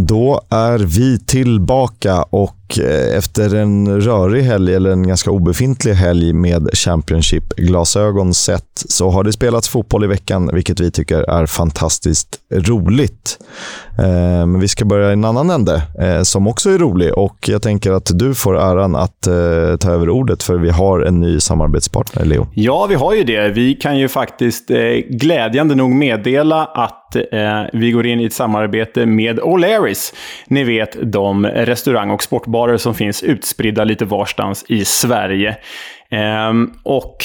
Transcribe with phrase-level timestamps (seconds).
[0.00, 5.92] Då är vi tillbaka och och eh, efter en rörig helg, eller en ganska obefintlig
[5.92, 11.46] helg med Championship-glasögon sett, så har det spelats fotboll i veckan, vilket vi tycker är
[11.46, 13.38] fantastiskt roligt.
[13.98, 17.48] Eh, men vi ska börja i en annan ände, eh, som också är rolig och
[17.48, 19.20] jag tänker att du får äran att
[19.80, 22.46] ta över ordet, för vi har en ny samarbetspartner, Leo.
[22.54, 23.48] Ja, vi har ju det.
[23.48, 24.70] Vi kan ju faktiskt
[25.08, 27.16] glädjande nog meddela att
[27.72, 30.14] vi går in i ett samarbete med O'Learys.
[30.46, 32.22] Ni vet, de restaurang och
[32.58, 35.56] sportbarer som finns utspridda lite varstans i Sverige.
[36.10, 37.16] Ehm, och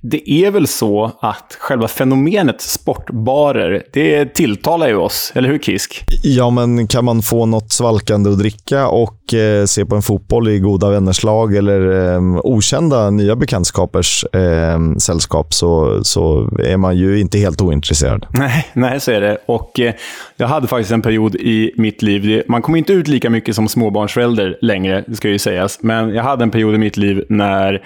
[0.00, 6.04] det är väl så att själva fenomenet sportbarer, det tilltalar ju oss, eller hur Kisk?
[6.22, 10.48] Ja, men kan man få något svalkande att dricka och eh, se på en fotboll
[10.48, 16.96] i goda vänners lag eller eh, okända nya bekantskapers eh, sällskap så, så är man
[16.96, 18.26] ju inte helt ointresserad.
[18.30, 19.38] Nej, nej så är det.
[19.46, 19.94] Och eh,
[20.36, 23.68] jag hade faktiskt en period i mitt liv, man kommer inte ut lika mycket som
[23.68, 27.82] småbarnsförälder längre, ska ju sägas, men jag hade en period i mitt liv när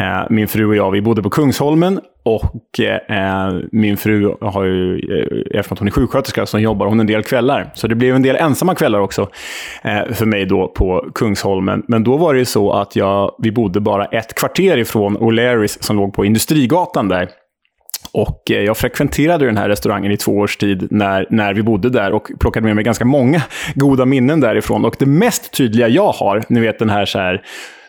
[0.00, 4.98] Eh, min fru och jag, vi bodde på Kungsholmen och eh, min fru har ju,
[4.98, 7.70] eh, eftersom hon är sjuksköterska, så jobbar hon en del kvällar.
[7.74, 9.28] Så det blev en del ensamma kvällar också
[9.82, 11.82] eh, för mig då på Kungsholmen.
[11.88, 15.78] Men då var det ju så att jag, vi bodde bara ett kvarter ifrån O'Learys,
[15.80, 17.28] som låg på Industrigatan där.
[18.12, 21.90] Och eh, jag frekventerade den här restaurangen i två års tid när, när vi bodde
[21.90, 23.42] där och plockade med mig ganska många
[23.74, 24.84] goda minnen därifrån.
[24.84, 27.42] Och det mest tydliga jag har, ni vet den här så här,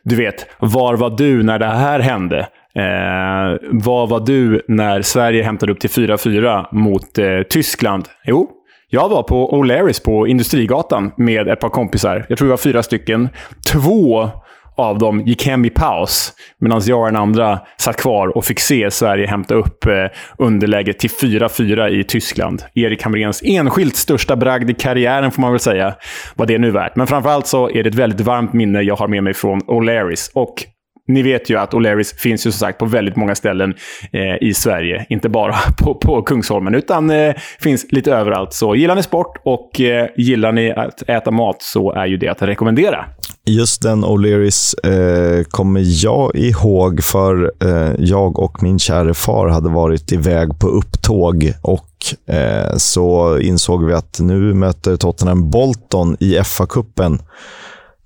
[0.03, 2.39] du vet, var var du när det här hände?
[2.75, 8.05] Eh, var var du när Sverige hämtade upp till 4-4 mot eh, Tyskland?
[8.25, 8.49] Jo,
[8.89, 12.25] jag var på O'Learys på Industrigatan med ett par kompisar.
[12.29, 13.29] Jag tror vi var fyra stycken.
[13.72, 14.29] Två
[14.75, 18.59] av dem gick hem i paus, medan jag och den andra satt kvar och fick
[18.59, 19.94] se Sverige hämta upp eh,
[20.38, 22.63] underläget till 4-4 i Tyskland.
[22.73, 25.94] Erik Hamréns enskilt största bragd i karriären, får man väl säga,
[26.36, 26.95] vad det är nu värt.
[26.95, 30.31] Men framförallt så är det ett väldigt varmt minne jag har med mig från O'Learys.
[30.33, 30.66] Och
[31.08, 33.73] ni vet ju att O'Learys finns ju som sagt på väldigt många ställen
[34.12, 35.06] eh, i Sverige.
[35.09, 38.53] Inte bara på, på Kungsholmen, utan eh, finns lite överallt.
[38.53, 42.28] Så gillar ni sport och eh, gillar ni att äta mat så är ju det
[42.28, 43.06] att rekommendera.
[43.46, 49.69] Just den O'Learys eh, kommer jag ihåg, för eh, jag och min kära far hade
[49.69, 51.90] varit iväg på upptåg och
[52.35, 57.19] eh, så insåg vi att nu möter Tottenham Bolton i FA-cupen.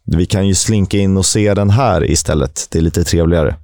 [0.06, 2.68] Vi kan ju slinka in och se den här istället.
[2.72, 3.56] Det är lite trevligare.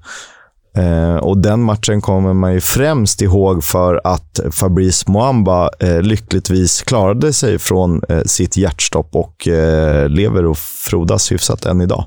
[0.77, 6.81] Eh, och Den matchen kommer man ju främst ihåg för att Fabrice Muamba eh, lyckligtvis
[6.81, 12.05] klarade sig från eh, sitt hjärtstopp och eh, lever och frodas hyfsat än idag.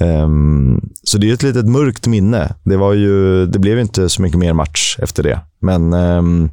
[0.00, 2.54] Ehm, så det är ett litet mörkt minne.
[2.64, 5.40] Det, var ju, det blev inte så mycket mer match efter det.
[5.60, 6.50] Men ehm,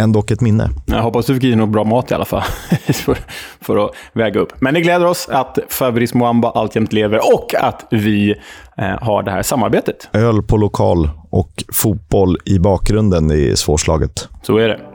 [0.00, 0.70] ändå ett minne.
[0.86, 2.42] Jag hoppas du fick i något bra mat i alla fall,
[2.86, 3.18] för,
[3.60, 4.52] för, att väga upp.
[4.60, 8.30] Men det gläder oss att Fabrice Muamba alltjämt lever och att vi
[8.76, 10.08] eh, har det här samarbetet.
[10.12, 14.28] Öl på lokal och fotboll i bakgrunden är svårslaget.
[14.42, 14.89] Så är det.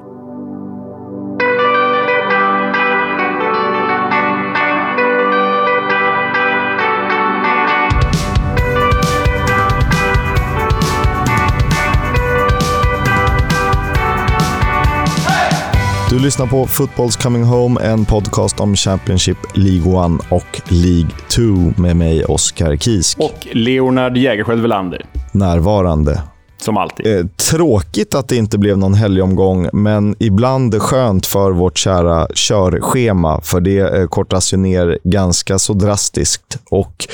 [16.16, 21.42] Du lyssnar på Football's Coming Home, en podcast om Championship, League 1 och League 2
[21.82, 23.20] med mig, Oskar Kisk.
[23.20, 25.06] Och Leonard Jägerskiöld Welander.
[25.32, 26.22] Närvarande.
[26.58, 27.18] Som alltid.
[27.18, 33.42] Eh, tråkigt att det inte blev någon helgomgång, men ibland skönt för vårt kära körschema,
[33.42, 36.60] för det eh, kortas ju ner ganska så drastiskt.
[36.70, 37.08] Och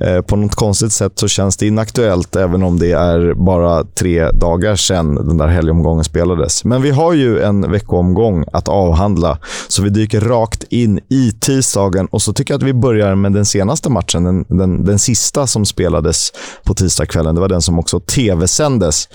[0.00, 4.30] Eh, på något konstigt sätt så känns det inaktuellt, även om det är bara tre
[4.30, 6.64] dagar sedan den där helgomgången spelades.
[6.64, 9.38] Men vi har ju en veckoomgång att avhandla,
[9.68, 13.32] så vi dyker rakt in i tisdagen och så tycker jag att vi börjar med
[13.32, 16.32] den senaste matchen, den, den, den sista som spelades
[16.64, 17.34] på tisdagskvällen.
[17.34, 19.08] Det var den som också tv-sändes sändes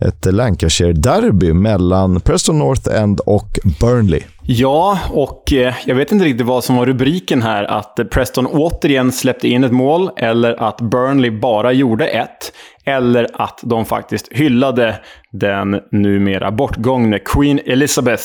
[0.00, 4.20] ett Lancashire-derby mellan Preston North End och Burnley.
[4.42, 7.64] Ja, och eh, jag vet inte riktigt vad som var rubriken här.
[7.64, 12.52] Att Preston återigen släppte in ett mål, eller att Burnley bara gjorde ett.
[12.84, 15.00] Eller att de faktiskt hyllade
[15.32, 18.24] den numera bortgångne Queen Elizabeth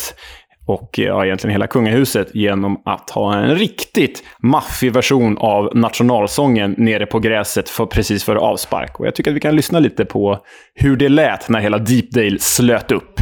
[0.65, 6.75] och eh, ja, egentligen hela kungahuset genom att ha en riktigt maffig version av nationalsången
[6.77, 8.99] nere på gräset för, precis före avspark.
[8.99, 10.39] Och jag tycker att vi kan lyssna lite på
[10.75, 13.19] hur det lät när hela Deepdale slöt upp.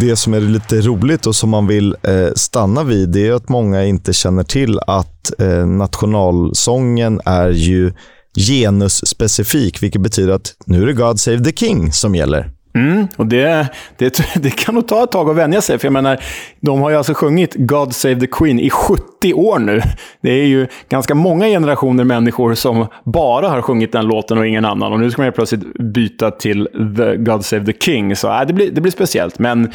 [0.00, 3.48] Det som är lite roligt och som man vill eh, stanna vid, det är att
[3.48, 7.92] många inte känner till att eh, nationalsången är ju
[8.36, 12.50] genusspecifik, vilket betyder att nu är det God Save the King som gäller.
[12.76, 15.78] Mm, och det, det, det kan nog ta ett tag att vänja sig.
[15.78, 16.20] För jag menar,
[16.60, 19.82] de har ju alltså sjungit God Save the Queen i 70 år nu.
[20.20, 24.64] Det är ju ganska många generationer människor som bara har sjungit den låten och ingen
[24.64, 24.92] annan.
[24.92, 28.16] Och nu ska man plötsligt byta till the God Save the King.
[28.16, 29.38] Så äh, det, blir, det blir speciellt.
[29.38, 29.72] Men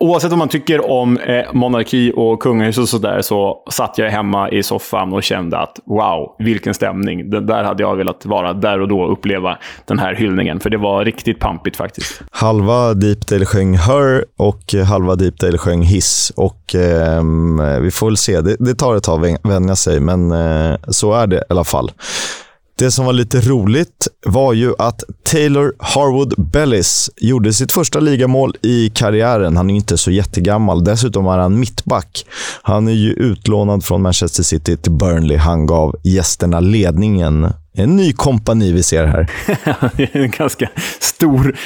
[0.00, 4.50] Oavsett vad man tycker om eh, monarki och kungahus och sådär, så satt jag hemma
[4.50, 7.30] i soffan och kände att wow, vilken stämning.
[7.30, 10.60] Det, där hade jag velat vara där och då och uppleva den här hyllningen.
[10.60, 12.22] För det var riktigt pampigt faktiskt.
[12.30, 16.32] Halva Deepdale sjöng Her och halva Deepdale sjöng Hiss.
[16.36, 17.22] Och eh,
[17.80, 18.40] vi får väl se.
[18.40, 21.64] Det, det tar ett tag att vänja sig, men eh, så är det i alla
[21.64, 21.90] fall.
[22.80, 28.56] Det som var lite roligt var ju att Taylor Harwood Bellis gjorde sitt första ligamål
[28.62, 29.56] i karriären.
[29.56, 30.84] Han är inte så jättegammal.
[30.84, 32.26] Dessutom är han mittback.
[32.62, 35.36] Han är ju utlånad från Manchester City till Burnley.
[35.36, 39.30] Han gav gästerna ledningen en ny kompani vi ser här.
[39.96, 40.68] det är en ganska
[41.00, 41.56] stor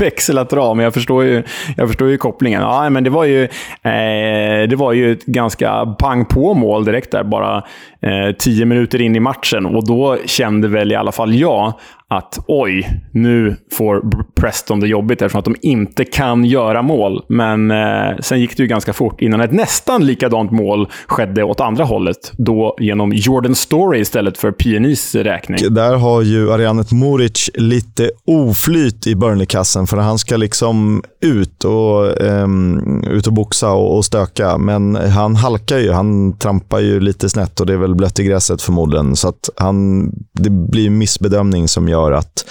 [0.00, 1.42] växel att dra, men jag förstår ju,
[1.76, 2.62] jag förstår ju kopplingen.
[2.62, 7.10] Ja, men det var ju, eh, det var ju ett ganska pang på mål direkt
[7.10, 7.56] där, bara
[8.02, 9.66] eh, tio minuter in i matchen.
[9.66, 11.74] Och då kände väl i alla fall jag
[12.16, 14.02] att oj, nu får
[14.40, 17.24] Preston det jobbigt eftersom att de inte kan göra mål.
[17.28, 21.60] Men eh, sen gick det ju ganska fort innan ett nästan likadant mål skedde åt
[21.60, 22.32] andra hållet.
[22.38, 25.74] Då genom Jordan Story istället för PNIs räkning.
[25.74, 32.22] Där har ju Arianet Moric lite oflyt i Burnley-kassen för han ska liksom ut och,
[32.22, 34.58] um, ut och boxa och, och stöka.
[34.58, 35.92] Men han halkar ju.
[35.92, 39.16] Han trampar ju lite snett och det är väl blött i gräset förmodligen.
[39.16, 42.44] Så att han, det blir missbedömning som gör att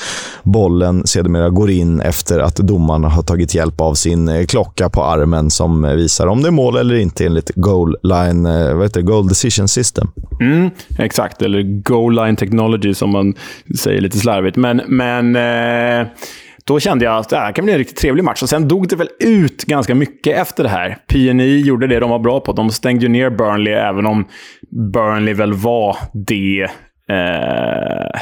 [0.44, 5.04] bollen sedermera går in efter att domarna har tagit hjälp av sin eh, klocka på
[5.04, 8.84] armen som eh, visar om det är mål eller inte enligt goal line, eh, vad
[8.84, 10.08] heter det, goal decision system.
[10.42, 10.70] Mm,
[11.00, 13.34] exakt, eller goal line technology som man
[13.78, 14.58] säger lite slarvigt.
[14.58, 16.08] Men, men eh...
[16.66, 18.44] Då kände jag att det här kan bli en riktigt trevlig match.
[18.44, 20.98] Och Sen dog det väl ut ganska mycket efter det här.
[21.08, 22.54] PNI gjorde det de var bra på.
[22.54, 24.26] De stängde ju ner Burnley, även om
[24.94, 26.68] Burnley väl var det...
[27.10, 28.22] Eh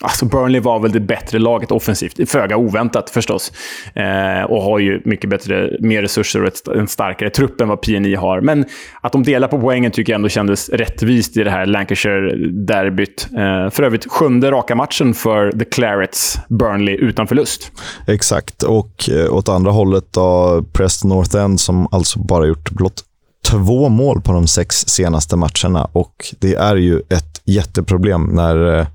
[0.00, 2.30] Alltså Burnley var väl det bättre laget offensivt.
[2.30, 3.52] Föga oväntat förstås.
[3.94, 7.82] Eh, och har ju mycket bättre, mer resurser och ett, en starkare trupp än vad
[7.82, 8.40] PNI har.
[8.40, 8.64] Men
[9.00, 13.28] att de delar på poängen tycker jag ändå kändes rättvist i det här Lancashire-derbyt.
[13.32, 17.72] Eh, för övrigt sjunde raka matchen för The Clarets, Burnley, utan förlust.
[18.06, 23.04] Exakt, och eh, åt andra hållet då Preston North End som alltså bara gjort blott
[23.46, 25.88] två mål på de sex senaste matcherna.
[25.92, 28.86] Och det är ju ett jätteproblem när eh,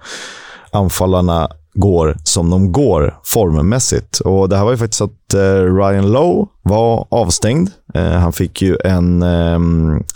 [0.74, 4.20] anfallarna går som de går formmässigt.
[4.20, 7.70] Och det här var ju faktiskt att eh, Ryan Lowe var avstängd.
[7.94, 9.60] Eh, han fick ju en eh,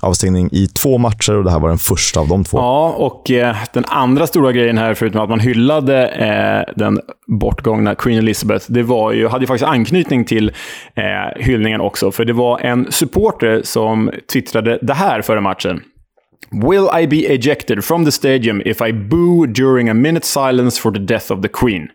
[0.01, 2.57] avstängning i två matcher och det här var den första av de två.
[2.57, 7.95] Ja, och eh, den andra stora grejen här, förutom att man hyllade eh, den bortgångna
[7.95, 10.51] Queen Elizabeth, det var ju, hade ju faktiskt anknytning till
[10.95, 12.11] eh, hyllningen också.
[12.11, 15.81] För det var en supporter som twittrade det här före matchen.
[16.51, 20.91] Will I be ejected from the stadium if I boo during a minute silence for
[20.91, 21.89] the death of the Queen?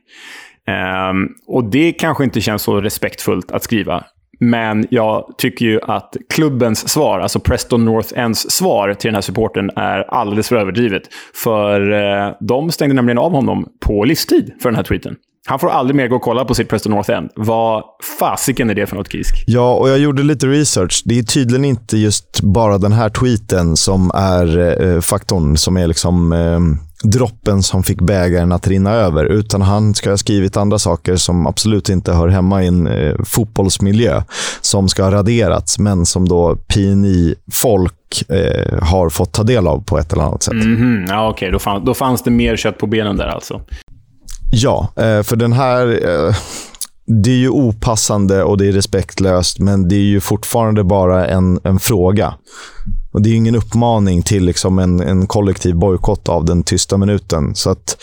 [0.68, 4.04] Um, och det kanske inte känns så respektfullt att skriva.
[4.40, 9.22] Men jag tycker ju att klubbens svar, alltså Preston North Ends svar till den här
[9.22, 11.02] supporten är alldeles för överdrivet.
[11.34, 15.16] För eh, de stängde nämligen av honom på livstid för den här tweeten.
[15.46, 17.30] Han får aldrig mer gå och kolla på sitt Preston North End.
[17.34, 17.84] Vad
[18.18, 19.44] fasiken är det för något, Kisk?
[19.46, 21.02] Ja, och jag gjorde lite research.
[21.04, 25.86] Det är tydligen inte just bara den här tweeten som är eh, faktorn, som är
[25.86, 26.60] liksom eh,
[27.02, 29.24] droppen som fick bägaren att rinna över.
[29.24, 33.14] Utan han ska ha skrivit andra saker som absolut inte hör hemma i en eh,
[33.24, 34.22] fotbollsmiljö.
[34.60, 39.98] Som ska ha raderats, men som då PNI-folk eh, har fått ta del av på
[39.98, 40.52] ett eller annat sätt.
[40.52, 41.06] Mm -hmm.
[41.08, 41.50] Ja, Okej, okay.
[41.50, 43.60] då, fann, då fanns det mer kött på benen där alltså.
[44.54, 46.08] Ja, eh, för den här...
[46.08, 46.34] Eh,
[47.06, 51.60] det är ju opassande och det är respektlöst, men det är ju fortfarande bara en,
[51.64, 52.34] en fråga.
[53.12, 57.54] Och Det är ingen uppmaning till liksom en, en kollektiv bojkott av den tysta minuten.
[57.54, 57.96] Så att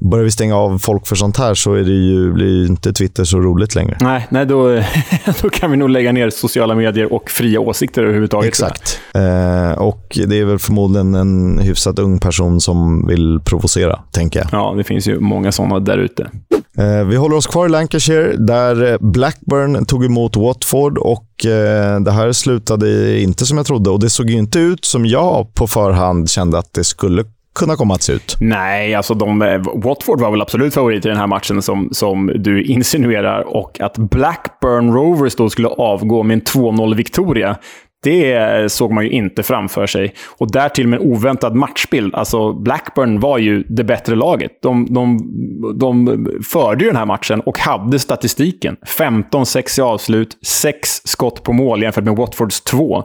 [0.00, 3.24] börjar vi stänga av folk för sånt här så är det ju, blir inte Twitter
[3.24, 3.96] så roligt längre.
[4.00, 4.68] Nej, nej då,
[5.42, 8.48] då kan vi nog lägga ner sociala medier och fria åsikter överhuvudtaget.
[8.48, 9.00] Exakt.
[9.14, 14.48] Eh, och det är väl förmodligen en hyfsat ung person som vill provocera, tänker jag.
[14.52, 16.30] Ja, det finns ju många sådana där ute.
[16.78, 22.12] Eh, vi håller oss kvar i Lancashire där Blackburn tog emot Watford och eh, det
[22.12, 26.30] här slutade inte som jag trodde och det såg inte ut som jag på förhand
[26.30, 27.24] kände att det skulle
[27.60, 28.36] kunna komma att se ut?
[28.40, 32.32] Nej, alltså de, eh, Watford var väl absolut favorit i den här matchen som, som
[32.34, 33.40] du insinuerar.
[33.40, 37.56] Och att Blackburn Rovers då skulle avgå med en 2-0-viktoria
[38.02, 40.14] det såg man ju inte framför sig.
[40.38, 42.14] Och därtill med en oväntad matchbild.
[42.14, 44.50] Alltså, Blackburn var ju det bättre laget.
[44.62, 45.18] De, de,
[45.78, 48.76] de förde ju den här matchen och hade statistiken.
[48.98, 53.04] 15-6 i avslut, 6 skott på mål jämfört med Watfords 2.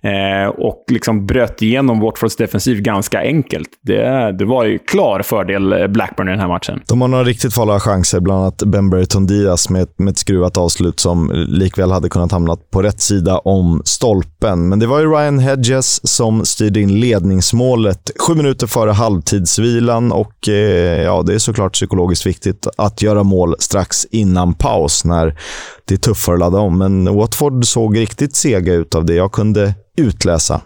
[0.00, 3.68] Eh, och liksom bröt igenom Watfords defensiv ganska enkelt.
[3.82, 6.80] Det, det var ju klar fördel eh, Blackburn i den här matchen.
[6.88, 10.56] De har några riktigt farliga chanser, bland annat Ben Burton Diaz med, med ett skruvat
[10.56, 14.68] avslut som likväl hade kunnat hamna på rätt sida om stolpen öppen.
[14.68, 20.48] Men det var ju Ryan Hedges som styrde in ledningsmålet sju minuter före halvtidsvilan och
[20.48, 25.38] eh, ja, det är såklart psykologiskt viktigt att göra mål strax innan paus när
[25.84, 26.78] det är tuffare att ladda om.
[26.78, 30.60] Men Watford såg riktigt sega ut av det jag kunde utläsa.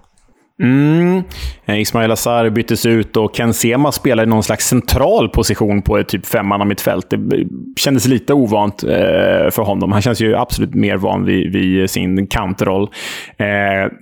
[0.60, 1.22] Mm.
[1.66, 5.98] Eh, Ismail Azar byttes ut och Ken Sema spelade i någon slags central position på
[5.98, 7.10] ett typ femman av mitt fält.
[7.10, 9.92] Det kändes lite ovant eh, för honom.
[9.92, 12.82] Han känns ju absolut mer van vid, vid sin kantroll.
[13.36, 13.46] Eh,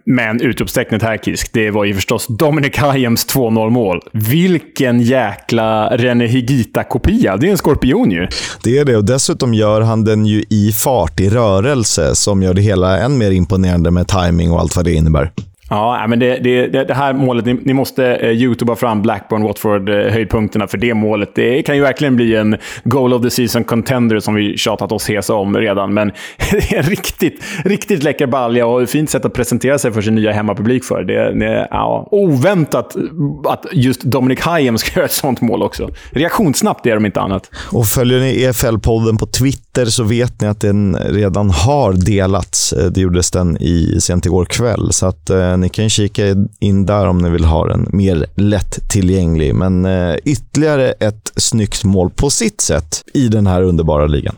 [0.06, 4.00] men utropstecknet här, Kisk, det var ju förstås Dominic Hayems 2-0-mål.
[4.12, 7.36] Vilken jäkla René Higita-kopia!
[7.36, 8.28] Det är en skorpion ju.
[8.64, 12.54] Det är det och dessutom gör han den ju i fart, i rörelse, som gör
[12.54, 15.30] det hela än mer imponerande med timing och allt vad det innebär.
[15.70, 20.68] Ja, men det, det, det här målet, ni, ni måste eh, youtuba fram Blackburn-Watford-höjdpunkterna, eh,
[20.68, 24.34] för det målet det kan ju verkligen bli en goal of the season contender som
[24.34, 25.94] vi tjatat oss hesa om redan.
[25.94, 26.08] Men
[26.50, 30.02] det är en riktigt, riktigt läcker balja och ett fint sätt att presentera sig för
[30.02, 31.04] sin nya hemmapublik för.
[31.04, 32.96] Det, det ja, oväntat
[33.44, 35.90] att just Dominic Hayem ska göra ett sånt mål också.
[36.10, 37.50] Reaktionssnabbt är de inte annat.
[37.72, 42.72] Och följer ni EFL-podden på Twitter så vet ni att den redan har delats.
[42.72, 44.92] Eh, det gjordes den i, sent igår kväll.
[44.92, 46.22] Så att eh, ni kan kika
[46.58, 49.54] in där om ni vill ha den mer lättillgänglig.
[49.54, 54.36] Men eh, ytterligare ett snyggt mål på sitt sätt i den här underbara ligan.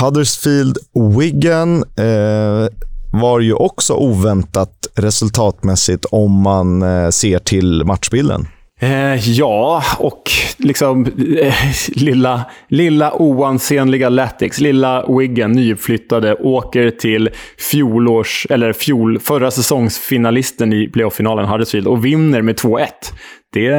[0.00, 0.78] Huddersfield
[1.18, 2.68] Wigan eh,
[3.12, 8.46] var ju också oväntat resultatmässigt om man eh, ser till matchbilden.
[8.80, 10.22] Eh, ja, och
[10.58, 11.06] liksom
[11.40, 11.54] eh,
[11.88, 17.30] lilla, lilla oansenliga Latix, lilla Wiggen, nyuppflyttade, åker till
[17.70, 22.86] fjolårs, eller fjol, förra säsongsfinalisten i playoff-finalen, Huddersfield, och vinner med 2-1.
[23.52, 23.70] Det,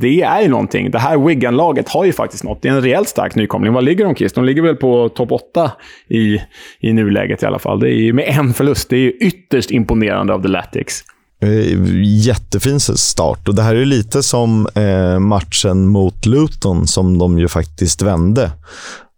[0.00, 0.90] det är ju någonting.
[0.90, 2.62] Det här Wigan-laget har ju faktiskt något.
[2.62, 3.72] Det är en rejält stark nykomling.
[3.72, 4.32] Vad ligger de, Chris?
[4.32, 5.70] De ligger väl på topp 8
[6.08, 6.40] i,
[6.80, 7.80] i nuläget i alla fall.
[7.80, 8.90] Det är ju med en förlust.
[8.90, 11.04] Det är ju ytterst imponerande av The Latics.
[11.40, 13.48] Eh, jättefin start.
[13.48, 18.50] Och det här är lite som eh, matchen mot Luton som de ju faktiskt vände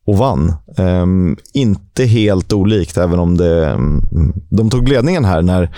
[0.09, 0.55] och vann.
[0.77, 4.03] Um, inte helt olikt, även om det, um,
[4.51, 5.71] de tog ledningen här när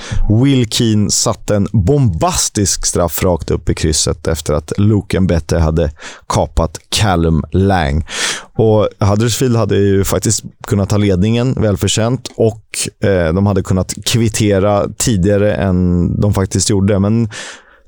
[0.43, 5.91] Will Keane satte en bombastisk straff rakt upp i krysset efter att Luke Mbette hade
[6.27, 8.07] kapat Callum Lang.
[8.55, 12.65] Och Huddersfield hade ju faktiskt kunnat ta ledningen välförtjänt och
[13.09, 16.99] eh, de hade kunnat kvittera tidigare än de faktiskt gjorde.
[16.99, 17.29] Men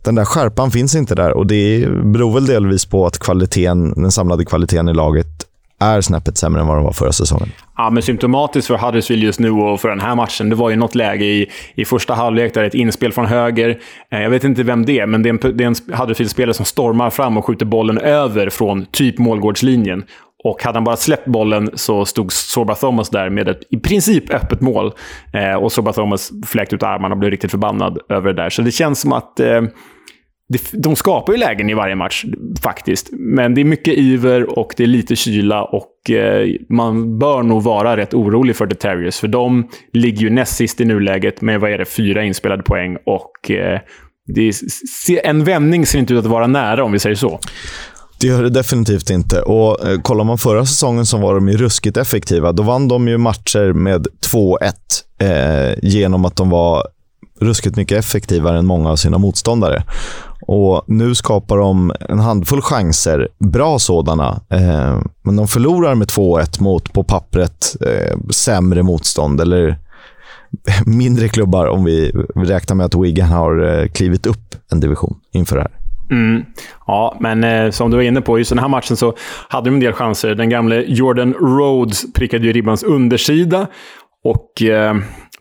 [0.04, 4.12] den där skärpan finns inte där och det beror väl delvis på att kvaliteten, den
[4.12, 5.46] samlade kvaliteten i laget
[5.82, 7.48] är snäppet sämre än vad de var förra säsongen.
[7.76, 10.76] Ja, men symptomatiskt för Huddersfield just nu och för den här matchen, det var ju
[10.76, 13.78] något läge i, i första halvlek där ett inspel från höger.
[14.12, 16.54] Eh, jag vet inte vem det är, men det är en, det är en Huddersfield-spelare
[16.54, 20.04] som stormar fram och skjuter bollen över från typ målgårdslinjen.
[20.44, 24.34] Och hade han bara släppt bollen så stod Sorba Thomas där med ett i princip
[24.34, 24.92] öppet mål.
[25.32, 28.50] Eh, och Sorba Thomas fläkte ut armarna och blev riktigt förbannad över det där.
[28.50, 29.62] Så det känns som att eh,
[30.72, 32.24] de skapar ju lägen i varje match,
[32.62, 33.08] faktiskt.
[33.12, 37.62] Men det är mycket iver och det är lite kyla och eh, man bör nog
[37.62, 39.20] vara rätt orolig för The Terriers.
[39.20, 42.96] För de ligger ju näst sist i nuläget med, vad är det, fyra inspelade poäng
[43.06, 43.80] och eh,
[44.26, 47.38] det är, en vändning ser inte ut att vara nära, om vi säger så.
[48.20, 49.42] Det gör det definitivt inte.
[49.42, 52.52] Och eh, Kollar man förra säsongen så var de ju ruskigt effektiva.
[52.52, 54.72] Då vann de ju matcher med 2-1
[55.18, 56.82] eh, genom att de var
[57.40, 59.84] ruskigt mycket effektivare än många av sina motståndare.
[60.46, 64.40] Och Nu skapar de en handfull chanser, bra sådana.
[64.50, 69.40] Eh, men de förlorar med 2-1 mot, på pappret, eh, sämre motstånd.
[69.40, 69.78] Eller
[70.86, 75.56] mindre klubbar om vi räknar med att Wigan har eh, klivit upp en division inför
[75.56, 75.82] det här.
[76.10, 76.44] Mm.
[76.86, 79.14] Ja, men eh, som du var inne på, just den här matchen så
[79.48, 80.34] hade de en del chanser.
[80.34, 83.66] Den gamle Jordan Rhodes prickade ju ribbans undersida.
[84.24, 84.94] Och eh,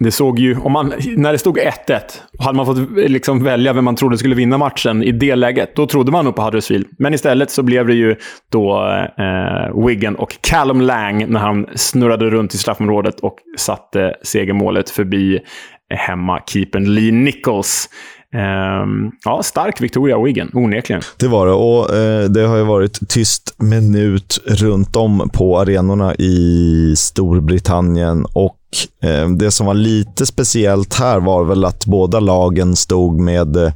[0.03, 1.99] det såg ju, om man, när det stod 1-1,
[2.39, 5.87] hade man fått liksom välja vem man trodde skulle vinna matchen i det läget, då
[5.87, 6.87] trodde man nog på Huddersfield.
[6.99, 8.15] Men istället så blev det ju
[8.51, 14.89] då eh, Wiggen och Callum Lang när han snurrade runt i straffområdet och satte segermålet
[14.89, 15.39] förbi
[15.93, 17.89] hemmakeepern Lee Nichols.
[18.83, 21.01] Um, ja, stark Victoria Wiggen, onekligen.
[21.19, 26.15] Det var det och eh, det har ju varit tyst minut runt om på arenorna
[26.15, 28.57] i Storbritannien och
[29.03, 33.73] Eh, det som var lite speciellt här var väl att båda lagen stod med eh,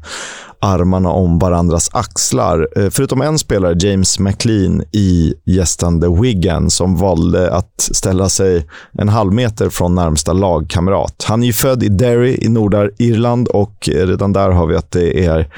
[0.60, 2.68] armarna om varandras axlar.
[2.78, 9.10] Eh, förutom en spelare, James McLean i gästande Wigan, som valde att ställa sig en
[9.10, 11.26] halv meter från närmsta lagkamrat.
[11.28, 15.26] Han är ju född i Derry i Nordirland och redan där har vi att det
[15.26, 15.50] är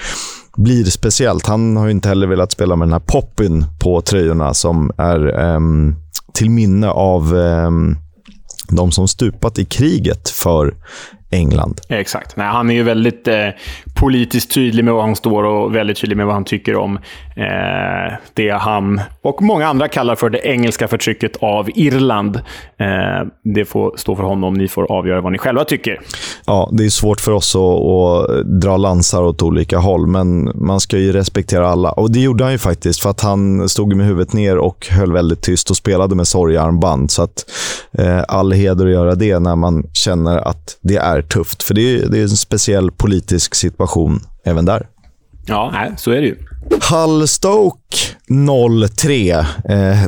[0.57, 1.47] blir speciellt.
[1.47, 5.39] Han har ju inte heller velat spela med den här poppyn på tröjorna som är
[5.55, 5.95] um,
[6.33, 7.97] till minne av um,
[8.67, 10.73] de som stupat i kriget för
[11.29, 11.81] England.
[11.89, 12.35] Exakt.
[12.35, 13.49] Nej, han är ju väldigt eh,
[13.95, 16.99] politiskt tydlig med var han står och väldigt tydlig med vad han tycker om
[17.37, 22.35] eh, det han och många andra kallar för det engelska förtrycket av Irland.
[22.77, 24.53] Eh, det får stå för honom.
[24.53, 26.01] Ni får avgöra vad ni själva tycker.
[26.45, 30.79] Ja, det är svårt för oss att, att dra lansar åt olika håll, men man
[30.79, 31.91] ska ju respektera alla.
[31.91, 35.13] Och det gjorde han ju faktiskt, för att han stod med huvudet ner och höll
[35.13, 37.11] väldigt tyst och spelade med sorgarmband.
[37.11, 37.45] Så att
[37.91, 41.63] eh, all heder att göra det när man känner att det är tufft.
[41.63, 44.87] För det är, det är en speciell politisk situation även där.
[45.45, 46.35] Ja, så är det ju.
[46.71, 47.97] Hull Stoke
[48.97, 49.31] 03.
[49.31, 49.45] Eh,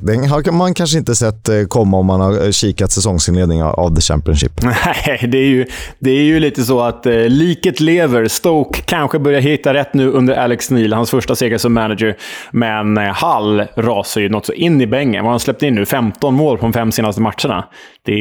[0.02, 3.96] den har man kanske inte sett eh, komma om man har eh, kikat säsongsinledningen av
[3.96, 4.52] The Championship.
[4.64, 5.66] Nej, det är ju,
[6.00, 8.28] det är ju lite så att eh, liket lever.
[8.28, 12.18] Stoke kanske börjar hitta rätt nu under Alex Neil, hans första seger som manager.
[12.52, 15.24] Men eh, Hull rasar ju något så in i bängen.
[15.24, 15.86] Vad har han släppt in nu?
[15.86, 17.66] 15 mål på de fem senaste matcherna.
[18.06, 18.14] Det,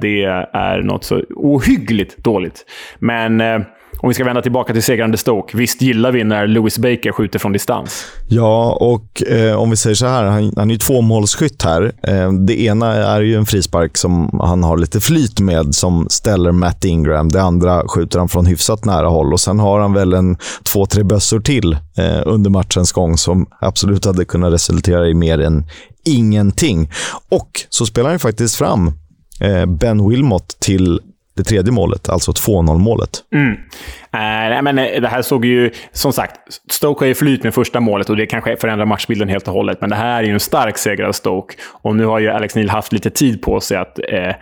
[0.00, 2.64] det är något så ohyggligt dåligt.
[2.98, 3.40] Men...
[3.40, 3.58] Eh,
[3.98, 5.56] om vi ska vända tillbaka till segrande Stoke.
[5.56, 8.06] Visst gillar vi när Lewis Baker skjuter från distans?
[8.28, 10.24] Ja, och eh, om vi säger så här.
[10.24, 11.92] Han, han är ju tvåmålsskytt här.
[12.02, 16.52] Eh, det ena är ju en frispark som han har lite flyt med, som ställer
[16.52, 17.28] Matt Ingram.
[17.28, 19.32] Det andra skjuter han från hyfsat nära håll.
[19.32, 23.46] Och Sen har han väl en två, tre bössor till eh, under matchens gång som
[23.60, 25.64] absolut hade kunnat resultera i mer än
[26.04, 26.90] ingenting.
[27.28, 28.92] Och så spelar han ju faktiskt fram
[29.40, 31.00] eh, Ben Wilmot till
[31.36, 33.10] det tredje målet, alltså 2-0 målet.
[33.34, 33.52] Mm.
[33.52, 37.80] Äh, men eh, det här såg ju, som sagt, Stoke har ju flyt med första
[37.80, 39.80] målet och det kanske förändrar matchbilden helt och hållet.
[39.80, 41.54] Men det här är ju en stark seger av Stoke.
[41.82, 44.34] Och nu har ju Alex Neil haft lite tid på sig att eh,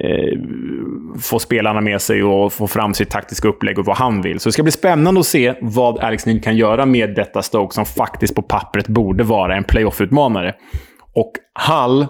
[0.00, 0.38] Eh,
[1.20, 4.40] få spelarna med sig och få fram sitt taktiska upplägg och vad han vill.
[4.40, 7.74] Så det ska bli spännande att se vad Alex Neil kan göra med detta Stoke
[7.74, 10.54] som faktiskt på pappret borde vara en playoff-utmanare.
[11.14, 12.06] Och Hall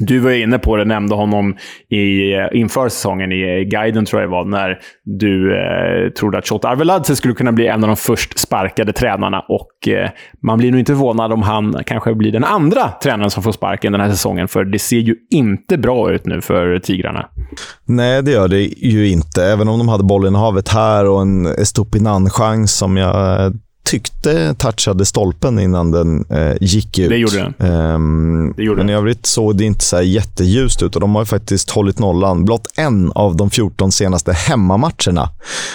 [0.00, 1.56] du var inne på det, nämnde honom
[1.90, 6.38] i, eh, inför säsongen i eh, guiden, tror jag det var, när du eh, trodde
[6.38, 9.40] att Shota Arveladze skulle kunna bli en av de först sparkade tränarna.
[9.48, 10.10] Och eh,
[10.42, 13.92] Man blir nog inte förvånad om han kanske blir den andra tränaren som får sparken
[13.92, 17.26] den här säsongen, för det ser ju inte bra ut nu för Tigrarna.
[17.86, 19.44] Nej, det gör det ju inte.
[19.44, 23.50] Även om de hade bollen i havet här och en Estopinan-chans som jag eh,
[23.90, 27.08] tyckte touchade stolpen innan den eh, gick ut.
[27.08, 27.70] Det gjorde den.
[27.70, 31.24] Um, det gjorde men i övrigt såg det inte så jätteljust ut och de har
[31.24, 32.44] faktiskt hållit nollan.
[32.44, 35.28] Blott en av de 14 senaste hemmamatcherna.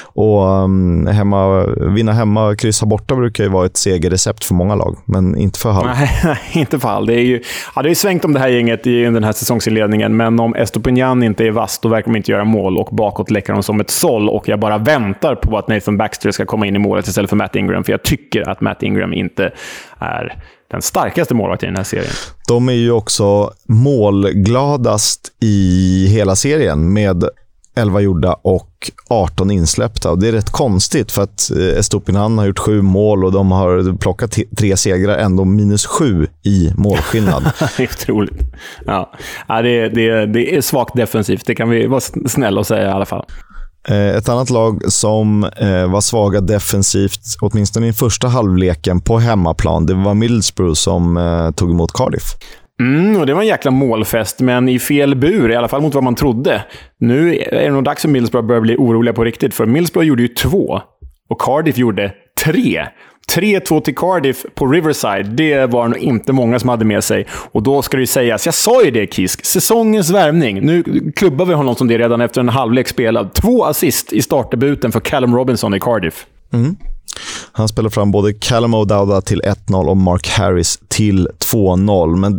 [0.03, 4.75] Och um, hemma, Vinna hemma och kryssa borta brukar ju vara ett segerrecept för många
[4.75, 5.85] lag, men inte för Hall.
[5.85, 7.05] Nej, inte för Hall.
[7.05, 7.41] Det, är ju,
[7.75, 11.23] ja, det är svängt om det här gänget i den här säsongsinledningen, men om Estopinian
[11.23, 13.89] inte är vass, då verkar de inte göra mål och bakåt läcker de som ett
[13.89, 14.29] såll.
[14.29, 17.37] Och jag bara väntar på att Nathan Baxter ska komma in i målet istället för
[17.37, 19.51] Matt Ingram, för jag tycker att Matt Ingram inte
[19.99, 22.13] är den starkaste målvakten i den här serien.
[22.47, 27.23] De är ju också målgladast i hela serien med
[27.77, 30.11] 11 gjorda och 18 insläppta.
[30.11, 33.51] Och det är rätt konstigt för att eh, Estopinan har gjort sju mål och de
[33.51, 37.43] har plockat tre segrar, ändå minus sju i målskillnad.
[37.77, 38.39] det är otroligt.
[38.85, 39.11] Ja.
[39.47, 42.91] Ja, det, det, det är svagt defensivt, det kan vi vara snälla och säga i
[42.91, 43.25] alla fall.
[43.87, 49.85] Eh, ett annat lag som eh, var svaga defensivt, åtminstone i första halvleken på hemmaplan,
[49.85, 52.23] det var Middlesbrough som eh, tog emot Cardiff.
[52.79, 55.93] Mm, och det var en jäkla målfest, men i fel bur, i alla fall mot
[55.93, 56.65] vad man trodde.
[56.99, 60.07] Nu är det nog dags för Middlesbrough att börja bli oroliga på riktigt, för Middlesbrough
[60.07, 60.81] gjorde ju två
[61.29, 62.13] och Cardiff gjorde
[62.45, 62.85] tre.
[63.33, 67.27] 3-2 till Cardiff på Riverside, det var nog inte många som hade med sig.
[67.51, 70.65] Och då ska det ju sägas, jag sa ju det Kisk, säsongens värvning.
[70.65, 70.83] Nu
[71.15, 73.33] klubbar vi honom som det redan efter en halvlek spelad.
[73.33, 76.25] Två assist i startdebuten för Callum Robinson i Cardiff.
[76.53, 76.75] Mm.
[77.51, 82.15] Han spelar fram både Callum O'Dowda till 1-0 och Mark Harris till 2-0.
[82.15, 82.33] Men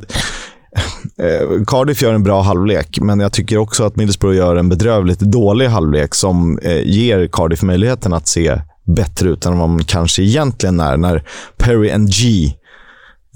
[1.18, 5.20] eh, Cardiff gör en bra halvlek, men jag tycker också att Middlesbrough gör en bedrövligt
[5.20, 10.22] dålig halvlek som eh, ger Cardiff möjligheten att se bättre ut än vad man kanske
[10.22, 10.96] egentligen är.
[10.96, 11.22] När
[11.56, 12.52] Perry and G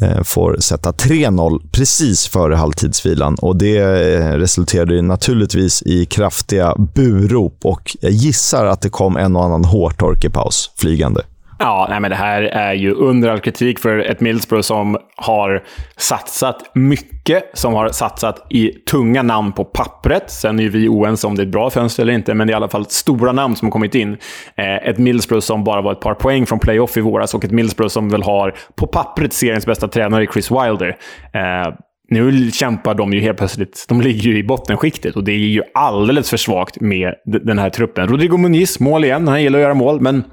[0.03, 3.35] eh, får sätta 3-0 precis före halvtidsvilan.
[3.35, 9.37] Och Det eh, resulterade naturligtvis i kraftiga burop och jag gissar att det kom en
[9.37, 11.21] och annan hårtork i paus flygande.
[11.63, 15.63] Ja, nej, men det här är ju under all kritik för ett Middlesbrough som har
[15.97, 20.31] satsat mycket, som har satsat i tunga namn på pappret.
[20.31, 22.51] Sen är ju vi oense om det är ett bra fönster eller inte, men det
[22.51, 24.17] är i alla fall stora namn som har kommit in.
[24.57, 27.51] Eh, ett Middlesbrough som bara var ett par poäng från playoff i våras och ett
[27.51, 30.97] Middlesbrough som väl har, på pappret, seriens bästa tränare Chris Wilder.
[31.35, 31.75] Eh,
[32.09, 33.87] nu kämpar de ju helt plötsligt...
[33.89, 37.71] De ligger ju i bottenskiktet och det är ju alldeles för svagt med den här
[37.71, 38.09] truppen.
[38.09, 39.29] Rodrigo Muniz, mål igen.
[39.29, 40.25] Han gillar att göra mål, men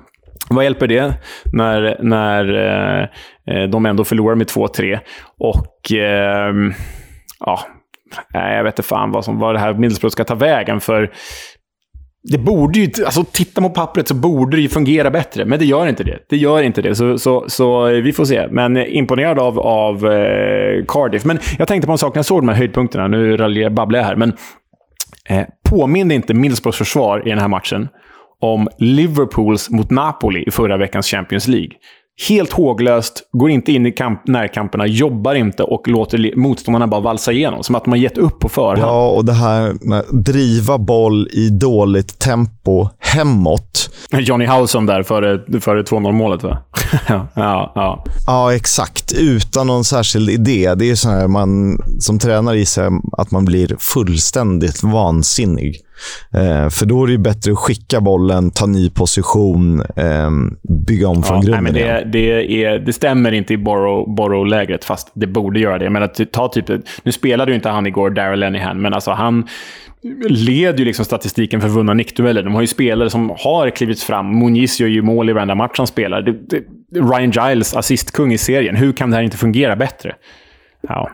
[0.49, 1.13] vad hjälper det
[1.53, 2.53] när, när
[3.47, 4.99] eh, de ändå förlorar med 2-3?
[5.37, 6.53] Och eh,
[7.39, 7.59] ja,
[8.33, 10.79] jag vet inte fan vad, som, vad det här Middlesbrough ska ta vägen.
[10.79, 11.11] För
[12.31, 15.59] det borde ju, alltså tittar man på pappret så borde det ju fungera bättre, men
[15.59, 16.19] det gör inte det.
[16.29, 18.47] Det gör inte det, så, så, så eh, vi får se.
[18.51, 21.25] Men imponerad av, av eh, Cardiff.
[21.25, 23.07] Men jag tänkte på en sak när jag såg de här höjdpunkterna.
[23.07, 24.33] Nu babblar jag här, men
[25.29, 27.87] eh, påminner inte Middlesbroughs försvar i den här matchen
[28.41, 31.71] om Liverpools mot Napoli i förra veckans Champions League.
[32.29, 37.31] Helt håglöst, går inte in i kamp, närkamperna, jobbar inte och låter motståndarna bara valsa
[37.31, 37.63] igenom.
[37.63, 38.81] Som att har gett upp på förhand.
[38.81, 43.89] Ja, och det här med driva boll i dåligt tempo hemåt.
[44.11, 46.57] Johnny Howson där före, före 2-0 målet, va?
[47.07, 48.03] ja, ja.
[48.27, 49.13] ja, exakt.
[49.13, 50.75] Utan någon särskild idé.
[50.75, 55.81] Det är så här man som tränare gissar att man blir fullständigt vansinnig.
[56.33, 60.29] Eh, för då är det bättre att skicka bollen, ta ny position, eh,
[60.87, 61.73] bygga om från ja, grunden.
[61.73, 65.89] Nej, men det, det, är, det stämmer inte i borrow-lägret, fast det borde göra det.
[65.89, 66.65] Men att ta typ,
[67.03, 69.47] nu spelade ju inte han igår, Daryl Lenihan, men alltså han
[70.29, 72.43] leder ju liksom statistiken för vunna nickdueller.
[72.43, 74.39] De har ju spelare som har klivit fram.
[74.39, 76.21] Muniz gör ju mål i varenda match han spelar.
[76.21, 76.63] Det, det,
[76.99, 78.75] Ryan Giles, assistkung i serien.
[78.75, 80.15] Hur kan det här inte fungera bättre?
[80.87, 81.11] Ja,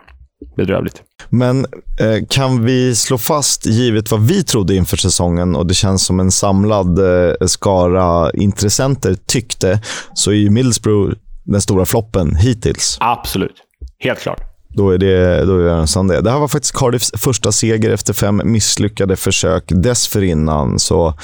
[0.56, 1.02] bedrövligt.
[1.28, 1.66] Men
[2.00, 6.20] eh, kan vi slå fast, givet vad vi trodde inför säsongen och det känns som
[6.20, 9.80] en samlad eh, skara intressenter tyckte,
[10.14, 12.96] så är ju Middlesbrough den stora floppen hittills.
[13.00, 13.56] Absolut.
[13.98, 14.53] Helt klart.
[14.74, 16.20] Då är det, då är det en det.
[16.20, 20.78] Det här var faktiskt Cardiffs första seger efter fem misslyckade försök dessförinnan.
[20.78, 21.14] Så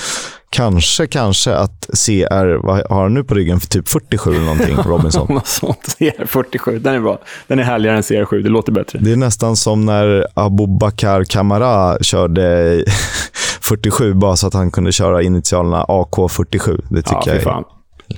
[0.51, 4.77] kanske, kanske att CR, vad har han nu på ryggen för typ 47 eller någonting,
[4.87, 5.41] Robinson?
[5.45, 5.97] Sånt.
[5.99, 7.19] CR 47, den är bra.
[7.47, 8.99] Den är härligare än CR7, det låter bättre.
[8.99, 12.85] Det är nästan som när Abu Bakar Kamara körde
[13.61, 16.85] 47 bara så att han kunde köra initialerna AK47.
[16.89, 17.65] Det tycker ja, jag är.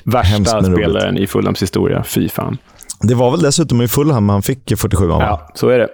[0.04, 2.04] Värsta spelaren i Fulhams historia.
[2.04, 2.58] Fy fan.
[3.02, 5.16] Det var väl dessutom i Fulham han fick 47 va?
[5.20, 5.88] Ja, så är det.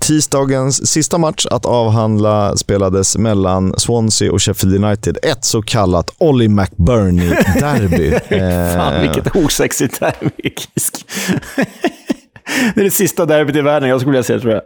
[0.00, 5.18] Tisdagens sista match att avhandla spelades mellan Swansea och Sheffield United.
[5.22, 8.10] Ett så kallat Ollie McBurney-derby.
[8.76, 10.30] Fan, eh, vilket osexigt derby.
[12.74, 14.62] det är det sista derbyt i världen jag skulle vilja säga, tror jag.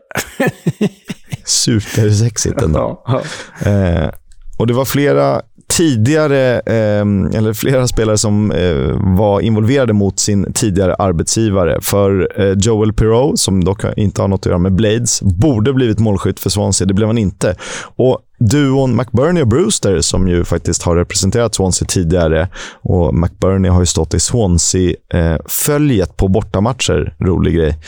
[1.45, 3.03] Supersexigt ändå.
[3.07, 3.23] Ja,
[3.65, 3.71] ja.
[3.71, 4.11] Eh,
[4.59, 5.43] och det var flera
[5.77, 7.01] tidigare, eh,
[7.39, 11.79] eller flera spelare som eh, var involverade mot sin tidigare arbetsgivare.
[11.81, 15.99] För eh, Joel Pirou, som dock inte har något att göra med Blades, borde blivit
[15.99, 16.87] målskytt för Swansea.
[16.87, 17.55] Det blev han inte.
[17.97, 22.49] Och duon McBurney och Brewster, som ju faktiskt har representerat Swansea tidigare,
[22.83, 27.15] och McBurney har ju stått i Swansea-följet eh, på bortamatcher.
[27.19, 27.79] Rolig grej.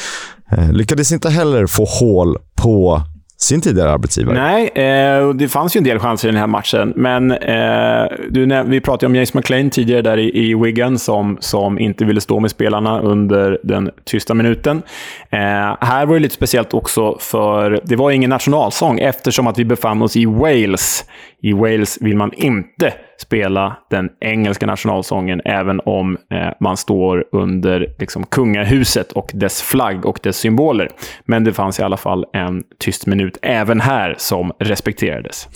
[0.51, 3.03] Eh, lyckades inte heller få hål på
[3.45, 4.35] sin tidigare arbetsgivare.
[4.35, 6.93] Nej, eh, det fanns ju en del chanser i den här matchen.
[6.97, 11.79] Men eh, du, vi pratade om James McLean tidigare där i, i Wigan som, som
[11.79, 14.83] inte ville stå med spelarna under den tysta minuten.
[15.31, 15.39] Eh,
[15.81, 20.03] här var det lite speciellt också för det var ingen nationalsång eftersom att vi befann
[20.03, 21.05] oss i Wales.
[21.43, 27.87] I Wales vill man inte spela den engelska nationalsången, även om eh, man står under
[27.99, 30.91] liksom, kungahuset och dess flagg och dess symboler.
[31.25, 35.49] Men det fanns i alla fall en tyst minut även här som respekterades.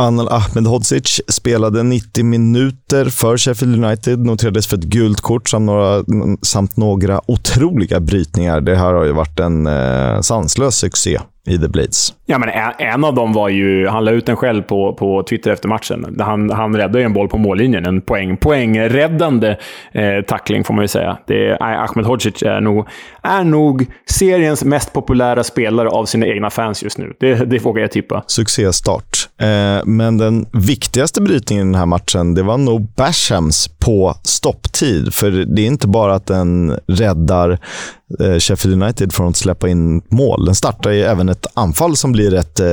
[0.00, 6.04] Anel Ahmedhodzic spelade 90 minuter för Sheffield United, noterades för ett gult kort samt några,
[6.42, 8.60] samt några otroliga brytningar.
[8.60, 12.14] Det här har ju varit en eh, sanslös succé i The Blades.
[12.26, 13.86] Ja, men en, av dem var ju...
[13.88, 16.16] Han la ut den själv på, på Twitter efter matchen.
[16.20, 17.86] Han, han räddade ju en boll på mållinjen.
[17.86, 19.56] En poäng, poängräddande
[19.92, 21.18] eh, tackling, får man ju säga.
[21.26, 22.88] Det, Ahmed Hodzic är nog,
[23.22, 27.12] är nog seriens mest populära spelare av sina egna fans just nu.
[27.20, 28.24] Det, det vågar jag tippa.
[28.26, 29.17] Succéstart.
[29.38, 35.14] Eh, men den viktigaste brytningen i den här matchen, det var nog Bashams på stopptid.
[35.14, 37.58] För det är inte bara att den räddar
[38.38, 40.44] Sheffield United från att släppa in mål.
[40.44, 42.66] Den startar ju även ett anfall som blir rätt eh,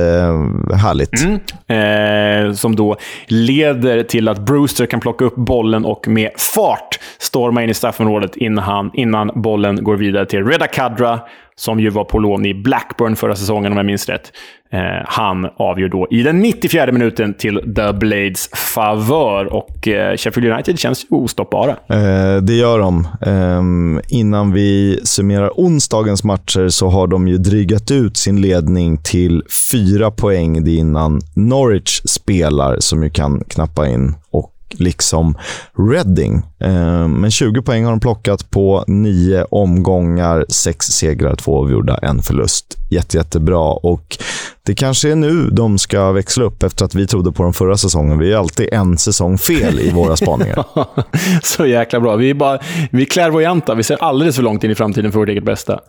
[0.76, 1.24] härligt.
[1.24, 2.48] Mm.
[2.48, 2.96] Eh, som då
[3.26, 8.36] leder till att Brewster kan plocka upp bollen och med fart storma in i straffområdet
[8.36, 11.20] innan, innan bollen går vidare till Reda Kadra
[11.58, 14.32] som ju var på lån i Blackburn förra säsongen om jag minns rätt.
[14.72, 20.52] Eh, han avgör då i den 94 minuten till The Blades favör och eh, Sheffield
[20.52, 21.70] United känns ostoppbara.
[21.70, 23.08] Eh, det gör de.
[23.26, 28.98] Ehm, innan vi summerar summerar onsdagens matcher så har de ju drygat ut sin ledning
[28.98, 30.64] till fyra poäng.
[30.64, 34.14] Det innan Norwich spelar, som ju kan knappa in.
[34.30, 35.38] Och liksom
[35.78, 36.42] Reading.
[36.60, 42.22] Ehm, men 20 poäng har de plockat på nio omgångar, sex segrar, två avgjorda, en
[42.22, 42.78] förlust.
[42.90, 43.72] Jätte, jättebra.
[43.72, 44.18] Och
[44.62, 47.76] det kanske är nu de ska växla upp efter att vi trodde på dem förra
[47.76, 48.18] säsongen.
[48.18, 50.64] Vi är alltid en säsong fel i våra spaningar.
[51.42, 52.16] Så jäkla bra.
[52.16, 52.58] Vi är, bara,
[52.90, 53.74] vi är klärvoajanta.
[53.74, 55.80] Vi ser alldeles för långt in i framtiden för vårt eget bästa.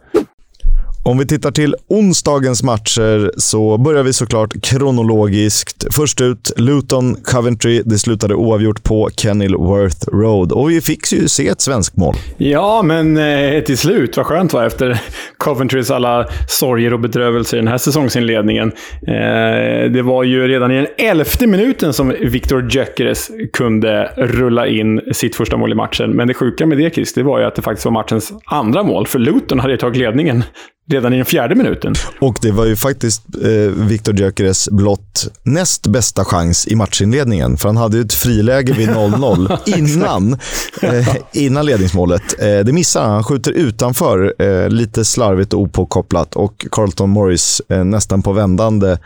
[1.07, 5.95] Om vi tittar till onsdagens matcher så börjar vi såklart kronologiskt.
[5.95, 7.81] Först ut Luton Coventry.
[7.85, 12.15] Det slutade oavgjort på Kenilworth Road och vi fick ju se ett svenskt mål.
[12.37, 14.17] Ja, men eh, till slut.
[14.17, 15.01] Vad skönt var efter
[15.37, 18.71] Coventrys alla sorger och bedrövelser i den här säsongsinledningen.
[19.07, 25.01] Eh, det var ju redan i den elfte minuten som Victor Gyökeres kunde rulla in
[25.11, 26.11] sitt första mål i matchen.
[26.11, 28.83] Men det sjuka med det, Chris, det var ju att det faktiskt var matchens andra
[28.83, 29.07] mål.
[29.07, 30.43] För Luton hade ju tagit ledningen
[30.91, 31.93] redan i den fjärde minuten.
[32.19, 33.49] Och det var ju faktiskt eh,
[33.87, 37.57] Viktor Gyökeres blott näst bästa chans i matchinledningen.
[37.57, 40.37] För han hade ju ett friläge vid 0-0 innan,
[40.81, 42.21] eh, innan ledningsmålet.
[42.39, 43.11] Eh, det missar han.
[43.11, 46.35] Han skjuter utanför, eh, lite slarvigt och opåkopplat.
[46.35, 48.97] Och Carlton Morris, eh, nästan på vändande,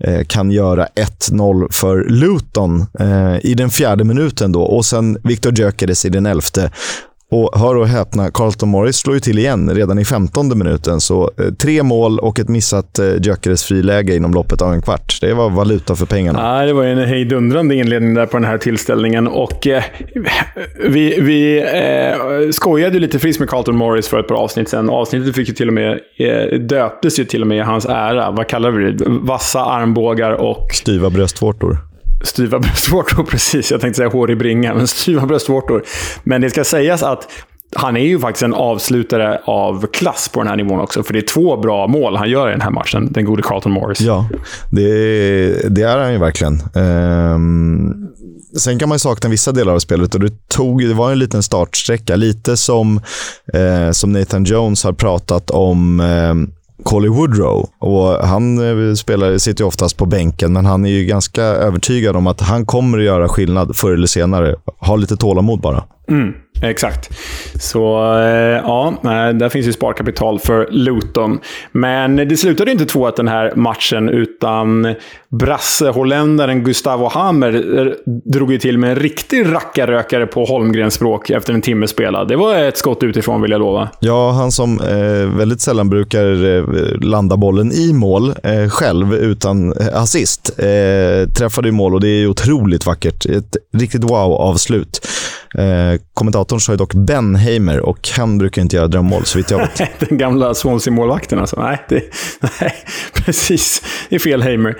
[0.00, 2.86] eh, kan göra 1-0 för Luton
[3.42, 4.52] i den fjärde minuten.
[4.52, 4.62] då.
[4.62, 6.70] Och sen Viktor Gyökeres i den elfte.
[7.30, 11.00] Och hör och häpna, Carlton Morris slår ju till igen redan i 15 minuten.
[11.00, 15.18] Så eh, tre mål och ett missat eh, Gyökeres friläge inom loppet av en kvart.
[15.20, 16.58] Det var valuta för pengarna.
[16.58, 19.28] Ja, det var en hejdundrande inledning där på den här tillställningen.
[19.28, 19.82] Och eh,
[20.88, 24.90] vi vi eh, skojade lite friskt med Carlton Morris för ett par avsnitt sen.
[24.90, 28.30] Avsnittet fick ju till och med, eh, döptes ju till och med i hans ära.
[28.30, 29.04] Vad kallar vi det?
[29.08, 30.66] Vassa armbågar och...
[30.72, 31.89] Styva bröstvårtor
[32.22, 33.70] styva bröstvårtor, precis.
[33.70, 35.82] Jag tänkte säga hår i bringa, men styva bröstvårtor.
[36.22, 37.28] Men det ska sägas att
[37.76, 41.02] han är ju faktiskt en avslutare av klass på den här nivån också.
[41.02, 43.72] För det är två bra mål han gör i den här matchen, den gode Carlton
[43.72, 44.00] Morris.
[44.00, 44.28] Ja,
[44.70, 46.62] det, det är han ju verkligen.
[46.74, 48.08] Um,
[48.56, 51.18] sen kan man ju sakna vissa delar av spelet och det, tog, det var en
[51.18, 52.16] liten startsträcka.
[52.16, 53.00] Lite som,
[53.54, 57.68] eh, som Nathan Jones har pratat om eh, Colly Woodrow.
[57.78, 62.16] Och han eh, spelar, sitter ju oftast på bänken, men han är ju ganska övertygad
[62.16, 64.54] om att han kommer att göra skillnad förr eller senare.
[64.78, 65.84] Ha lite tålamod bara.
[66.10, 66.34] Mm.
[66.62, 67.10] Exakt.
[67.60, 71.38] Så eh, ja, eh, där finns ju sparkapital för Luton.
[71.72, 74.94] Men det slutade inte 2-1 den här matchen, utan
[75.28, 77.92] brasse-holländaren Gustavo Hammer eh,
[78.24, 82.28] drog ju till med en riktig rackarrökare på Holmgrens språk efter en timme spelad.
[82.28, 83.88] Det var ett skott utifrån, vill jag lova.
[84.00, 86.64] Ja, han som eh, väldigt sällan brukar eh,
[87.00, 92.26] landa bollen i mål eh, själv, utan assist, eh, träffade ju mål och det är
[92.26, 93.26] otroligt vackert.
[93.26, 95.06] Ett riktigt wow-avslut.
[95.58, 99.50] Eh, kommentatorn sa ju dock Ben Heimer och han brukar inte göra drömmål så vitt
[99.50, 100.00] jag vet.
[100.08, 101.60] Den gamla Swansea-målvakten alltså.
[101.60, 102.02] Nej, det,
[102.60, 102.74] nej,
[103.14, 103.82] precis.
[104.08, 104.70] Det är fel Heimer.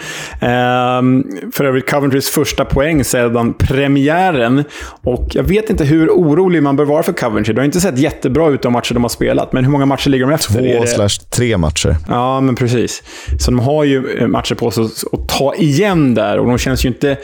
[0.99, 4.65] Um, för övrigt Coventrys första poäng sedan premiären.
[5.03, 7.55] Och jag vet inte hur orolig man bör vara för Coventry.
[7.55, 10.11] Det har inte sett jättebra ut de matcher de har spelat, men hur många matcher
[10.11, 10.79] ligger de efter?
[10.79, 11.97] Två slash tre matcher.
[12.09, 13.03] Ja, men precis.
[13.41, 16.89] Så de har ju matcher på sig att ta igen där och de känns ju
[16.89, 17.17] inte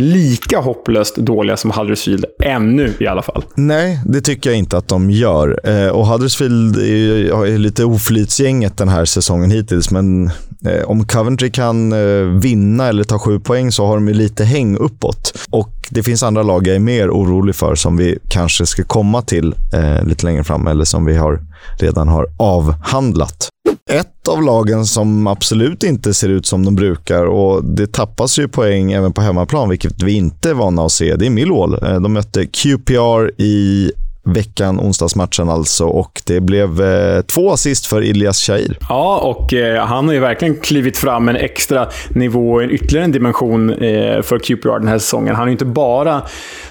[0.00, 3.44] lika hopplöst dåliga som Huddersfield ännu i alla fall.
[3.54, 5.60] Nej, det tycker jag inte att de gör.
[5.64, 10.26] Eh, och Huddersfield är, är lite oflytsgänget den här säsongen hittills, men
[10.66, 14.44] eh, om Coventry kan eh, vinna eller ta sju poäng så har de ju lite
[14.44, 15.34] häng uppåt.
[15.50, 19.22] Och det finns andra lag jag är mer orolig för som vi kanske ska komma
[19.22, 21.40] till eh, lite längre fram eller som vi har,
[21.78, 23.48] redan har avhandlat.
[23.90, 28.48] Ett av lagen som absolut inte ser ut som de brukar och det tappas ju
[28.48, 31.16] poäng även på hemmaplan, vilket vi inte är vana att se.
[31.16, 31.74] Det är Millwall.
[31.74, 33.92] Eh, de mötte QPR i
[34.32, 35.84] veckan, onsdagsmatchen alltså.
[35.84, 38.76] Och det blev eh, två assist för Ilias Shahir.
[38.88, 43.12] Ja, och eh, han har ju verkligen klivit fram en extra nivå, en ytterligare en
[43.12, 45.34] dimension eh, för QPR den här säsongen.
[45.34, 46.22] Han är ju inte bara,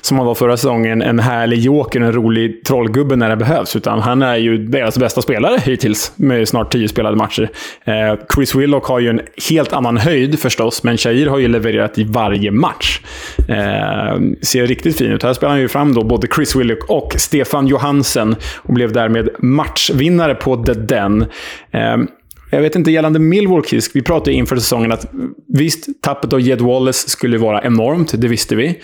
[0.02, 4.00] som han var förra säsongen, en härlig joker, en rolig trollgubbe när det behövs, utan
[4.00, 7.50] han är ju deras bästa spelare hittills med snart tio spelade matcher.
[7.84, 11.98] Eh, Chris Willock har ju en helt annan höjd förstås, men Shahir har ju levererat
[11.98, 13.02] i varje match.
[13.38, 15.24] Eh, ser riktigt fin ut.
[15.24, 18.92] Här spelar han ju fram då både Chris Willock och Stefan Stefan Johansen och blev
[18.92, 21.26] därmed matchvinnare på The Den.
[21.72, 22.08] Ehm,
[22.52, 25.12] jag vet inte, gällande Millwall Kisk, vi pratade inför säsongen att
[25.48, 28.80] visst, tappet av Jed Wallace skulle vara enormt, det visste vi.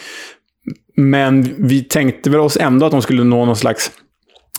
[0.98, 3.92] Men vi tänkte väl oss ändå att de skulle nå någon slags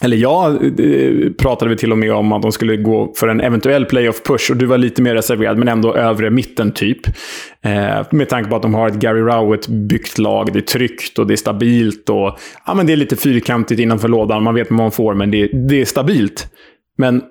[0.03, 3.41] eller ja, eh, pratade vi till och med om att de skulle gå för en
[3.41, 7.07] eventuell playoff-push och du var lite mer reserverad, men ändå övre mitten typ.
[7.63, 11.27] Eh, med tanke på att de har ett Gary Rowett-byggt lag, det är tryggt och
[11.27, 14.79] det är stabilt och ja, men det är lite fyrkantigt innanför lådan, man vet vad
[14.79, 16.53] man får, men det, det är stabilt.
[16.99, 17.23] Men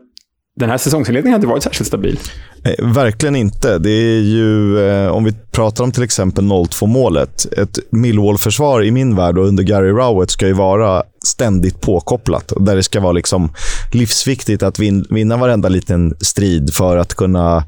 [0.56, 2.20] den här säsongsinledningen har inte varit särskilt stabil.
[2.63, 3.78] Eh, verkligen inte.
[3.78, 7.54] Det är ju, eh, om vi pratar om till exempel 0-2 målet.
[7.58, 12.54] Ett Millwall-försvar i min värld och under Gary Rowett ska ju vara ständigt påkopplat.
[12.60, 13.50] Där det ska vara liksom
[13.91, 17.63] livsviktigt att vin, vinna varenda liten strid för att kunna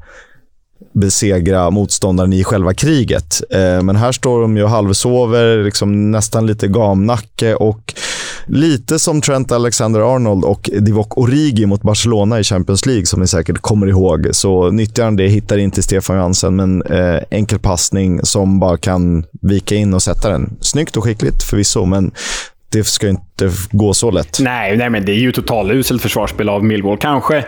[0.92, 3.42] besegra motståndaren i själva kriget.
[3.50, 7.94] Eh, men här står de ju och halvsover, liksom nästan lite gamnacke och
[8.48, 13.58] lite som Trent Alexander-Arnold och Divock Origi mot Barcelona i Champions League, som ni säkert
[13.58, 18.20] kommer ihåg, så nyttjar han det, hittar in till Stefan Johansen, men eh, enkel passning
[18.22, 20.56] som bara kan vika in och sätta den.
[20.60, 22.10] Snyggt och skickligt förvisso, men
[22.70, 24.38] det ska inte gå så lätt.
[24.40, 26.98] Nej, nej men det är ju totaluselt försvarsspel av Millwall.
[26.98, 27.44] Kanske,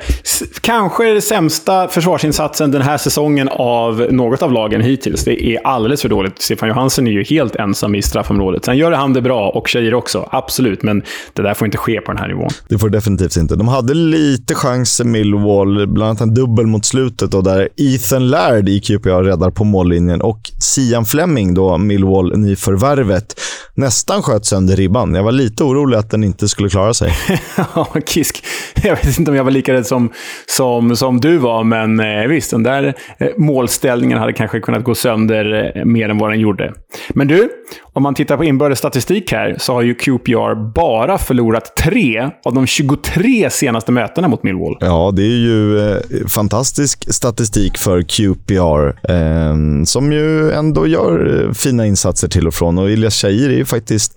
[0.61, 5.25] kanske det sämsta försvarsinsatsen den här säsongen av något av lagen hittills.
[5.25, 6.43] Det är alldeles för dåligt.
[6.43, 8.65] Stefan Johansen är ju helt ensam i straffområdet.
[8.65, 10.29] Sen gör han det bra, och tjejer också.
[10.33, 11.03] Absolut, men
[11.33, 12.49] det där får inte ske på den här nivån.
[12.69, 13.57] Det får definitivt inte.
[13.57, 18.69] De hade lite chans, Millwall, bland annat en dubbel mot slutet och där Ethan Laird
[18.69, 23.41] i QPR räddar på mållinjen och Sian Fleming, då Millwall nyförvärvet,
[23.75, 25.10] nästan sköt sönder ribban.
[25.15, 27.13] Jag var lite orolig att den inte skulle klara sig.
[27.75, 28.45] ja, Kisk.
[28.83, 30.13] Jag vet inte om jag var lika rädd som,
[30.47, 34.95] som, som du var, men eh, visst, den där eh, målställningen hade kanske kunnat gå
[34.95, 36.73] sönder eh, mer än vad den gjorde.
[37.09, 37.49] Men du,
[37.93, 42.55] om man tittar på inbördes statistik här så har ju QPR bara förlorat tre av
[42.55, 44.77] de 23 senaste mötena mot Millwall.
[44.81, 45.97] Ja, det är ju eh,
[46.29, 52.79] fantastisk statistik för QPR eh, som ju ändå gör eh, fina insatser till och från.
[52.79, 54.17] Och Ilyas Shahir är ju faktiskt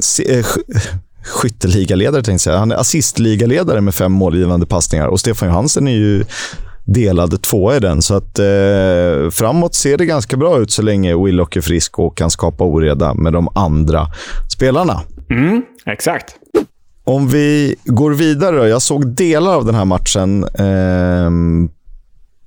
[1.24, 2.58] skytteligaledare, tänkte jag säga.
[2.58, 6.24] Han är assistligaledare med fem målgivande passningar och Stefan Johansen är ju
[6.84, 8.02] delad tvåa i den.
[8.02, 12.16] Så att eh, framåt ser det ganska bra ut så länge Willock är frisk och
[12.16, 14.06] kan skapa oreda med de andra
[14.52, 15.00] spelarna.
[15.30, 16.36] Mm, exakt.
[17.04, 18.68] Om vi går vidare.
[18.68, 20.44] Jag såg delar av den här matchen.
[20.44, 21.30] Eh,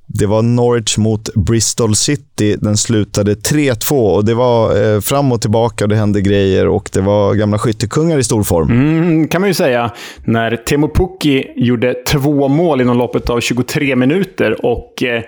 [0.08, 2.56] det var Norwich mot Bristol City.
[2.62, 6.90] Den slutade 3-2 och det var eh, fram och tillbaka och det hände grejer och
[6.94, 8.70] det var gamla skyttekungar i stor form.
[8.72, 9.92] Mm, kan man ju säga.
[10.24, 15.24] När Temo Pukki gjorde två mål inom loppet av 23 minuter och eh,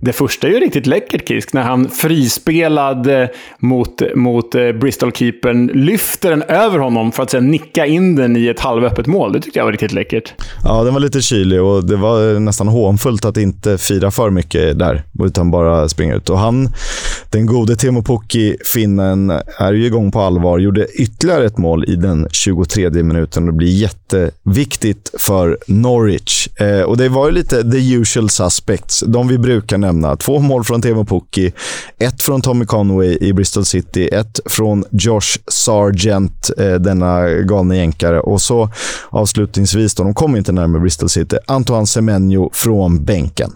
[0.00, 5.66] det första är ju riktigt läckert, Kisk, när han frispelad eh, mot, mot eh, Bristol-keepern
[5.66, 9.32] lyfter den över honom för att sen nicka in den i ett halvöppet mål.
[9.32, 10.34] Det tyckte jag var riktigt läckert.
[10.64, 14.30] Ja, den var lite kylig och det var eh, nästan hånfullt att inte fira för
[14.30, 16.30] mycket där, utan bara springa ut.
[16.30, 16.68] Och han,
[17.30, 20.58] den gode Teemu Pukki, finnen, är ju igång på allvar.
[20.58, 26.48] Gjorde ytterligare ett mål i den 23 minuten och det blir jätteviktigt för Norwich.
[26.60, 30.16] Eh, och det var ju lite the usual suspects, de vi brukar nämna.
[30.16, 31.52] Två mål från Teemu Pukki,
[31.98, 38.20] ett från Tommy Conway i Bristol City, ett från Josh Sargent, eh, denna galna jänkare.
[38.20, 38.70] Och så
[39.10, 43.52] avslutningsvis, då, de kom inte närmare Bristol City, Antoine Semenyo från bänken.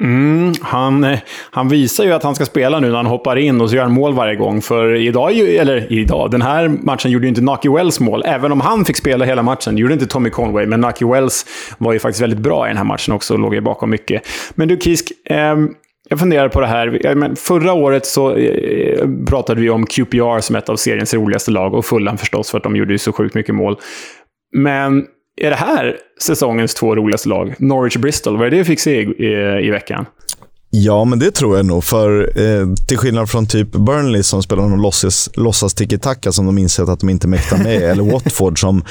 [0.00, 1.18] Mm, han, eh,
[1.50, 3.82] han visar ju att han ska spela nu när han hoppar in och så gör
[3.82, 4.62] han mål varje gång.
[4.62, 8.22] För idag, eller idag, den här matchen gjorde ju inte Naki Wells mål.
[8.26, 9.74] Även om han fick spela hela matchen.
[9.74, 11.46] Det gjorde inte Tommy Conway, men Naki Wells
[11.78, 14.22] var ju faktiskt väldigt bra i den här matchen också och låg ju bakom mycket.
[14.54, 15.56] Men du Kisk, eh,
[16.08, 17.34] jag funderar på det här.
[17.36, 21.84] Förra året så eh, pratade vi om QPR som ett av seriens roligaste lag och
[21.84, 23.76] Fulham förstås för att de gjorde ju så sjukt mycket mål.
[24.52, 27.54] Men är det här säsongens två roligaste lag?
[27.58, 28.36] Norwich och Bristol.
[28.36, 30.06] Vad är det vi fick se i, i, i veckan?
[30.70, 31.84] Ja, men det tror jag nog.
[31.84, 36.58] För eh, till skillnad från typ Burnley som spelar någon låtsas, låtsas tiki-taka som de
[36.58, 37.82] insett att de inte mäktar med.
[37.90, 38.84] eller Watford som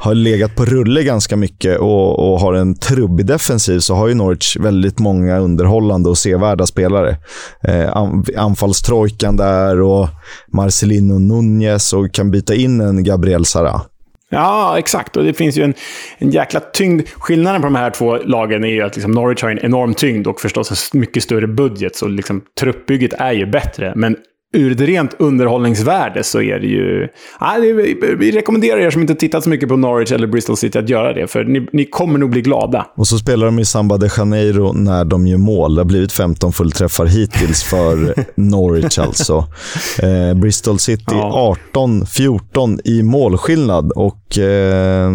[0.00, 3.78] har legat på rulle ganska mycket och, och har en trubbig defensiv.
[3.78, 7.16] Så har ju Norwich väldigt många underhållande och sevärda spelare.
[7.64, 8.06] Eh,
[8.36, 10.08] anfallstrojkan där och
[10.52, 13.80] Marcelino Nunez och kan byta in en Gabriel Sara.
[14.30, 15.16] Ja, exakt.
[15.16, 15.74] Och det finns ju en,
[16.18, 17.08] en jäkla tyngd.
[17.08, 20.26] Skillnaden på de här två lagen är ju att liksom Norwich har en enorm tyngd
[20.26, 21.96] och förstås en mycket större budget.
[21.96, 23.92] Så liksom, truppbygget är ju bättre.
[23.96, 24.16] Men
[24.52, 27.08] ur ett rent underhållningsvärde så är det ju...
[27.40, 27.72] Ja, det,
[28.14, 31.12] vi rekommenderar er som inte tittat så mycket på Norwich eller Bristol City att göra
[31.12, 32.86] det, för ni, ni kommer nog bli glada.
[32.96, 35.74] Och så spelar de i Samba de Janeiro när de gör mål.
[35.74, 39.44] Det har blivit 15 fullträffar hittills för Norwich alltså.
[40.02, 41.56] Eh, Bristol City ja.
[41.74, 45.10] 18-14 i målskillnad och eh,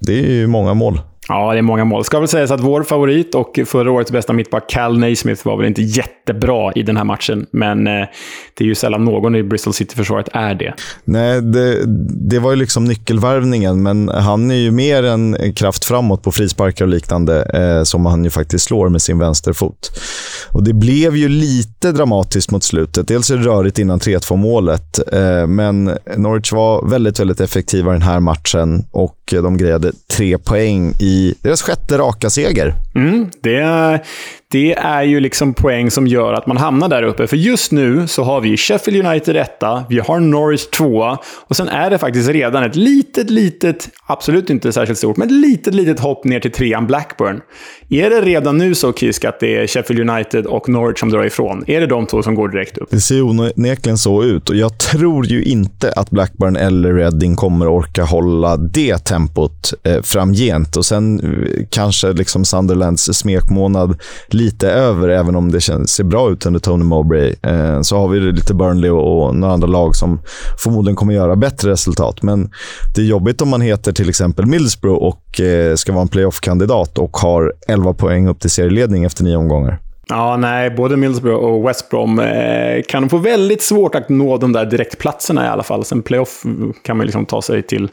[0.00, 1.00] det är ju många mål.
[1.28, 2.04] Ja, det är många mål.
[2.04, 5.66] Ska väl sägas att vår favorit och förra årets bästa mittback, Cal Naismith, var väl
[5.66, 7.46] inte jättebra i den här matchen.
[7.50, 8.06] Men eh,
[8.54, 10.74] det är ju sällan någon i Bristol City-försvaret är det.
[11.04, 11.84] Nej, det,
[12.30, 16.84] det, var ju liksom nyckelvärvningen, men han är ju mer en kraft framåt på frisparkar
[16.84, 20.00] och liknande, eh, som han ju faktiskt slår med sin vänsterfot.
[20.52, 23.08] Och Det blev ju lite dramatiskt mot slutet.
[23.08, 25.84] Dels är det rörigt innan 3-2 målet, eh, men
[26.16, 31.15] Norwich var väldigt, väldigt effektiva den här matchen och eh, de grejade tre poäng i
[31.42, 32.74] deras sjätte raka seger.
[32.94, 34.00] Mm, det,
[34.50, 37.26] det är ju liksom poäng som gör att man hamnar där uppe.
[37.26, 39.50] För just nu så har vi Sheffield United 1,
[39.88, 41.16] vi har Norwich 2
[41.48, 45.34] och sen är det faktiskt redan ett litet, litet, absolut inte särskilt stort, men ett
[45.34, 47.40] litet, litet hopp ner till trean Blackburn.
[47.88, 51.24] Är det redan nu så, Kisk, att det är Sheffield United och Norwich som drar
[51.24, 51.64] ifrån?
[51.66, 52.90] Är det de två som går direkt upp?
[52.90, 57.68] Det ser onekligen så ut och jag tror ju inte att Blackburn eller Reading kommer
[57.68, 60.76] orka hålla det tempot eh, framgent.
[60.76, 63.98] Och sen eh, kanske liksom Sunderlands smekmånad
[64.28, 67.34] lite över, även om det känns, ser bra ut under Tony Mowbray.
[67.42, 70.20] Eh, så har vi lite Burnley och, och några andra lag som
[70.58, 72.22] förmodligen kommer göra bättre resultat.
[72.22, 72.50] Men
[72.94, 76.98] det är jobbigt om man heter till exempel Middlesbrough och eh, ska vara en playoff-kandidat
[76.98, 79.78] och har 11 poäng upp till serieledning efter nio omgångar.
[80.08, 84.52] Ja, nej, både Middlesbrough och West Brom eh, kan få väldigt svårt att nå de
[84.52, 85.84] där direktplatserna i alla fall.
[85.84, 86.42] Sen playoff
[86.82, 87.88] kan man liksom ta sig till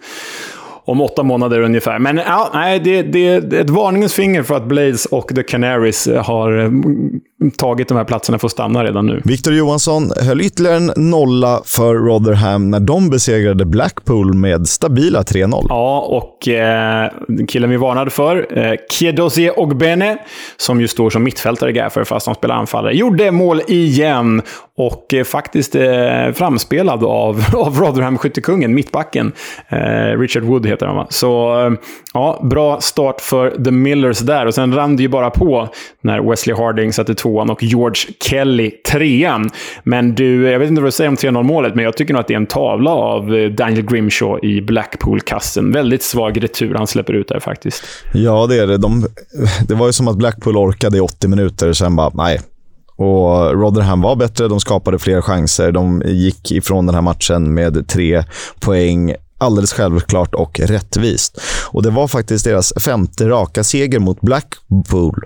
[0.86, 2.00] om åtta månader ungefär.
[2.00, 6.10] Men ja, nej, det, det, är ett varningens finger för att Blades och The Canaries
[6.18, 7.22] har mm,
[7.58, 9.22] tagit de här platserna för att stanna redan nu.
[9.26, 15.66] Victor Johansson höll ytterligare en nolla för Rotherham när de besegrade Blackpool med stabila 3-0.
[15.70, 17.12] Ja, och eh,
[17.48, 20.18] killen vi varnade för, eh, Kiedozie Ogbene,
[20.58, 24.42] som ju står som mittfältare i Gaffer fast han spelar anfallare, gjorde mål igen.
[24.78, 29.32] Och eh, faktiskt eh, framspelad av, av Rotherham-skyttekungen, mittbacken.
[29.70, 31.08] Eh, Richard Wood heter han va?
[31.10, 31.74] Så eh,
[32.14, 34.46] ja, bra start för The Millers där.
[34.46, 35.70] Och sen rann det ju bara på
[36.02, 39.50] när Wesley Harding satte tvåan och George Kelly trean.
[39.84, 42.22] Men du, jag vet inte vad du säger om 3-0 målet, men jag tycker nog
[42.22, 45.72] att det är en tavla av eh, Daniel Grimshaw i Blackpool-kassen.
[45.72, 47.84] Väldigt svag retur han släpper ut där faktiskt.
[48.14, 48.78] Ja, det är det.
[48.78, 49.06] De,
[49.68, 52.40] det var ju som att Blackpool orkade i 80 minuter, sen bara, nej,
[52.96, 55.72] och Rotherham var bättre, de skapade fler chanser.
[55.72, 58.24] De gick ifrån den här matchen med tre
[58.60, 61.42] poäng alldeles självklart och rättvist.
[61.72, 65.26] Och Det var faktiskt deras femte raka seger mot Blackpool.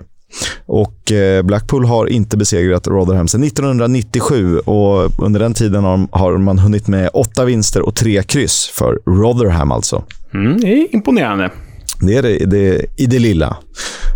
[0.66, 6.58] Och eh, Blackpool har inte besegrat Rotherham sedan 1997 och under den tiden har man
[6.58, 10.04] hunnit med åtta vinster och tre kryss för Rotherham alltså.
[10.34, 11.50] Mm, det är imponerande.
[12.00, 13.56] Det är det, det i det lilla.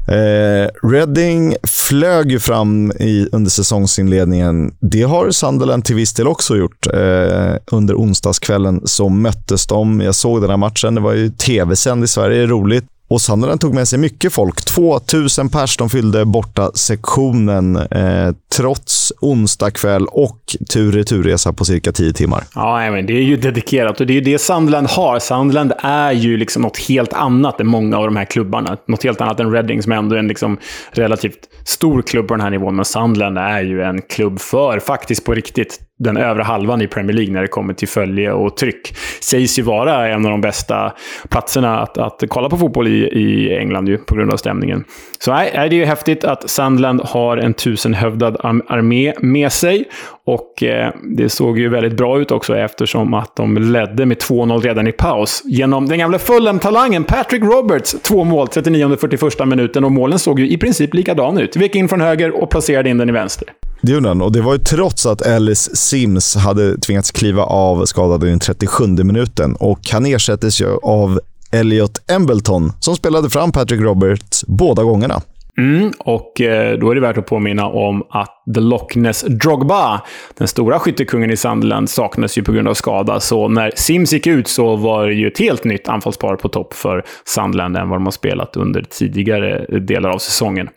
[0.09, 4.75] Eh, Reading flög ju fram i, under säsongsinledningen.
[4.81, 6.87] Det har Sunderland till viss del också gjort.
[6.87, 10.01] Eh, under onsdagskvällen så möttes de.
[10.01, 10.95] Jag såg den här matchen.
[10.95, 12.47] Det var ju tv-sänd i Sverige.
[12.47, 12.85] Roligt.
[13.13, 14.65] Och Sunderland tog med sig mycket folk.
[14.65, 15.77] 2000 pers.
[15.77, 22.45] De fyllde borta sektionen eh, trots onsdag kväll och tur returresa på cirka 10 timmar.
[22.55, 25.19] Ja, men det är ju dedikerat och det är ju det Sunderland har.
[25.19, 28.77] Sunderland är ju liksom något helt annat än många av de här klubbarna.
[28.89, 30.59] Något helt annat än Reading som ändå är en liksom
[30.93, 32.77] relativt stor klubb på den här nivån.
[32.77, 37.17] Men Sunderland är ju en klubb för, faktiskt på riktigt, den övre halvan i Premier
[37.17, 38.95] League när det kommer till följe och tryck.
[39.21, 40.93] Sägs ju vara en av de bästa
[41.31, 44.85] platserna att, att kolla på fotboll i, i England ju, på grund av stämningen.
[45.19, 48.37] Så nej, det är ju häftigt att Sandland har en tusenhövdad
[48.69, 49.85] armé med sig.
[50.27, 54.61] Och eh, det såg ju väldigt bra ut också eftersom att de ledde med 2-0
[54.61, 55.43] redan i paus.
[55.45, 59.85] Genom den gamla Fulham-talangen Patrick Roberts två mål, 39 41 minuten.
[59.85, 61.57] Och målen såg ju i princip likadana ut.
[61.57, 63.49] Vek in från höger och placerade in den i vänster.
[63.81, 67.85] Det gjorde han och det var ju trots att Ellis Sims hade tvingats kliva av
[67.85, 69.57] skadad i den 37 minuten.
[69.57, 71.21] Och han ersättes ju av
[71.53, 75.23] Elliot Embleton som spelade fram Patrick Roberts båda gångerna.
[75.59, 80.01] Mm, och eh, då är det värt att påminna om att The Loch Ness Drogba,
[80.39, 83.21] den stora skyttekungen i Sunderland, saknas ju på grund av skada.
[83.21, 86.75] Så när Sims gick ut så var det ju ett helt nytt anfallspar på topp
[86.75, 90.69] för Sunderland än vad de har spelat under tidigare delar av säsongen.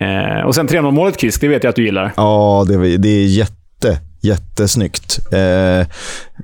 [0.00, 2.12] Eh, och sen 3-0 målet, Chris, det vet jag att du gillar.
[2.16, 5.18] Ja, det, det är jätte, jättesnyggt.
[5.32, 5.86] Eh,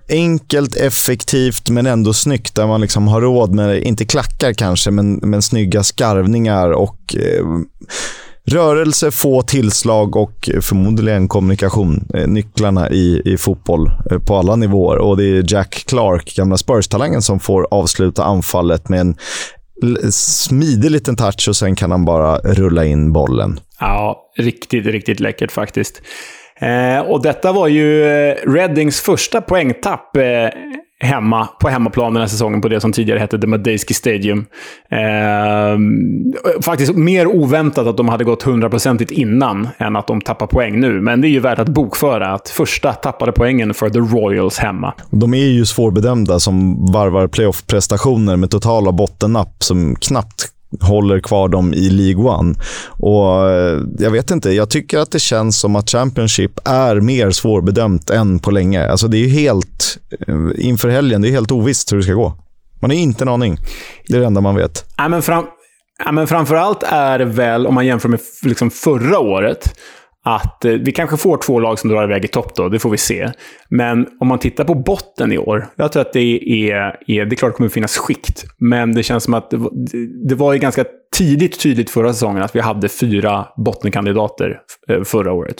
[0.09, 2.55] enkelt, effektivt, men ändå snyggt.
[2.55, 7.45] Där man liksom har råd med, inte klackar kanske, men, men snygga skarvningar och eh,
[8.51, 12.09] rörelse, få tillslag och förmodligen kommunikation.
[12.15, 14.99] Eh, nycklarna i, i fotboll eh, på alla nivåer.
[14.99, 19.17] Och Det är Jack Clark, gamla Spurs-talangen, som får avsluta anfallet med en
[20.13, 23.61] smidig liten touch och sen kan han bara rulla in bollen.
[23.81, 26.03] Ja, riktigt, riktigt läckert faktiskt.
[26.57, 30.23] Eh, och detta var ju eh, Reddings första poängtapp eh,
[31.03, 34.47] hemma, på hemmaplan den här säsongen på det som tidigare hette The Madejski Stadium.
[34.91, 35.79] Eh,
[36.63, 41.01] faktiskt mer oväntat att de hade gått hundraprocentigt innan än att de tappar poäng nu.
[41.01, 44.95] Men det är ju värt att bokföra att första tappade poängen för The Royals hemma.
[45.11, 51.75] De är ju svårbedömda som varvar playoff-prestationer med totala bottennapp som knappt håller kvar dem
[51.75, 52.55] i League One.
[52.89, 57.31] Och eh, jag vet inte, jag tycker att det känns som att Championship är mer
[57.31, 58.91] svårbedömt än på länge.
[58.91, 59.99] Alltså det är helt,
[60.29, 62.35] eh, inför helgen, det är helt ovisst hur det ska gå.
[62.81, 63.59] Man har inte en aning.
[64.09, 64.85] Det är det enda man vet.
[64.97, 65.45] Ja, men, fram,
[66.05, 69.79] ja, men framförallt är det väl, om man jämför med liksom förra året,
[70.25, 72.91] att eh, vi kanske får två lag som drar iväg i topp då, det får
[72.91, 73.31] vi se.
[73.69, 77.35] Men om man tittar på botten i år, jag tror att det är, är det
[77.35, 79.59] är klart att det kommer finnas skikt, men det känns som att det,
[80.29, 80.85] det var ju ganska
[81.17, 85.57] tidigt tydligt förra säsongen att vi hade fyra bottenkandidater eh, förra året.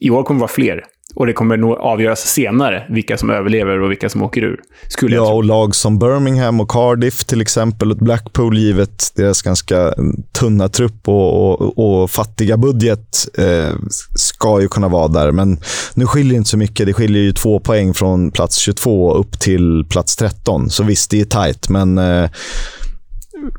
[0.00, 0.84] I år kommer det vara fler.
[1.14, 4.60] Och det kommer nog avgöras senare vilka som överlever och vilka som åker ur.
[4.88, 9.94] Skulle ja, och lag som Birmingham och Cardiff till exempel, och Blackpool givet deras ganska
[10.32, 13.76] tunna trupp och, och, och fattiga budget eh,
[14.14, 15.32] ska ju kunna vara där.
[15.32, 15.58] Men
[15.94, 16.86] nu skiljer det inte så mycket.
[16.86, 20.70] Det skiljer ju två poäng från plats 22 upp till plats 13.
[20.70, 22.30] Så visst, det är tajt, men eh,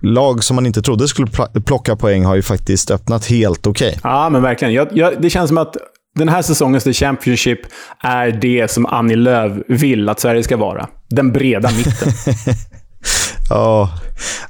[0.01, 1.27] lag som man inte trodde skulle
[1.65, 3.87] plocka poäng har ju faktiskt öppnat helt okej.
[3.87, 3.99] Okay.
[4.03, 4.73] Ja, men verkligen.
[4.73, 5.77] Jag, jag, det känns som att
[6.15, 7.59] den här säsongens The Championship
[8.03, 10.87] är det som Annie Lööf vill att Sverige ska vara.
[11.09, 12.11] Den breda mitten.
[13.49, 13.89] ja,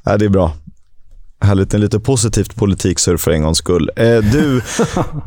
[0.04, 0.54] det är bra.
[1.42, 3.92] Härligt, en lite positivt politiksurf för en gångs skull.
[3.96, 4.62] Eh, du,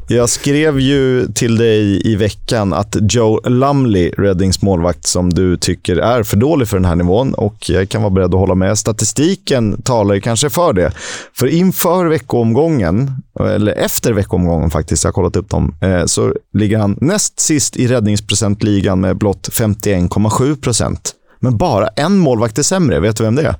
[0.15, 5.97] jag skrev ju till dig i veckan att Joe Lumley, Reddings målvakt, som du tycker
[5.97, 8.79] är för dålig för den här nivån och jag kan vara beredd att hålla med.
[8.79, 10.93] Statistiken talar kanske för det.
[11.35, 13.11] För inför veckoomgången,
[13.41, 17.77] eller efter veckoomgången faktiskt, jag har kollat upp dem, eh, så ligger han näst sist
[17.77, 21.13] i räddningsprocentligan med blott 51,7 procent.
[21.41, 23.01] Men bara en målvakt är sämre.
[23.01, 23.55] Vet du vem det är?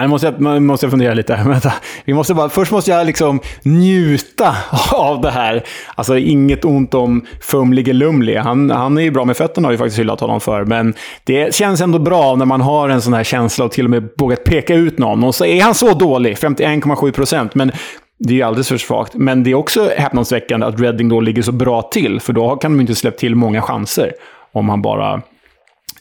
[0.00, 1.40] Nu måste jag, måste jag fundera lite.
[1.46, 1.72] Vänta.
[2.04, 4.56] Vi måste bara, först måste jag liksom njuta
[4.92, 5.64] av det här.
[5.94, 8.36] Alltså, inget ont om Fumlige Lumli.
[8.36, 10.64] Han, han är ju bra med fötterna, har vi faktiskt hyllat honom för.
[10.64, 13.90] Men det känns ändå bra när man har en sån här känsla och till och
[13.90, 15.24] med vågat peka ut någon.
[15.24, 17.54] Och så är han så dålig, 51,7 procent.
[17.54, 17.72] Men
[18.18, 19.14] det är ju alldeles för svagt.
[19.14, 22.20] Men det är också häpnadsväckande att Redding då ligger så bra till.
[22.20, 24.12] För då kan de inte släppt till många chanser.
[24.52, 25.22] Om han bara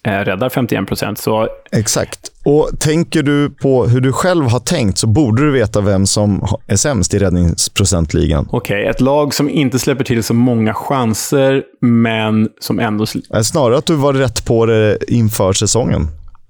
[0.03, 1.25] räddar 51 procent.
[1.71, 2.31] Exakt.
[2.43, 6.47] Och Tänker du på hur du själv har tänkt så borde du veta vem som
[6.67, 8.47] är sämst i räddningsprocentligan.
[8.51, 13.05] Okej, okay, ett lag som inte släpper till så många chanser, men som ändå...
[13.43, 16.07] Snarare att du var rätt på det inför säsongen.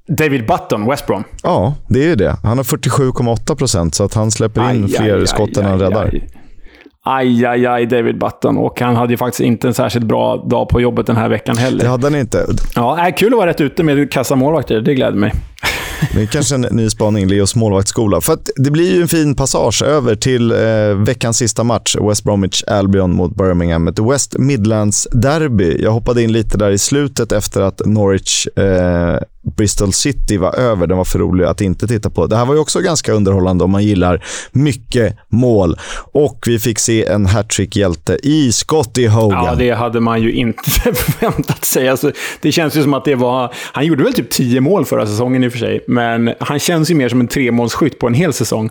[0.07, 1.23] David Button, West Brom.
[1.43, 2.37] Ja, det är det.
[2.43, 5.79] Han har 47,8 procent, så att han släpper in aj, fler aj, skott än han
[5.79, 6.13] räddar.
[7.05, 7.45] Aj.
[7.45, 8.57] Aj, aj, David Button.
[8.57, 11.57] Och han hade ju faktiskt inte en särskilt bra dag på jobbet den här veckan
[11.57, 11.83] heller.
[11.83, 12.45] Det hade han inte.
[12.75, 14.81] Ja, äh, kul att vara rätt ute med kassamålvakter.
[14.81, 15.33] Det gläder mig.
[16.13, 18.21] Det är kanske en ny spaning, Leos målvaktsskola.
[18.21, 20.57] För det blir ju en fin passage över till eh,
[21.05, 23.87] veckans sista match, West Bromwich Albion mot Birmingham.
[23.87, 25.77] Ett West Midlands derby.
[25.83, 29.19] Jag hoppade in lite där i slutet efter att Norwich eh,
[29.57, 30.87] Bristol City var över.
[30.87, 32.27] Den var för rolig att inte titta på.
[32.27, 35.77] Det här var ju också ganska underhållande om man gillar mycket mål.
[36.13, 39.45] Och vi fick se en hattrick-hjälte i Scotty Hogan.
[39.45, 41.89] Ja, det hade man ju inte förväntat sig.
[41.89, 43.53] Alltså, det känns ju som att det var...
[43.71, 46.91] Han gjorde väl typ tio mål förra säsongen i och för sig, men han känns
[46.91, 48.65] ju mer som en tremålsskytt på en hel säsong.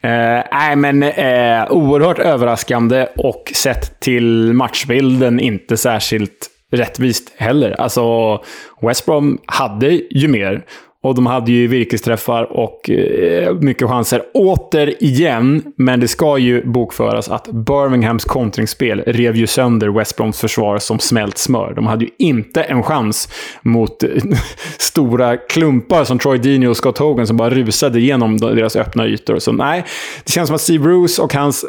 [0.00, 7.80] Eh, nej, eh, men eh, oerhört överraskande och sett till matchbilden inte särskilt rättvist heller.
[7.80, 8.38] Alltså,
[8.80, 10.64] West Brom hade ju mer.
[11.04, 15.62] Och de hade ju virkesträffar och eh, mycket chanser återigen.
[15.76, 20.98] Men det ska ju bokföras att Birminghams kontringsspel rev ju sönder West Broms försvar som
[20.98, 21.72] smält smör.
[21.74, 23.28] De hade ju inte en chans
[23.62, 24.08] mot eh,
[24.78, 29.38] stora klumpar som Troy Deeney och Scott Hogan som bara rusade igenom deras öppna ytor.
[29.38, 29.84] Så nej,
[30.24, 31.64] det känns som att Steve Bruce och hans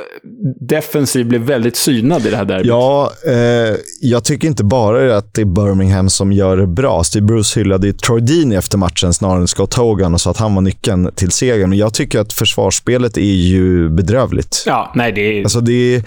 [0.59, 2.67] defensiv blev väldigt synad i det här derbyt.
[2.67, 7.03] Ja, eh, jag tycker inte bara att det är Birmingham som gör det bra.
[7.03, 10.37] Steve Bruce hyllade ju Troy Deeney efter matchen snarare än Scott Hogan och sa att
[10.37, 11.69] han var nyckeln till segern.
[11.69, 14.63] Men jag tycker att försvarsspelet är ju bedrövligt.
[14.65, 15.43] Ja, nej det är...
[15.43, 16.03] Alltså det är...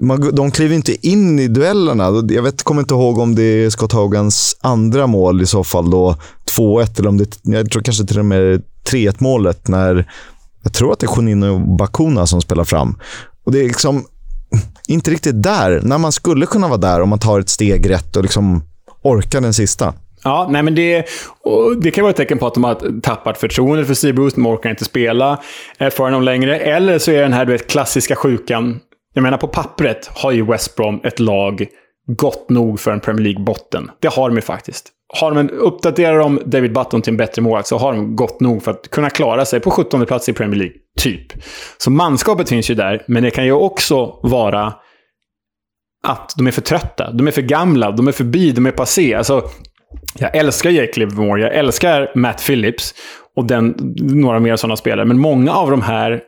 [0.00, 2.24] Man, de kliver inte in i duellerna.
[2.28, 5.90] Jag vet, kommer inte ihåg om det är Scott Hogans andra mål i så fall,
[5.90, 6.16] då
[6.56, 10.08] 2-1, eller om det jag tror kanske till och med 3-1 målet när
[10.62, 12.98] jag tror att det är Jonino Bakuna som spelar fram.
[13.46, 14.04] Och det är liksom
[14.88, 18.16] inte riktigt där, när man skulle kunna vara där om man tar ett steg rätt
[18.16, 18.62] och liksom
[19.02, 19.94] orkar den sista.
[20.24, 21.08] Ja, nej men det,
[21.80, 24.36] det kan vara ett tecken på att de har tappat förtroendet för Steve Bruce.
[24.36, 25.42] De orkar inte spela
[25.78, 26.58] eh, för honom längre.
[26.58, 28.80] Eller så är den här du vet, klassiska sjukan.
[29.14, 31.66] Jag menar, på pappret har ju West Brom ett lag
[32.06, 33.90] gott nog för en Premier League-botten.
[34.00, 34.90] Det har de ju faktiskt.
[35.20, 38.40] Har de en, uppdaterar de David Button till en bättre målvakt så har de gott
[38.40, 40.76] nog för att kunna klara sig på 17 plats i Premier League.
[41.00, 41.32] Typ.
[41.78, 44.74] Så manskapet finns ju där, men det kan ju också vara
[46.06, 47.10] att de är för trötta.
[47.10, 49.14] De är för gamla, de är förbi, de är passé.
[49.14, 49.42] Alltså,
[50.18, 52.94] jag älskar Jake Livermore, jag älskar Matt Phillips
[53.36, 55.06] och den, några mer sådana spelare.
[55.06, 56.22] Men många av de här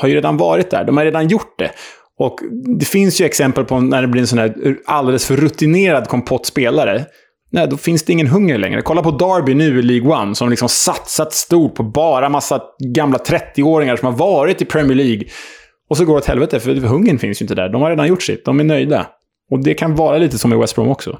[0.00, 0.84] har ju redan varit där.
[0.84, 1.70] De har redan gjort det.
[2.18, 2.38] Och
[2.78, 4.54] det finns ju exempel på när det blir en sån här
[4.86, 7.04] alldeles för rutinerad kompott spelare.
[7.50, 8.82] Nej, då finns det ingen hunger längre.
[8.82, 12.62] Kolla på Derby nu i League One, som liksom satsat stort på bara massa
[12.94, 15.24] gamla 30-åringar som har varit i Premier League.
[15.90, 17.68] Och så går det åt helvete, för hungern finns ju inte där.
[17.68, 18.44] De har redan gjort sitt.
[18.44, 19.06] De är nöjda.
[19.50, 21.18] Och det kan vara lite som i West Brom också.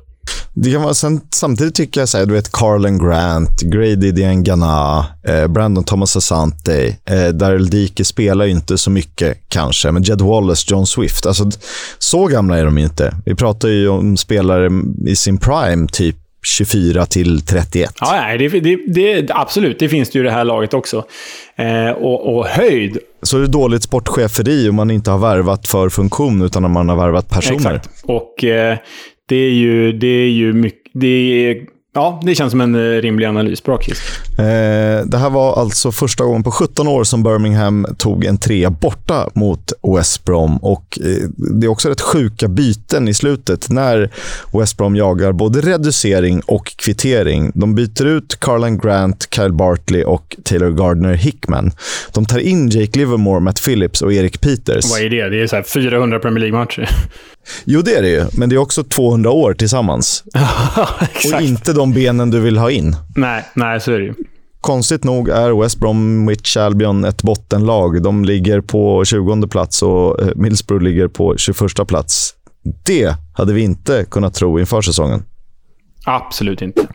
[0.55, 5.07] Det kan vara, sen, samtidigt tycker jag, så här, du vet, Carlen Grant, Grady Diangana,
[5.29, 10.21] eh, Brandon Thomas Asante, eh, Daryl Dike spelar ju inte så mycket kanske, men Jed
[10.21, 11.27] Wallace, John Swift.
[11.27, 11.51] Alltså,
[11.99, 13.15] så gamla är de inte.
[13.25, 14.71] Vi pratar ju om spelare
[15.07, 17.93] i sin prime, typ 24 till 31.
[18.01, 19.79] Ja, nej, det, det, det, absolut.
[19.79, 21.05] Det finns det ju i det här laget också.
[21.57, 22.99] Eh, och, och, höjd.
[23.23, 26.89] Så är det dåligt sportcheferi om man inte har värvat för funktion, utan om man
[26.89, 27.75] har värvat personer.
[27.75, 27.89] Exakt.
[28.03, 28.79] Och eh,
[29.29, 30.93] det är ju, det är ju mycket...
[30.95, 33.63] Det är, ja, det känns som en eh, rimlig analys.
[33.63, 34.03] Bra Kiss.
[34.39, 38.71] Eh, det här var alltså första gången på 17 år som Birmingham tog en trea
[38.71, 40.57] borta mot West Brom.
[40.57, 44.11] Och eh, det är också rätt sjuka byten i slutet när
[44.59, 47.53] West Brom jagar både reducering och kvittering.
[47.55, 51.73] De byter ut Carlan Grant, Kyle Bartley och Taylor Gardner Hickman.
[52.13, 54.91] De tar in Jake Livermore, Matt Phillips och Erik Peters.
[54.91, 55.29] Vad är det?
[55.29, 56.89] Det är så 400 Premier League-matcher.
[57.65, 58.25] Jo, det är det ju.
[58.33, 60.25] Men det är också 200 år tillsammans.
[61.35, 62.97] och inte de benen du vill ha in.
[63.17, 64.15] Nej, nej så är det ju.
[64.61, 68.03] Konstigt nog är West Bromwich Albion ett bottenlag.
[68.03, 72.35] De ligger på 20 plats och eh, Middlesbrough ligger på 21 plats.
[72.85, 75.23] Det hade vi inte kunnat tro inför säsongen.
[76.05, 76.87] Absolut inte.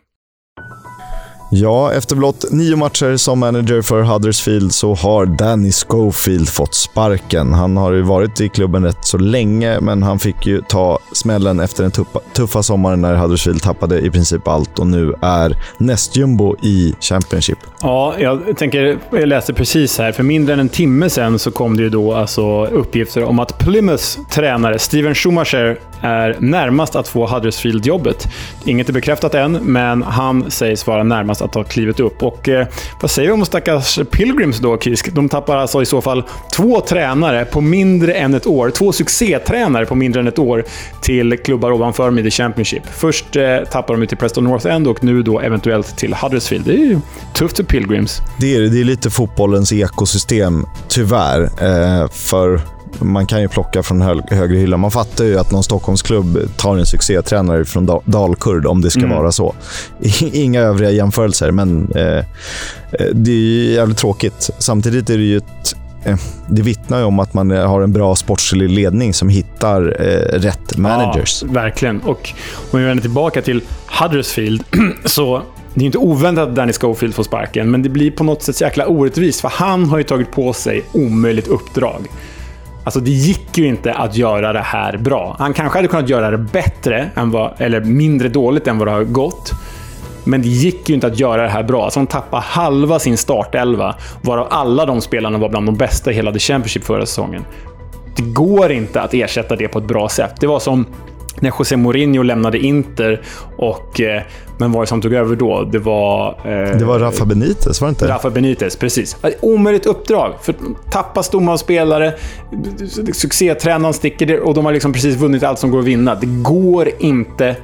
[1.52, 7.52] Ja, efter blott nio matcher som manager för Huddersfield så har Danny Schofield fått sparken.
[7.52, 11.60] Han har ju varit i klubben rätt så länge, men han fick ju ta smällen
[11.60, 16.56] efter den tuffa, tuffa sommaren när Huddersfield tappade i princip allt och nu är nästjumbo
[16.62, 17.58] i Championship.
[17.82, 20.12] Ja, jag tänker, jag läste precis här.
[20.12, 23.58] För mindre än en timme sedan så kom det ju då alltså uppgifter om att
[23.58, 28.28] Plymouths tränare Steven Schumacher är närmast att få Huddersfield-jobbet.
[28.64, 32.22] Inget är bekräftat än, men han sägs vara närmast att ha klivit upp.
[32.22, 32.66] Och eh,
[33.00, 35.12] vad säger vi om stackars Pilgrims då, Kisk?
[35.12, 36.22] De tappar alltså i så fall
[36.52, 38.70] två tränare på mindre än ett år.
[38.70, 40.64] Två succétränare på mindre än ett år
[41.02, 42.82] till klubbar ovanför med i Championship.
[42.86, 46.64] Först eh, tappar de till Preston North End och nu då eventuellt till Huddersfield.
[46.64, 47.00] Det är ju
[47.34, 48.20] tufft för Pilgrims.
[48.38, 51.42] Det är, det är lite fotbollens ekosystem, tyvärr.
[51.42, 52.60] Eh, för
[52.98, 54.76] man kan ju plocka från hög, högre hylla.
[54.76, 59.16] Man fattar ju att någon Stockholmsklubb tar en succétränare från Dalkurd, om det ska mm.
[59.16, 59.54] vara så.
[60.32, 62.18] Inga övriga jämförelser, men eh,
[62.92, 64.50] eh, det är jävligt tråkigt.
[64.58, 66.16] Samtidigt är det ju ett eh,
[66.46, 70.78] det vittnar ju om att man har en bra sportslig ledning som hittar eh, rätt
[70.78, 71.42] managers.
[71.42, 72.00] Ja, verkligen.
[72.00, 72.30] Och
[72.70, 73.62] om vi vänder tillbaka till
[74.00, 74.64] Huddersfield,
[75.04, 75.42] så
[75.74, 78.56] det är inte oväntat att Danny Schofield får sparken, men det blir på något sätt
[78.56, 82.06] så jäkla orättvist, för han har ju tagit på sig omöjligt uppdrag.
[82.84, 85.36] Alltså det gick ju inte att göra det här bra.
[85.38, 88.92] Han kanske hade kunnat göra det bättre, än vad, eller mindre dåligt än vad det
[88.92, 89.52] har gått.
[90.24, 91.84] Men det gick ju inte att göra det här bra.
[91.84, 96.14] Alltså de tappade halva sin startelva, varav alla de spelarna var bland de bästa i
[96.14, 97.44] hela The Championship förra säsongen.
[98.16, 100.34] Det går inte att ersätta det på ett bra sätt.
[100.40, 100.86] Det var som
[101.40, 103.20] när José Mourinho lämnade Inter
[103.56, 104.00] och...
[104.00, 104.22] Eh,
[104.58, 105.68] men vad som tog över då?
[105.72, 106.28] Det var...
[106.28, 108.08] Eh, det var Rafa Benitez, var det inte?
[108.08, 109.16] Rafa Benitez, precis.
[109.40, 110.34] Omöjligt uppdrag.
[110.42, 110.54] För
[110.90, 112.14] tappa stomma spelare,
[113.12, 116.14] succétränaren sticker och de har liksom precis vunnit allt som går att vinna.
[116.14, 117.56] Det går inte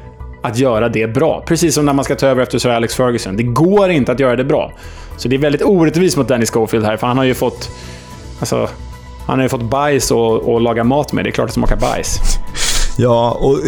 [0.43, 1.43] att göra det bra.
[1.47, 3.37] Precis som när man ska ta över efter Sir Alex Ferguson.
[3.37, 4.73] Det går inte att göra det bra.
[5.17, 7.71] Så det är väldigt orättvist mot Danny Schofield här, för han har ju fått...
[8.41, 8.69] Alltså,
[9.27, 11.25] han har ju fått bajs och, laga mat med.
[11.25, 12.19] Det är klart att det smakar bajs.
[12.99, 13.59] Ja, och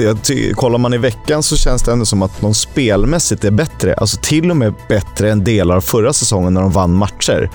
[0.55, 3.95] kollar man i veckan så känns det ändå som att de spelmässigt är bättre.
[3.95, 7.51] Alltså till och med bättre än delar av förra säsongen när de vann matcher.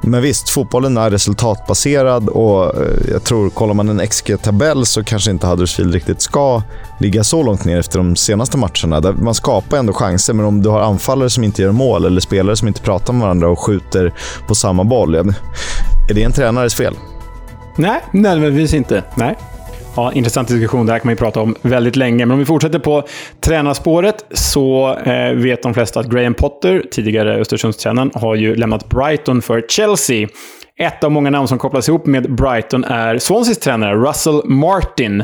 [0.00, 5.30] Men visst, fotbollen är resultatbaserad och eh, jag tror, kollar man en XG-tabell så kanske
[5.30, 6.62] inte Huddersfield riktigt ska
[7.00, 9.12] ligga så långt ner efter de senaste matcherna.
[9.12, 12.56] man skapar ändå chanser, men om du har anfallare som inte gör mål eller spelare
[12.56, 14.14] som inte pratar med varandra och skjuter
[14.46, 15.24] på samma boll, är
[16.14, 16.94] det en tränares fel?
[17.76, 19.04] Nej, nödvändigtvis inte.
[19.14, 19.36] Nej.
[19.96, 20.86] Ja, intressant diskussion.
[20.86, 22.26] Det här kan man ju prata om väldigt länge.
[22.26, 23.02] Men om vi fortsätter på
[23.40, 29.42] tränarspåret så eh, vet de flesta att Graham Potter, tidigare Östersundstränaren, har ju lämnat Brighton
[29.42, 30.28] för Chelsea.
[30.80, 35.20] Ett av många namn som kopplas ihop med Brighton är Swanseas tränare Russell Martin.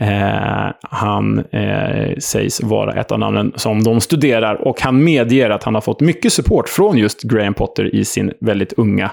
[0.00, 5.64] Eh, han eh, sägs vara ett av namnen som de studerar och han medger att
[5.64, 9.10] han har fått mycket support från just Graham Potter i sin väldigt unga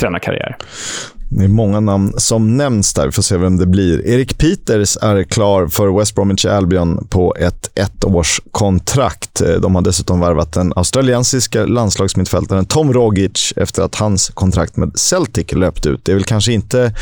[0.00, 0.56] tränarkarriär.
[1.36, 3.06] Det är många namn som nämns där.
[3.06, 4.06] Vi får se vem det blir.
[4.06, 9.40] Erik Peters är klar för West Bromwich Albion på ett ettårskontrakt.
[9.40, 14.98] Eh, de har dessutom värvat den australiensiska landslagsmittfältaren Tom Rogic efter att hans kontrakt med
[14.98, 16.04] Celtic löpt ut.
[16.04, 16.94] Det är väl kanske inte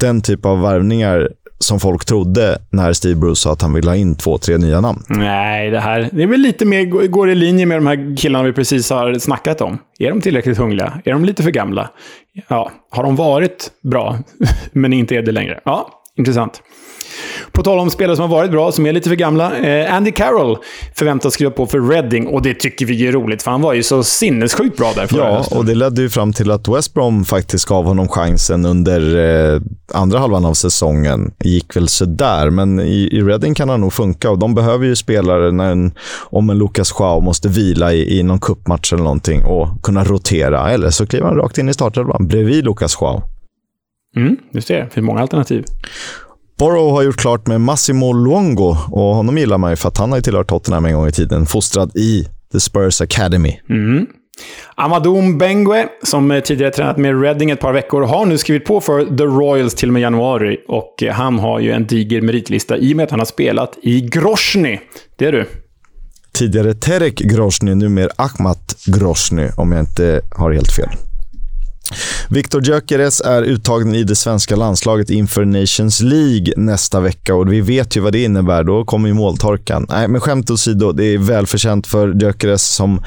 [0.00, 1.30] den typ av värvningar
[1.64, 4.80] som folk trodde när Steve Bruce sa att han ville ha in två, tre nya
[4.80, 5.02] namn.
[5.08, 8.44] Nej, det här det är väl lite mer, går i linje med de här killarna
[8.44, 9.78] vi precis har snackat om.
[9.98, 11.00] Är de tillräckligt hungriga?
[11.04, 11.90] Är de lite för gamla?
[12.48, 14.18] Ja, har de varit bra,
[14.72, 15.60] men inte är det längre?
[15.64, 16.62] Ja, intressant.
[17.52, 19.56] På tal om spelare som har varit bra, som är lite för gamla.
[19.58, 20.56] Eh, Andy Carroll
[20.94, 23.82] förväntas skriva på för Reading och det tycker vi är roligt, för han var ju
[23.82, 25.58] så sinnessjukt bra där förra Ja, hösten.
[25.58, 29.16] och det ledde ju fram till att West Brom faktiskt gav honom chansen under
[29.54, 29.60] eh,
[29.92, 31.30] andra halvan av säsongen.
[31.44, 34.96] gick väl sådär, men i, i Reading kan han nog funka och de behöver ju
[34.96, 35.92] spelare när en,
[36.30, 40.70] om en Lucas Schau måste vila i, i någon cupmatch eller någonting och kunna rotera.
[40.70, 43.20] Eller så kliver han rakt in i startelvan bredvid Lucas Schau.
[44.16, 44.74] Mm, just det.
[44.74, 45.64] Det finns många alternativ.
[46.60, 50.10] Borough har gjort klart med Massimo Luongo och honom gillar man ju för att han
[50.10, 51.46] har ju tillhört Tottenham en gång i tiden.
[51.46, 53.60] Fostrad i The Spurs Academy.
[53.70, 54.06] Mm.
[54.74, 59.04] Amadou Mbengue, som tidigare tränat med Reading ett par veckor, har nu skrivit på för
[59.04, 60.56] The Royals till och med januari.
[60.68, 64.00] Och han har ju en diger meritlista i och med att han har spelat i
[64.00, 64.78] Grosny.
[65.16, 65.46] Det är du.
[66.32, 70.88] Tidigare Terek Grosny, numera Ahmat Grosny, om jag inte har helt fel.
[72.28, 77.60] Viktor Gyökeres är uttagen i det svenska landslaget inför Nations League nästa vecka och vi
[77.60, 78.64] vet ju vad det innebär.
[78.64, 79.86] Då kommer ju måltorkan.
[79.88, 83.02] Nej, men skämt åsido, det är välförtjänt för Gyökeres som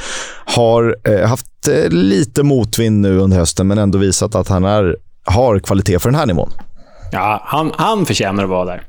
[0.46, 4.96] har eh, haft eh, lite motvind nu under hösten, men ändå visat att han är,
[5.26, 6.52] har kvalitet för den här nivån.
[7.12, 8.84] Ja, han, han förtjänar att vara där.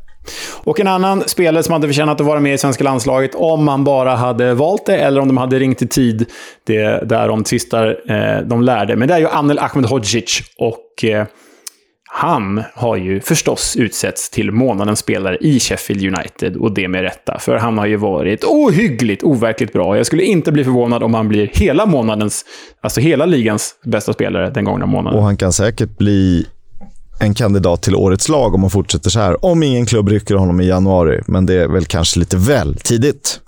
[0.64, 3.85] Och en annan spelare som hade förtjänat att vara med i svenska landslaget om man
[3.85, 6.27] bara hade valt det eller om de hade ringt i tid.
[6.66, 8.97] Det där de tvistar eh, de lärde.
[8.97, 11.27] Men det är ju Anel Ahmedhodzic och eh,
[12.16, 17.39] han har ju förstås utsetts till månadens spelare i Sheffield United och det med rätta.
[17.39, 19.97] För han har ju varit ohyggligt overkligt bra.
[19.97, 22.45] Jag skulle inte bli förvånad om han blir hela månadens,
[22.81, 25.18] alltså hela ligans bästa spelare den gångna månaden.
[25.18, 26.47] Och han kan säkert bli
[27.25, 29.45] en kandidat till årets lag om han fortsätter så här.
[29.45, 33.41] Om ingen klubb rycker honom i januari, men det är väl kanske lite väl tidigt.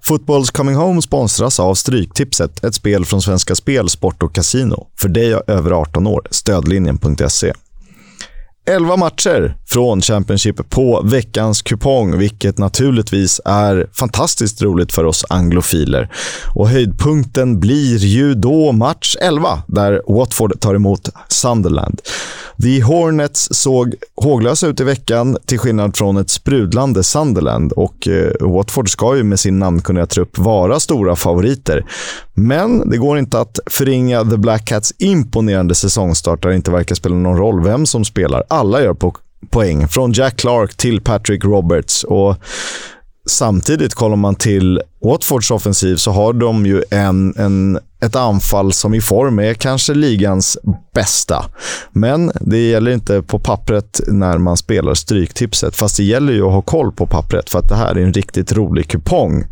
[0.00, 4.88] Fotbolls Coming Home sponsras av Stryktipset, ett spel från Svenska Spel, Sport och Casino.
[4.96, 7.52] För dig över 18 år, stödlinjen.se.
[8.68, 16.12] 11 matcher från Championship på veckans kupong, vilket naturligtvis är fantastiskt roligt för oss anglofiler.
[16.54, 22.00] Och höjdpunkten blir ju då match 11, där Watford tar emot Sunderland.
[22.62, 27.72] The Hornets såg håglösa ut i veckan, till skillnad från ett sprudlande Sunderland.
[27.72, 31.86] Och eh, Watford ska ju med sin namnkunniga trupp vara stora favoriter.
[32.34, 36.94] Men det går inte att förringa The Black Cats imponerande säsongstart där det inte verkar
[36.94, 38.44] spela någon roll vem som spelar.
[38.58, 39.12] Alla gör po
[39.50, 42.04] poäng, från Jack Clark till Patrick Roberts.
[42.04, 42.36] Och
[43.28, 48.94] Samtidigt, kollar man till Watfords offensiv så har de ju en, en, ett anfall som
[48.94, 50.58] i form är kanske ligans
[50.94, 51.44] bästa.
[51.92, 55.76] Men det gäller inte på pappret när man spelar Stryktipset.
[55.76, 58.12] Fast det gäller ju att ha koll på pappret för att det här är en
[58.12, 59.44] riktigt rolig kupong.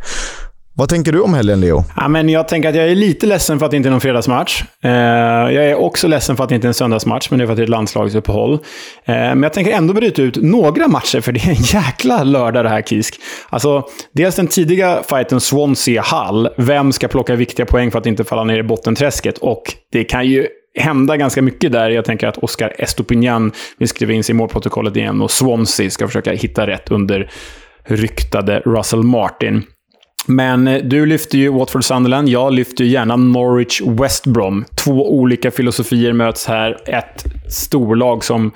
[0.79, 1.85] Vad tänker du om helgen, Leo?
[1.97, 4.01] Ja, men jag tänker att jag är lite ledsen för att det inte är någon
[4.01, 4.63] fredagsmatch.
[4.85, 7.47] Eh, jag är också ledsen för att det inte är en söndagsmatch, men det är
[7.47, 8.53] för att det är ett landslagsuppehåll.
[8.53, 8.59] Eh,
[9.05, 12.69] men jag tänker ändå bryta ut några matcher, för det är en jäkla lördag det
[12.69, 13.15] här, Kisk.
[13.49, 16.49] Alltså, dels den tidiga fighten Swansea-Hall.
[16.57, 19.39] Vem ska plocka viktiga poäng för att inte falla ner i bottenträsket?
[19.39, 19.63] Och
[19.93, 20.47] det kan ju
[20.79, 21.91] hända ganska mycket där.
[21.91, 26.07] Jag tänker att Oscar Estopignan vill skriva in sig i målprotokollet igen och Swansea ska
[26.07, 27.31] försöka hitta rätt under
[27.85, 29.63] ryktade Russell Martin.
[30.27, 32.29] Men eh, du lyfter ju Watford Sunderland.
[32.29, 34.65] Jag lyfter ju gärna Norwich West Brom.
[34.85, 36.79] Två olika filosofier möts här.
[36.87, 38.51] Ett storlag som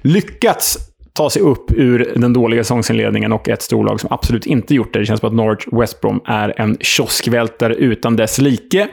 [0.00, 0.78] lyckats
[1.12, 4.98] ta sig upp ur den dåliga säsongsinledningen och ett storlag som absolut inte gjort det.
[4.98, 8.88] Det känns som att Norwich West Brom är en kioskvältare utan dess like.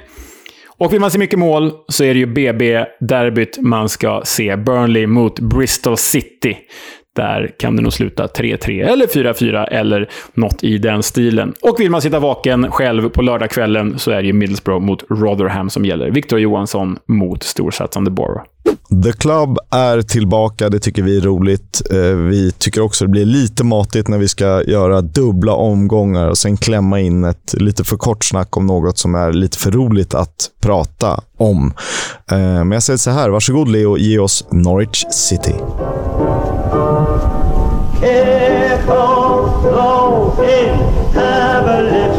[0.80, 4.56] Och vill man se mycket mål så är det ju BB-derbyt man ska se.
[4.56, 6.58] Burnley mot Bristol City.
[7.18, 11.54] Där kan det nog sluta 3-3 eller 4-4 eller något i den stilen.
[11.62, 15.70] Och vill man sitta vaken själv på lördagskvällen så är det ju Middlesbrough mot Rotherham
[15.70, 16.12] som gäller.
[16.12, 18.44] Victor Johansson mot storsatsande Borough.
[19.04, 20.70] The Club är tillbaka.
[20.70, 21.82] Det tycker vi är roligt.
[21.92, 26.38] Eh, vi tycker också det blir lite matigt när vi ska göra dubbla omgångar och
[26.38, 30.14] sen klämma in ett lite för kort snack om något som är lite för roligt
[30.14, 31.74] att prata om.
[32.32, 35.56] Eh, men jag säger så här, varsågod Leo, ge oss Norwich City.
[38.00, 42.17] If all flow in, have a lift.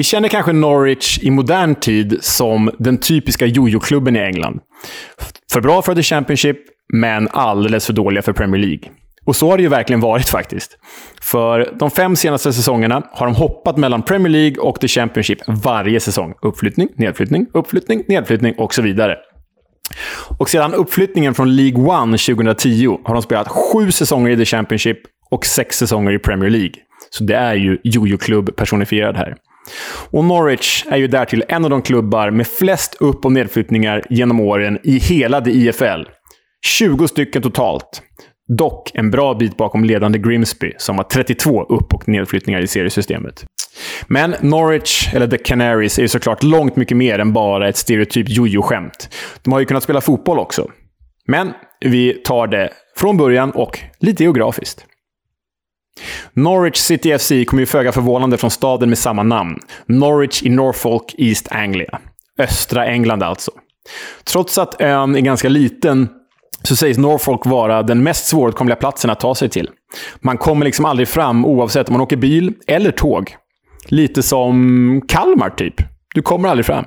[0.00, 4.60] Vi känner kanske Norwich i modern tid som den typiska jojo-klubben i England.
[5.52, 6.56] För bra för the Championship,
[6.92, 8.90] men alldeles för dåliga för Premier League.
[9.26, 10.78] Och så har det ju verkligen varit faktiskt.
[11.22, 16.00] För de fem senaste säsongerna har de hoppat mellan Premier League och the Championship varje
[16.00, 16.34] säsong.
[16.42, 19.16] Uppflyttning, nedflyttning, uppflyttning, nedflyttning och så vidare.
[20.38, 24.98] Och sedan uppflyttningen från League One 2010 har de spelat sju säsonger i the Championship
[25.30, 26.74] och sex säsonger i Premier League.
[27.10, 29.36] Så det är ju jojo-klubb personifierad här.
[30.10, 34.40] Och Norwich är ju därtill en av de klubbar med flest upp och nedflyttningar genom
[34.40, 36.02] åren i hela det IFL.
[36.66, 38.02] 20 stycken totalt.
[38.58, 43.44] Dock en bra bit bakom ledande Grimsby, som har 32 upp och nedflyttningar i seriesystemet.
[44.06, 48.28] Men Norwich, eller The Canaries, är ju såklart långt mycket mer än bara ett stereotyp
[48.28, 49.08] jojo-skämt.
[49.42, 50.70] De har ju kunnat spela fotboll också.
[51.26, 54.86] Men vi tar det från början och lite geografiskt.
[56.32, 59.58] Norwich City FC kommer ju föga förvånande från staden med samma namn.
[59.86, 61.98] Norwich i Norfolk, East Anglia.
[62.38, 63.50] Östra England alltså.
[64.24, 66.08] Trots att ön är ganska liten
[66.62, 69.70] så sägs Norfolk vara den mest svåråtkomliga platsen att ta sig till.
[70.20, 73.36] Man kommer liksom aldrig fram oavsett om man åker bil eller tåg.
[73.86, 75.74] Lite som Kalmar, typ.
[76.14, 76.84] Du kommer aldrig fram.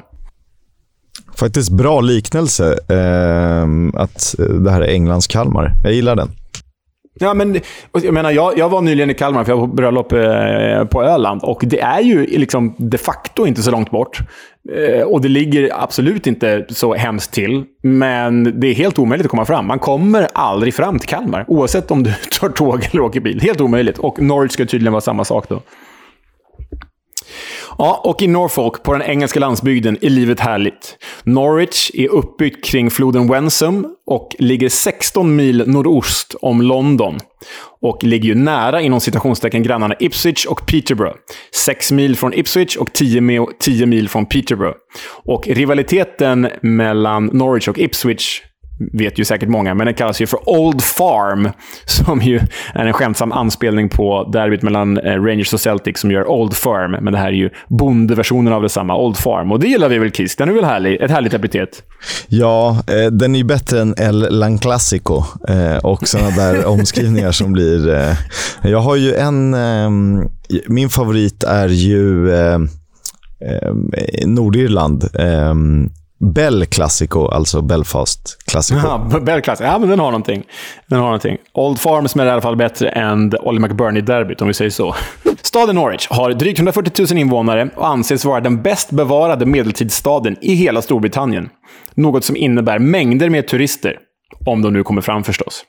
[1.36, 5.72] Faktiskt bra liknelse, eh, att det här är Englands Kalmar.
[5.84, 6.30] Jag gillar den.
[7.20, 7.59] Ja, men,
[7.91, 11.03] jag, menar, jag, jag var nyligen i Kalmar, för jag var på bröllop eh, på
[11.03, 11.43] Öland.
[11.43, 14.20] Och det är ju liksom de facto inte så långt bort.
[14.72, 17.64] Eh, och det ligger absolut inte så hemskt till.
[17.82, 19.68] Men det är helt omöjligt att komma fram.
[19.68, 23.41] Man kommer aldrig fram till Kalmar, oavsett om du tar tåg eller åker bil.
[23.41, 23.97] Helt omöjligt.
[23.97, 25.61] Och Norwich ska tydligen vara samma sak då.
[27.78, 30.97] Ja, och i Norfolk, på den engelska landsbygden, är livet härligt.
[31.24, 37.19] Norwich är uppbyggt kring floden Wensum och ligger 16 mil nordost om London.
[37.82, 41.15] Och ligger ju nära, inom citationstecken, grannarna Ipswich och Peterborough.
[41.65, 44.78] 6 mil från Ipswich och 10 mil, från Peterborough.
[45.26, 48.41] Och rivaliteten mellan Norwich och Ipswich
[48.93, 51.49] vet ju säkert många, men den kallas ju för Old Farm.
[51.86, 52.39] Som ju
[52.74, 56.91] är en skämtsam anspelning på derbyt mellan eh, Rangers och Celtic som gör Old Firm.
[56.91, 59.51] Men det här är ju bondeversionen av detsamma, Old Farm.
[59.51, 60.36] Och det gillar vi väl, Kiss?
[60.36, 61.01] Den är väl härlig?
[61.01, 61.84] Ett härligt epitet?
[62.28, 67.53] Ja, eh, den är ju bättre än El Lanclásico eh, och sådana där omskrivningar som
[67.53, 67.93] blir...
[67.93, 68.15] Eh,
[68.63, 69.53] jag har ju en...
[69.53, 70.30] Ehm,
[70.67, 72.59] min favorit är ju eh,
[73.45, 73.74] eh,
[74.26, 75.09] Nordirland.
[76.24, 78.80] Bell Classico, alltså Belfast Classico.
[78.84, 79.67] Ja, Bell Classico.
[79.67, 80.43] Ja, men den har någonting.
[80.88, 81.38] Den har någonting.
[81.53, 84.95] Old Farm är i alla fall bättre än Olly McBurney-derbyt, om vi säger så.
[85.41, 90.53] Staden Norwich har drygt 140 000 invånare och anses vara den bäst bevarade medeltidsstaden i
[90.53, 91.49] hela Storbritannien.
[91.93, 93.97] Något som innebär mängder med turister.
[94.45, 95.63] Om de nu kommer fram förstås.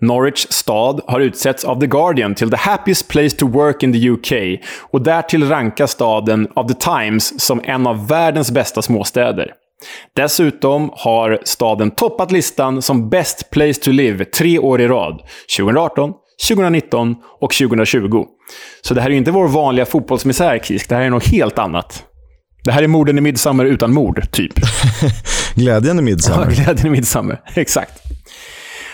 [0.00, 4.10] Norwich stad har utsetts av The Guardian till the happiest place to work in the
[4.10, 9.52] UK och därtill rankas staden av The Times som en av världens bästa småstäder.
[10.16, 15.22] Dessutom har staden toppat listan som Best Place to Live tre år i rad.
[15.58, 16.12] 2018,
[16.48, 18.24] 2019 och 2020.
[18.82, 20.88] Så det här är inte vår vanliga fotbollsmisär, Kisk.
[20.88, 22.04] Det här är något helt annat.
[22.64, 24.52] Det här är morden i Midsommar utan mord, typ.
[25.54, 26.46] glädjen i Midsommar.
[26.56, 27.40] Ja, glädjen i Midsommar.
[27.54, 28.07] Exakt.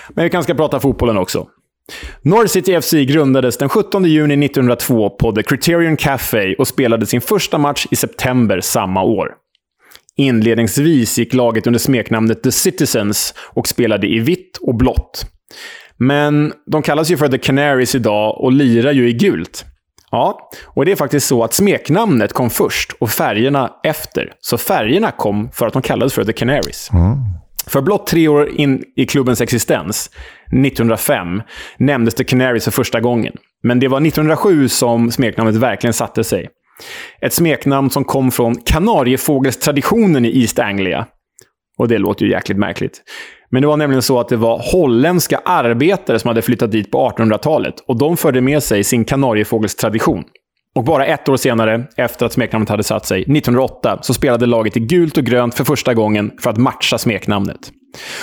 [0.08, 1.46] Men vi kanske ska prata fotbollen också.
[2.22, 7.20] North City FC grundades den 17 juni 1902 på The Criterion Café och spelade sin
[7.20, 9.28] första match i september samma år.
[10.16, 15.26] Inledningsvis gick laget under smeknamnet The Citizens och spelade i vitt och blått.
[15.96, 19.64] Men de kallas ju för The Canaries idag och lirar ju i gult.
[20.10, 24.32] Ja, och det är faktiskt så att smeknamnet kom först och färgerna efter.
[24.40, 26.90] Så färgerna kom för att de kallades för The Canaries.
[26.92, 27.16] Mm.
[27.66, 30.10] För blott tre år in i klubbens existens,
[30.46, 31.42] 1905,
[31.78, 33.36] nämndes The Canaries för första gången.
[33.62, 36.48] Men det var 1907 som smeknamnet verkligen satte sig.
[37.20, 41.06] Ett smeknamn som kom från kanariefågelstraditionen i East Anglia.
[41.78, 43.02] Och det låter ju jäkligt märkligt.
[43.50, 47.10] Men det var nämligen så att det var holländska arbetare som hade flyttat dit på
[47.10, 47.74] 1800-talet.
[47.88, 50.24] Och de förde med sig sin kanariefågelstradition.
[50.74, 54.76] Och bara ett år senare, efter att smeknamnet hade satt sig, 1908, så spelade laget
[54.76, 57.72] i gult och grönt för första gången för att matcha smeknamnet.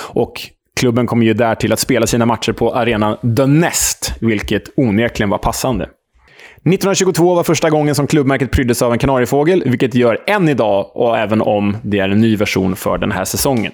[0.00, 0.32] Och
[0.80, 5.30] klubben kom ju där till att spela sina matcher på arenan The Nest, vilket onekligen
[5.30, 5.84] var passande.
[5.84, 11.18] 1922 var första gången som klubbmärket pryddes av en kanariefågel, vilket gör än idag, och
[11.18, 13.72] även om det är en ny version för den här säsongen.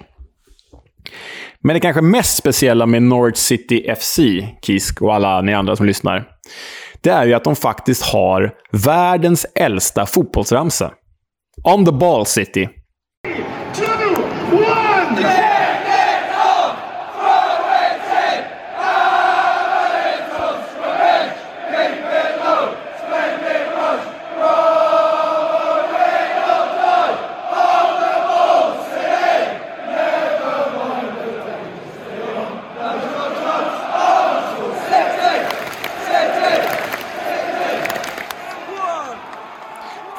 [1.61, 4.19] Men det kanske mest speciella med Norwich City FC,
[4.63, 6.25] Kisk och alla ni andra som lyssnar,
[7.01, 10.93] det är ju att de faktiskt har världens äldsta fotbollsramsa.
[11.65, 12.69] On the ball City.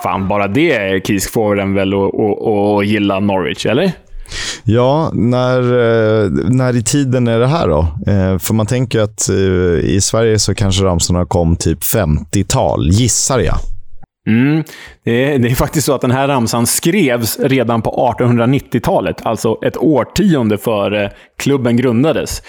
[0.04, 3.92] Fan, bara det Kisk får den väl att gilla Norwich, eller?
[4.64, 7.80] Ja, när, eh, när i tiden är det här då?
[8.08, 13.40] Eh, för man tänker att eh, i Sverige så kanske ramsorna kom typ 50-tal, gissar
[13.40, 13.56] jag.
[14.30, 14.64] Mm.
[15.04, 19.58] Det, är, det är faktiskt så att den här ramsan skrevs redan på 1890-talet, alltså
[19.66, 22.42] ett årtionde före klubben grundades.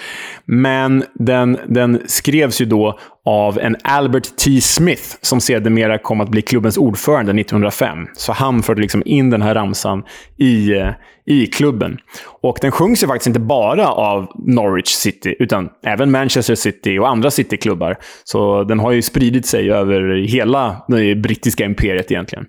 [0.45, 4.61] Men den, den skrevs ju då av en Albert T.
[4.61, 8.07] Smith, som sedermera kom att bli klubbens ordförande 1905.
[8.13, 10.03] Så han förde liksom in den här ramsan
[10.37, 10.89] i, eh,
[11.31, 11.97] i klubben.
[12.41, 17.09] Och den sjungs ju faktiskt inte bara av Norwich City, utan även Manchester City och
[17.09, 17.97] andra cityklubbar.
[18.23, 22.45] Så den har ju spridit sig över hela det brittiska imperiet egentligen.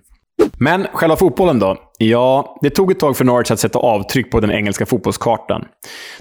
[0.59, 1.77] Men själva fotbollen då?
[1.97, 5.65] Ja, det tog ett tag för Norwich att sätta avtryck på den engelska fotbollskartan.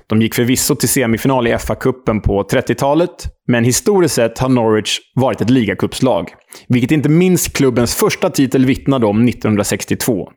[0.07, 3.11] De gick förvisso till semifinal i FA-cupen på 30-talet,
[3.49, 6.29] men historiskt sett har Norwich varit ett ligacupslag.
[6.69, 10.29] Vilket inte minst klubbens första titel vittnade om 1962.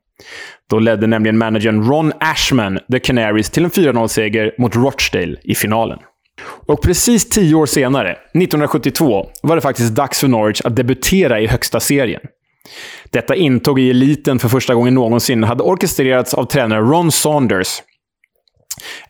[0.69, 5.99] Då ledde nämligen managern Ron Ashman The Canaries till en 4-0-seger mot Rochdale i finalen.
[6.67, 11.47] Och precis tio år senare, 1972, var det faktiskt dags för Norwich att debutera i
[11.47, 12.21] högsta serien.
[13.09, 17.81] Detta intåg i eliten för första gången någonsin hade orkestrerats av tränare Ron Saunders,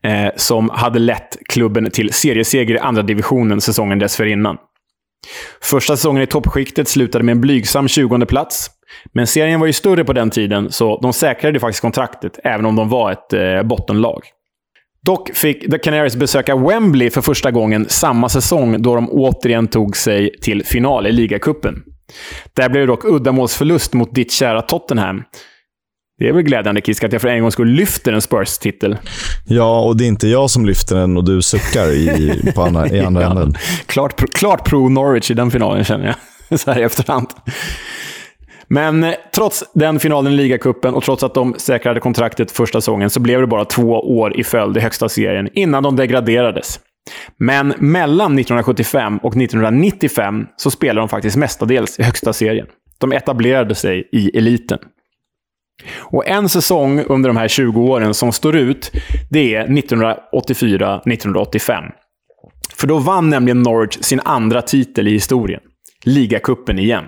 [0.01, 4.57] eh, som hade lett klubben till serieseger i andra divisionen säsongen dessförinnan.
[5.61, 8.71] Första säsongen i toppskiktet slutade med en blygsam 20 plats.
[9.13, 12.75] Men serien var ju större på den tiden, så de säkrade faktiskt kontraktet, även om
[12.75, 14.21] de var ett eh, bottenlag.
[15.05, 19.97] Dock fick The Canaries besöka Wembley för första gången samma säsong, då de återigen tog
[19.97, 21.83] sig till final i ligacupen.
[22.55, 25.23] Där blev det dock uddamålsförlust mot ditt kära Tottenham.
[26.17, 28.97] Det är väl glädjande, Kisk, att jag för en gång skulle lyfter en Spurs-titel.
[29.45, 32.89] Ja, och det är inte jag som lyfter den och du suckar i, på andra,
[32.89, 33.53] i andra ja, änden.
[33.85, 36.59] Klart, klart pro Norwich i den finalen, känner jag.
[36.59, 37.27] Så här i efterhand.
[38.67, 43.09] Men eh, trots den finalen i ligacupen och trots att de säkrade kontraktet första säsongen
[43.09, 46.79] så blev det bara två år i följd i högsta serien innan de degraderades.
[47.37, 52.67] Men mellan 1975 och 1995 så spelade de faktiskt mestadels i högsta serien.
[52.97, 54.79] De etablerade sig i eliten.
[55.97, 58.91] Och en säsong under de här 20 åren som står ut,
[59.29, 61.83] det är 1984-1985.
[62.75, 65.61] För då vann nämligen Norwich sin andra titel i historien.
[66.05, 67.03] ligacupen igen.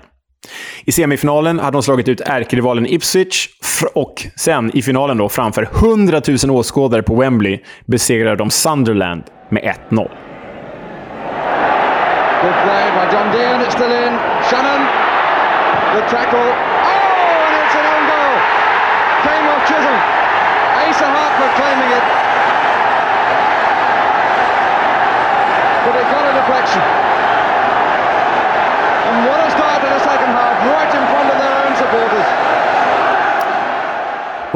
[0.86, 3.50] I semifinalen hade de slagit ut ärkerivalen Ipswich
[3.94, 9.64] och sen i finalen då framför 100 000 åskådare på Wembley besegrade de Sunderland med
[9.90, 10.10] 1-0.
[12.44, 14.14] Good play by John Dean, it's still in.
[14.50, 14.82] Shannon,
[15.94, 16.40] good tackle.
[16.40, 18.36] Oh, and it's an own goal.
[19.28, 20.00] Came off Chisholm.
[20.84, 22.06] Asa Hartford claiming it.
[25.86, 26.84] But it got a deflection.
[29.08, 32.28] And what a start to the second half, right in front of their own supporters.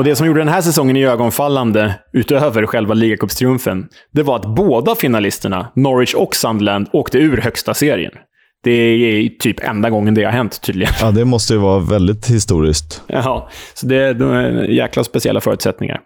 [0.01, 4.95] Och Det som gjorde den här säsongen ögonfallande, utöver själva ligacupstriumfen, det var att båda
[4.95, 8.11] finalisterna, Norwich och Sunderland, åkte ur högsta serien.
[8.63, 10.93] Det är typ enda gången det har hänt, tydligen.
[11.01, 13.01] Ja, det måste ju vara väldigt historiskt.
[13.07, 15.99] Ja, så det, det är jäkla speciella förutsättningar.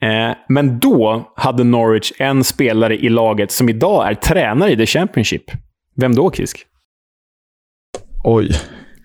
[0.00, 4.86] Eh, men då hade Norwich en spelare i laget som idag är tränare i The
[4.86, 5.44] Championship.
[5.96, 6.66] Vem då, Kisk?
[8.24, 8.50] Oj.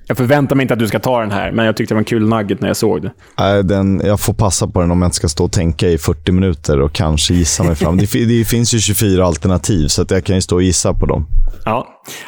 [0.08, 2.02] Jag förväntar mig inte att du ska ta den här, men jag tyckte det var
[2.02, 3.12] en kul nugget när jag såg det.
[3.40, 5.98] Nej, den, jag får passa på den om jag inte ska stå och tänka i
[5.98, 7.98] 40 minuter och kanske gissa mig fram.
[7.98, 11.06] det, det finns ju 24 alternativ, så att jag kan ju stå och gissa på
[11.06, 11.28] dem.
[11.66, 11.88] Ja,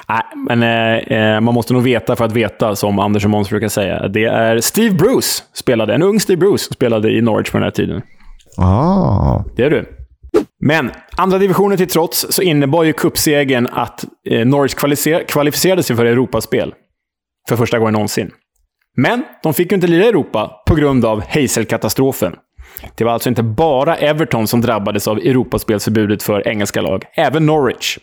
[0.09, 3.67] Nej, men eh, man måste nog veta för att veta, som Anders och Måns brukar
[3.67, 4.07] säga.
[4.07, 7.71] Det är Steve Bruce, spelade, en ung Steve Bruce, spelade i Norwich på den här
[7.71, 8.01] tiden.
[8.57, 9.43] Ah.
[9.55, 9.85] Det är du.
[10.59, 14.73] Men andra divisionen till trots så innebar ju cupsegern att eh, Norwich
[15.27, 16.73] kvalificerade sig för Europaspel.
[17.49, 18.31] För första gången någonsin.
[18.97, 22.35] Men de fick ju inte lira i Europa på grund av Hazel-katastrofen.
[22.95, 27.97] Det var alltså inte bara Everton som drabbades av Europaspelsförbudet för engelska lag, även Norwich.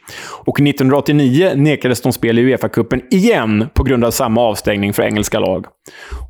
[0.45, 5.41] Och 1989 nekades de spel i Uefa-cupen igen på grund av samma avstängning för engelska
[5.41, 5.67] lag.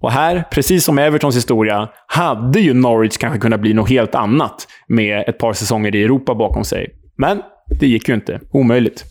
[0.01, 4.67] Och här, precis som Evertons historia, hade ju Norwich kanske kunnat bli något helt annat
[4.89, 6.89] med ett par säsonger i Europa bakom sig.
[7.19, 7.43] Men
[7.81, 8.41] det gick ju inte.
[8.53, 9.05] Omöjligt.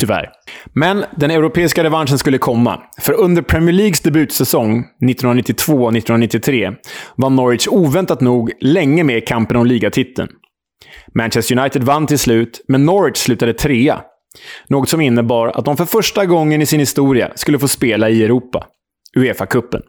[0.00, 0.30] Tyvärr.
[0.72, 2.82] Men den europeiska revanschen skulle komma.
[3.00, 6.76] För under Premier Leagues debutsäsong 1992-1993
[7.16, 10.28] var Norwich oväntat nog länge med i kampen om ligatiteln.
[11.14, 14.00] Manchester United vann till slut, men Norwich slutade trea.
[14.68, 18.24] Något som innebar att de för första gången i sin historia skulle få spela i
[18.24, 18.66] Europa.
[19.16, 19.82] Uefa-cupen.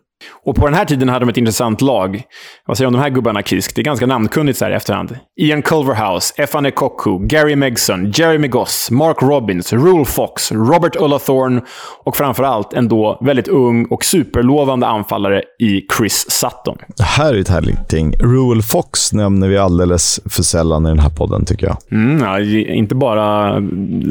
[0.45, 2.23] Och på den här tiden hade de ett intressant lag.
[2.65, 3.75] Vad säger du om de här gubbarna, Kisk?
[3.75, 5.17] Det är ganska namnkunnigt så här i efterhand.
[5.39, 11.61] Ian Culverhouse, Efane Koku, Gary Megson, Jeremy Goss, Mark Robbins, Rule Fox, Robert Ullathorne
[12.03, 16.77] och framförallt en då väldigt ung och superlovande anfallare i Chris Sutton.
[16.97, 18.13] Det här är ett härligt ting.
[18.19, 21.77] Rule Fox nämner vi alldeles för sällan i den här podden, tycker jag.
[21.91, 22.39] Mm, ja,
[22.73, 23.59] inte bara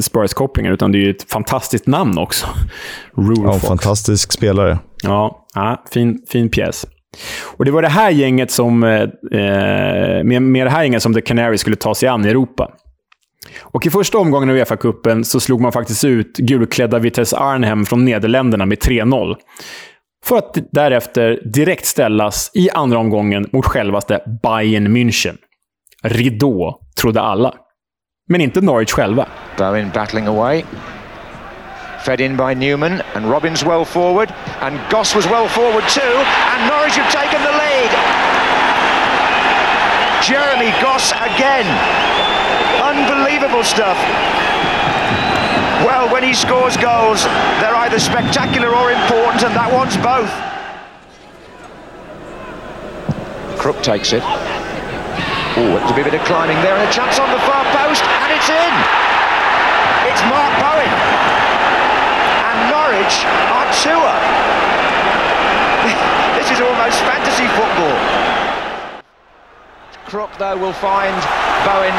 [0.01, 2.47] Spurs-kopplingar, utan det är ju ett fantastiskt namn också.
[3.15, 3.67] Rule ja, Fox.
[3.67, 4.79] Fantastisk spelare.
[5.03, 6.85] Ja, ja fin, fin pjäs.
[7.57, 9.09] Och det var det här gänget som, eh,
[10.23, 12.71] med, med det här gänget som The Canary skulle ta sig an i Europa.
[13.61, 18.05] Och I första omgången av Uefa-cupen så slog man faktiskt ut gulklädda Vitesse Arnhem från
[18.05, 19.35] Nederländerna med 3-0.
[20.25, 25.37] För att därefter direkt ställas i andra omgången mot självaste Bayern München.
[26.03, 27.53] Ridå, trodde alla.
[28.27, 29.25] Men inte Norwich själva.
[29.57, 30.63] Bowen battling away.
[32.03, 34.31] Fed in by Newman and Robbins well forward
[34.61, 37.91] and Goss was well forward too and Norwich have taken the lead.
[40.23, 41.65] Jeremy Goss again.
[42.83, 43.97] Unbelievable stuff.
[45.85, 47.23] Well, when he scores goals,
[47.63, 50.27] they're either spectacular or important, and that one's both.
[53.59, 54.23] Crook takes it.
[54.23, 58.29] Oh, there's a bit of climbing there, and a chance on the far post, and
[58.35, 58.73] it's in.
[60.11, 61.28] It's Mark Bowen.
[62.89, 64.23] Two up.
[66.35, 67.95] this is almost fantasy football.
[70.09, 71.13] Crook, though, will find
[71.63, 71.93] Bowen.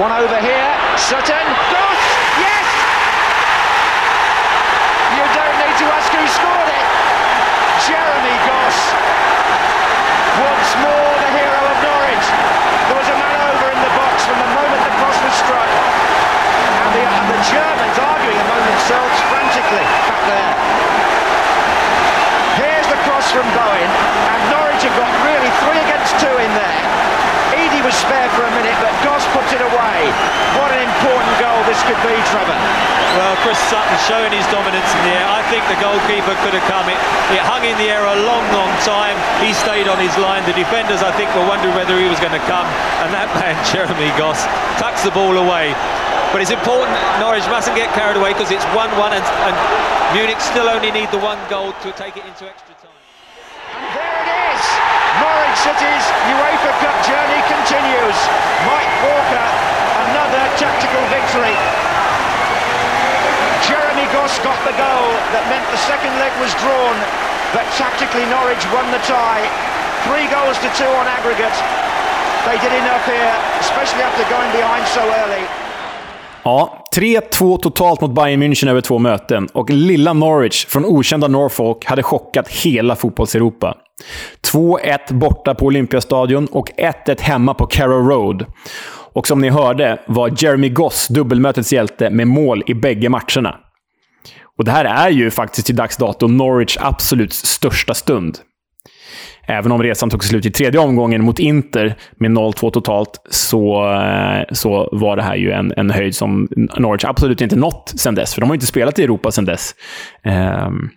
[0.00, 0.72] One over here.
[0.96, 1.46] Sutton.
[1.68, 2.02] Goss!
[2.40, 2.68] Yes!
[5.14, 6.86] You don't need to ask who scored it.
[7.86, 8.78] Jeremy Goss.
[10.42, 12.26] Once more the hero of Norwich.
[12.88, 15.64] There was a man over in the box from the moment the cross was struck
[16.94, 20.54] the, and the Germans arguing among themselves frantically back there.
[22.60, 23.90] Here's the cross from Bowen,
[24.28, 26.84] and Norwich have got really three against two in there.
[27.56, 29.96] Eady was spared for a minute, but Goss puts it away.
[30.60, 32.60] What an important goal this could be, Trevor.
[33.16, 35.26] Well, Chris Sutton showing his dominance in the air.
[35.32, 36.84] I think the goalkeeper could have come.
[36.92, 37.00] It,
[37.32, 39.16] it hung in the air a long, long time.
[39.40, 40.44] He stayed on his line.
[40.44, 42.68] The defenders, I think, were wondering whether he was going to come.
[43.00, 44.44] And that man, Jeremy Goss,
[44.76, 45.72] tucks the ball away.
[46.34, 46.90] But it's important
[47.22, 49.54] Norwich mustn't get carried away because it's 1-1 and, and
[50.18, 52.90] Munich still only need the one goal to take it into extra time.
[53.78, 54.62] And there it is!
[55.22, 58.18] Norwich City's UEFA Cup journey continues.
[58.66, 59.46] Mike Walker,
[60.10, 61.54] another tactical victory.
[63.62, 66.98] Jeremy Goss got the goal that meant the second leg was drawn,
[67.54, 69.46] but tactically Norwich won the tie.
[70.10, 71.54] Three goals to two on aggregate.
[72.42, 75.63] They did enough here, especially after going behind so early.
[76.44, 81.84] Ja, 3-2 totalt mot Bayern München över två möten och lilla Norwich från okända Norfolk
[81.84, 83.76] hade chockat hela fotbollseuropa.
[84.52, 86.68] 2-1 borta på Olympiastadion och
[87.06, 88.46] 1-1 hemma på Carrow Road.
[89.12, 93.56] Och som ni hörde var Jeremy Goss dubbelmötets hjälte med mål i bägge matcherna.
[94.58, 98.38] Och det här är ju faktiskt till dags dato Norwich absolut största stund.
[99.46, 104.44] Även om resan tog slut i tredje omgången mot Inter med 0-2 totalt, så, eh,
[104.52, 106.48] så var det här ju en, en höjd som
[106.78, 108.34] Norwich absolut inte nått sedan dess.
[108.34, 109.74] För de har inte spelat i Europa sedan dess.
[110.66, 110.90] Um,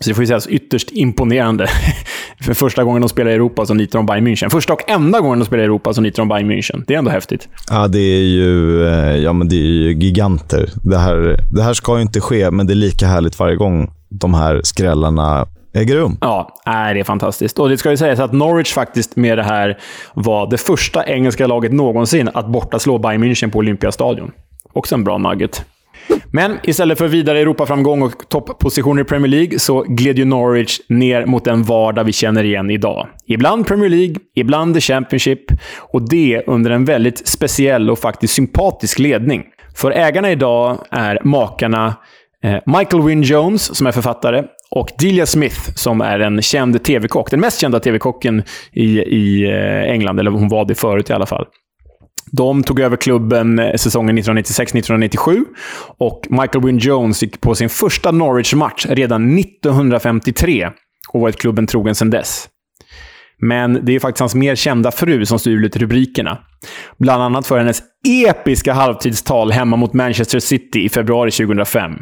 [0.00, 1.66] så det får ju sägas ytterst imponerande.
[2.40, 4.50] För första gången de spelar i Europa så nitar de Bayern München.
[4.50, 6.84] Första och enda gången de spelar i Europa så nitar de Bayern München.
[6.86, 7.48] Det är ändå häftigt.
[7.70, 10.70] Ja, det är ju, eh, ja, men det är ju giganter.
[10.82, 13.90] Det här, det här ska ju inte ske, men det är lika härligt varje gång
[14.08, 15.46] de här skrällarna
[15.76, 16.18] äger rum.
[16.20, 17.58] Ja, är det är fantastiskt.
[17.58, 19.78] Och det ska ju sägas att Norwich faktiskt med det här
[20.14, 24.30] var det första engelska laget någonsin att borta slå Bayern München på Olympiastadion.
[24.72, 25.64] Också en bra nugget.
[26.32, 31.26] Men istället för vidare Europaframgång och topppositioner i Premier League så gled ju Norwich ner
[31.26, 33.08] mot den vardag vi känner igen idag.
[33.26, 35.40] Ibland Premier League, ibland The Championship
[35.78, 39.44] och det under en väldigt speciell och faktiskt sympatisk ledning.
[39.76, 41.94] För ägarna idag är makarna
[42.46, 47.30] Eh, Michael Wynne Jones, som är författare, och Delia Smith, som är en känd tv-kock.
[47.30, 48.42] Den mest kända tv-kocken
[48.72, 51.46] i, i eh, England, eller hon var det förut i alla fall.
[52.32, 55.44] De tog över klubben eh, säsongen 1996-1997
[55.98, 60.70] och Michael Wynne Jones gick på sin första Norwich-match redan 1953
[61.12, 62.48] och varit klubben trogen sedan dess.
[63.42, 66.38] Men det är faktiskt hans mer kända fru som styr lite rubrikerna.
[66.98, 67.82] Bland annat för hennes
[68.28, 71.92] episka halvtidstal hemma mot Manchester City i februari 2005.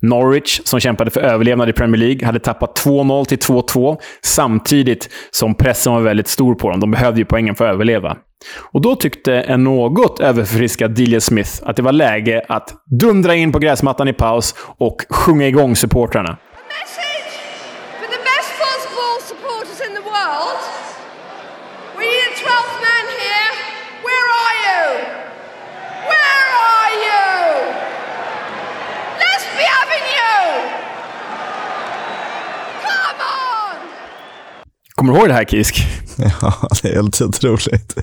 [0.00, 5.54] Norwich, som kämpade för överlevnad i Premier League, hade tappat 2-0 till 2-2 samtidigt som
[5.54, 6.80] pressen var väldigt stor på dem.
[6.80, 8.16] De behövde ju poängen för att överleva.
[8.72, 13.52] Och då tyckte en något överförfriskad Delia Smith att det var läge att dundra in
[13.52, 16.36] på gräsmattan i paus och sjunga igång supportrarna.
[34.96, 35.86] Kommer du ihåg det här Kisk?
[36.40, 37.96] Ja, det är helt otroligt.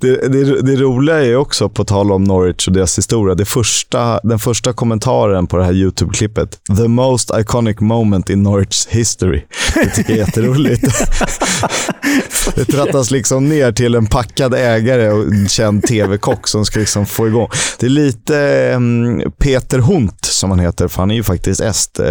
[0.00, 4.20] Det, det, det roliga är också, på tal om Norwich och deras historia, det första,
[4.22, 6.58] den första kommentaren på det här YouTube-klippet.
[6.76, 9.42] The most iconic moment in Norwich history.
[9.74, 10.82] Det tycker jag är jätteroligt.
[12.54, 17.06] det trattas liksom ner till en packad ägare och en känd tv-kock som ska liksom
[17.06, 17.48] få igång.
[17.78, 21.98] Det är lite um, Peter Hunt, som han heter, för han är ju faktiskt est,
[22.00, 22.06] eh,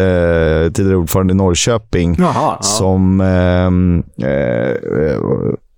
[0.74, 2.60] tidigare ordförande i Norrköping, Jaha, ja.
[2.62, 4.15] som ehm, eh,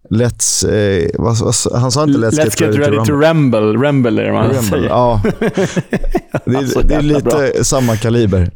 [0.09, 0.69] Let's...
[0.69, 3.05] Eh, vad, vad, han sa inte Let's, let's get, get, ready, to, rumble.
[3.05, 3.87] to rumble.
[3.87, 4.87] Rumble är det man rumble, säger.
[4.87, 5.21] Ja.
[6.45, 7.63] Det, alltså, det är lite bra.
[7.63, 8.51] samma kaliber.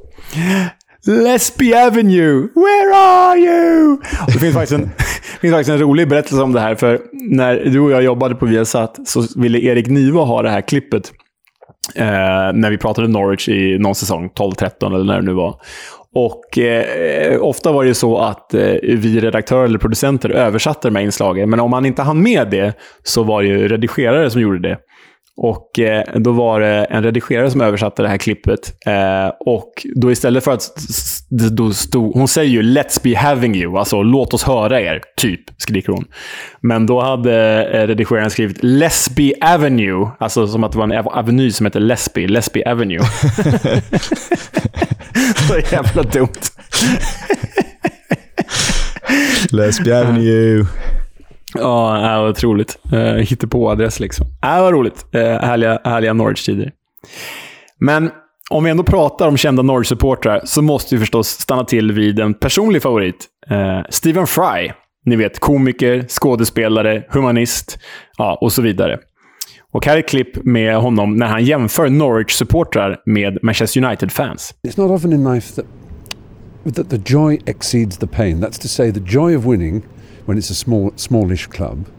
[1.06, 3.98] Lesby Avenue, where are you?
[4.28, 4.90] det finns faktiskt, en,
[5.42, 6.76] finns faktiskt en rolig berättelse om det här.
[6.76, 10.62] För när du och jag jobbade på Viasat så ville Erik Niva ha det här
[10.62, 11.12] klippet.
[11.96, 12.06] Eh,
[12.54, 15.56] när vi pratade Norwich i någon säsong, 12-13 eller när det nu var.
[16.16, 21.04] Och eh, ofta var det så att eh, vi redaktörer eller producenter översatte de här
[21.04, 21.50] inslagen.
[21.50, 22.74] Men om man inte hann med det
[23.04, 24.78] så var det ju redigerare som gjorde det.
[25.38, 28.74] Och eh, då var det en redigerare som översatte det här klippet.
[28.88, 30.72] Eh, och då istället för att...
[31.52, 35.42] Då stod, hon säger ju “Let's be having you”, alltså “Låt oss höra er”, typ,
[35.58, 36.06] skriker hon.
[36.62, 41.52] Men då hade eh, redigeraren skrivit “Lesby Avenue”, alltså som att det var en aveny
[41.52, 43.02] som heter Lesby, Lesby Avenue.
[45.48, 46.42] Så jävla dumt.
[49.52, 50.66] Lesby Avenue.
[51.54, 52.80] Ja, äh, otroligt.
[52.92, 54.28] Eh, uh, Hitta på adress liksom.
[54.44, 55.06] Äh, vad roligt.
[55.12, 56.72] Eh, härliga, härliga Norwich-tider.
[57.80, 58.12] Men
[58.50, 62.34] om vi ändå pratar om kända Norwich-supportrar så måste vi förstås stanna till vid en
[62.34, 63.28] personlig favorit.
[63.50, 64.72] Eh, Stephen Fry.
[65.06, 67.80] Ni vet, komiker, skådespelare, humanist
[68.18, 69.00] ja, och så vidare.
[69.72, 74.54] Och här är ett klipp med honom när han jämför Norwich-supportrar med Manchester United-fans.
[74.68, 75.66] It's not often in life that,
[76.76, 78.44] that the joy exceeds the pain.
[78.44, 79.84] That's to say, the joy of winning
[80.32, 81.90] when it's a small, smallish club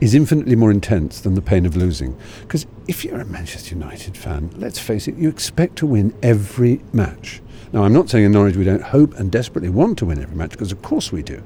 [0.00, 2.16] is infinitely more intense than the pain of losing.
[2.40, 6.80] Because if you're a Manchester United fan, let's face it, you expect to win every
[6.94, 7.42] match.
[7.74, 10.34] Now, I'm not saying in Norwich we don't hope and desperately want to win every
[10.34, 11.42] match, because of course we do.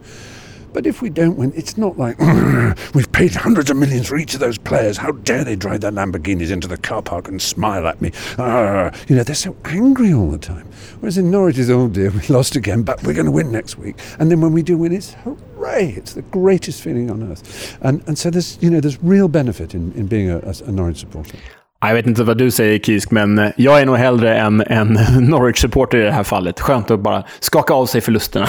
[0.75, 2.19] But if we don't win, it's not like
[2.95, 4.97] we've paid hundreds of millions for each of those players.
[4.97, 8.11] How dare they drive their Lamborghinis into the car park and smile at me?
[8.37, 10.67] Uh, you know, they're so angry all the time.
[10.99, 13.79] Whereas in Norwich, it's oh dear, we lost again, but we're going to win next
[13.79, 13.97] week.
[14.19, 15.95] And then when we do win, it's hooray!
[15.97, 17.79] It's the greatest feeling on earth.
[17.81, 20.99] And and so there's you know there's real benefit in, in being a, a Norwich
[20.99, 21.39] supporter.
[21.81, 24.89] Jag vet inte vad du säger Kisk, men eh, jag är nog hellre en, en
[25.21, 26.61] Norwich-supporter i det här fallet.
[26.61, 28.49] Skönt att bara skaka av sig förlusterna.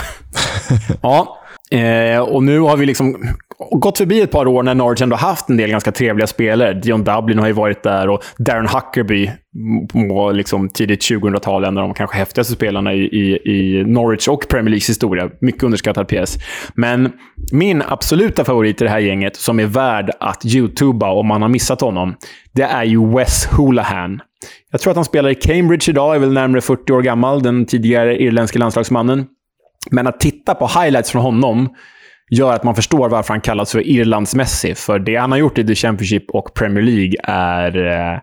[1.02, 1.42] ja,
[1.72, 3.36] eh, och nu har vi liksom
[3.72, 6.74] gått förbi ett par år när Norwich ändå haft en del ganska trevliga spelare.
[6.74, 9.32] Dion Dublin har ju varit där och Darren Huckerby
[9.92, 14.48] på liksom tidigt 2000-tal, en av de kanske häftigaste spelarna i, i, i Norwich och
[14.50, 15.30] Premier Leagues historia.
[15.42, 16.38] Mycket underskattad pjäs.
[16.74, 17.12] Men
[17.52, 21.50] min absoluta favorit i det här gänget, som är värd att youtuba om man har
[21.50, 22.16] missat honom,
[22.52, 24.22] det är ju Wes Houlihan.
[24.72, 27.66] Jag tror att han spelar i Cambridge idag, är väl närmare 40 år gammal, den
[27.66, 29.26] tidigare irländske landslagsmannen.
[29.92, 31.70] Men att titta på highlights från honom
[32.30, 34.76] gör att man förstår varför han kallas för Irlands Messi.
[34.76, 37.88] För det han har gjort i The Championship och Premier League är...
[37.88, 38.20] Eh,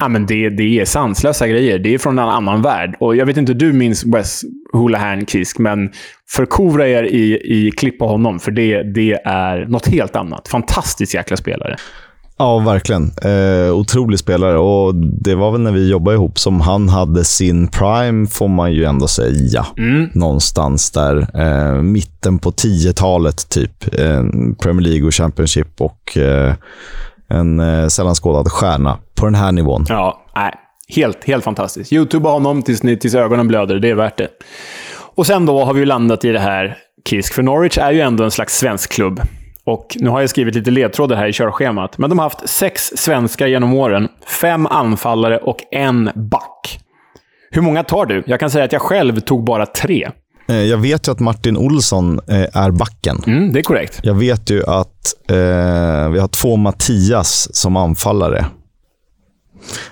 [0.00, 1.78] ja, men det, det är sanslösa grejer.
[1.78, 2.96] Det är från en annan värld.
[3.00, 4.42] Och Jag vet inte hur du minns Wes
[4.72, 5.90] Houlihan Kisk, men
[6.30, 10.48] förkovra er i, i klipp på honom, för det, det är något helt annat.
[10.48, 11.76] Fantastisk jäkla spelare.
[12.38, 13.12] Ja, verkligen.
[13.22, 14.58] Eh, otrolig spelare.
[14.58, 18.72] Och Det var väl när vi jobbade ihop som han hade sin prime, får man
[18.72, 19.66] ju ändå säga.
[19.78, 20.10] Mm.
[20.14, 21.26] Någonstans där.
[21.34, 23.98] Eh, mitten på 10-talet, typ.
[23.98, 24.22] Eh,
[24.62, 26.54] Premier League och Championship och eh,
[27.28, 29.84] en eh, sällan skådad stjärna på den här nivån.
[29.88, 30.52] Ja, nej.
[30.88, 31.92] Helt, helt fantastiskt.
[31.92, 33.78] Youtube honom tills, ni, tills ögonen blöder.
[33.78, 34.28] Det är värt det.
[35.14, 36.76] Och sen då har vi landat i det här,
[37.08, 37.34] Kisk.
[37.34, 39.20] För Norwich är ju ändå en slags svensk klubb.
[39.66, 41.98] Och nu har jag skrivit lite ledtrådar här i körschemat.
[41.98, 44.08] Men de har haft sex svenskar genom åren,
[44.40, 46.80] fem anfallare och en back.
[47.50, 48.22] Hur många tar du?
[48.26, 50.10] Jag kan säga att jag själv tog bara tre.
[50.48, 53.22] Eh, jag vet ju att Martin Olsson eh, är backen.
[53.26, 54.00] Mm, det är korrekt.
[54.02, 58.46] Jag vet ju att eh, vi har två Mattias som anfallare.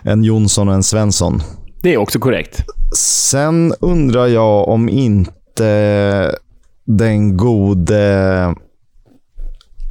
[0.02, 1.42] En Jonsson och en Svensson.
[1.82, 2.64] Det är också korrekt.
[2.96, 6.38] Sen undrar jag om inte
[6.84, 8.54] den gode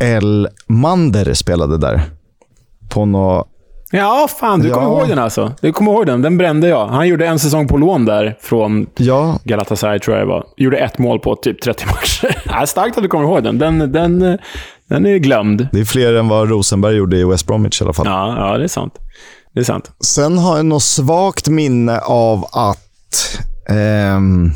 [0.04, 0.48] L.
[0.68, 2.02] Mander spelade där.
[2.90, 3.48] På något...
[3.92, 4.60] Ja, fan.
[4.60, 4.74] Du Ja.
[4.76, 5.52] kommer ihåg den alltså.
[5.62, 6.22] Du kommer ihåg den.
[6.22, 6.88] Den brände jag.
[6.88, 10.46] Han gjorde en säsong på lån där från Ja, Galatasaray, tror jag det var.
[10.58, 12.38] Gjorde ett mål på typ 30 matcher.
[12.60, 13.58] Ja, starkt att du kommer ihåg den.
[13.60, 14.38] Den, den,
[14.90, 15.68] den är glömd.
[15.72, 18.06] det är fler än vad Rosenberg gjorde i West Bromwich i alla fall.
[18.10, 18.94] Ja, ja, det är sant.
[19.54, 19.92] Det är sant.
[20.04, 23.40] Sen har jag något svagt minne av att
[23.70, 24.52] ehm,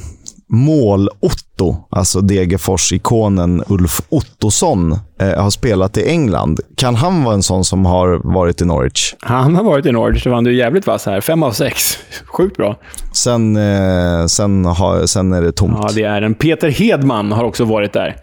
[0.50, 6.60] Mål-Otto, alltså Degerfors-ikonen Ulf Ottosson, eh, har spelat i England.
[6.76, 9.16] Kan han vara en sån som har varit i Norwich?
[9.20, 11.22] Han har varit i Norwich och vann du jävligt vass här.
[11.22, 11.98] Fem av sex.
[12.26, 12.76] Sjukt bra.
[13.14, 15.78] Sen, eh, sen, har, sen är det tomt.
[15.82, 16.34] Ja, det är en.
[16.34, 18.16] Peter Hedman har också varit där.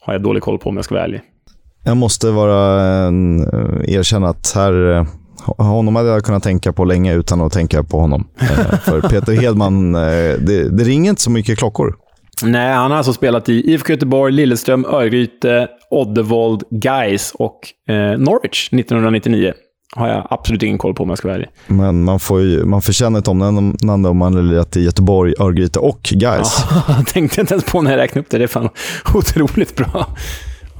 [0.00, 1.20] Har jag dålig koll på om jag ska vara ärlig.
[1.84, 5.06] Jag måste vara eh, erkänna att här, eh,
[5.46, 8.28] honom hade jag kunnat tänka på länge utan att tänka på honom.
[8.40, 10.00] Eh, För Peter Hedman, eh,
[10.38, 11.94] det, det ringer inte så mycket klockor.
[12.42, 17.58] Nej, han har alltså spelat i IFK Göteborg, Lilleström, Örgryte, Oddevold, Gais och
[17.88, 19.52] eh, Norwich 1999.
[19.96, 21.48] Har jag absolut ingen koll på om jag ska vara ärlig.
[21.66, 25.78] Men man får, ju, man känna ett omnämnande om man har lirat i Göteborg, Örgryte
[25.78, 26.64] och Gais.
[26.88, 28.38] Jag tänkte inte ens på när jag räknade upp det.
[28.38, 28.68] Det är fan
[29.14, 30.06] otroligt bra.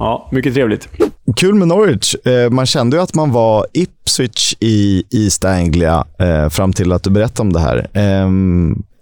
[0.01, 0.87] Ja, mycket trevligt.
[1.35, 2.15] Kul med Norwich.
[2.25, 7.03] Eh, man kände ju att man var Ipswich i East Anglia eh, fram till att
[7.03, 7.87] du berättade om det här.
[7.93, 8.29] Eh,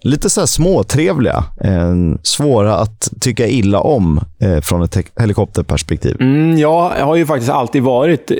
[0.03, 1.43] lite så här småtrevliga.
[1.61, 6.17] Eh, svåra att tycka illa om eh, från ett he- helikopterperspektiv.
[6.19, 8.31] Mm, ja, jag har ju faktiskt alltid varit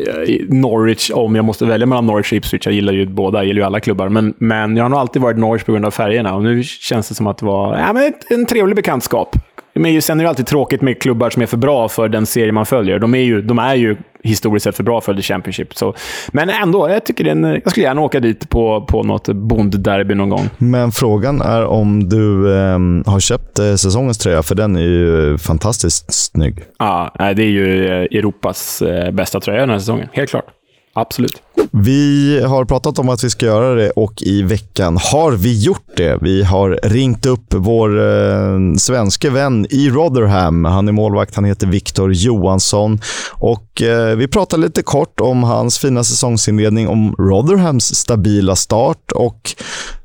[0.49, 2.65] Norwich, om jag måste välja mellan Norwich och Ipswich.
[2.65, 4.09] Jag gillar ju båda, jag gillar ju alla klubbar.
[4.09, 6.35] Men, men jag har nog alltid varit Norwich på grund av färgerna.
[6.35, 9.35] Och nu känns det som att det var ja, men en trevlig bekantskap.
[9.79, 12.25] Men ju- sen är det alltid tråkigt med klubbar som är för bra för den
[12.25, 12.99] serie man följer.
[12.99, 15.75] De är ju, de är ju historiskt sett för bra för The Championship.
[15.75, 15.93] Så,
[16.31, 19.27] men ändå, jag, tycker det är en, jag skulle gärna åka dit på, på något
[19.29, 20.49] bondderby någon gång.
[20.57, 25.37] Men frågan är om du ehm, har köpt eh, säsongens tröja, för den är ju
[25.37, 26.59] fantastiskt snygg.
[26.79, 30.07] Ja, det är ju eh, Europas eh, bästa tröja den här säsongen.
[30.13, 30.45] Helt klart.
[30.93, 31.41] Absolut.
[31.71, 35.87] Vi har pratat om att vi ska göra det och i veckan har vi gjort
[35.97, 36.17] det.
[36.21, 40.65] Vi har ringt upp vår eh, svenske vän i Rotherham.
[40.65, 42.99] Han är målvakt, han heter Viktor Johansson.
[43.33, 49.55] Och eh, Vi pratar lite kort om hans fina säsongsinledning, om Rotherhams stabila start och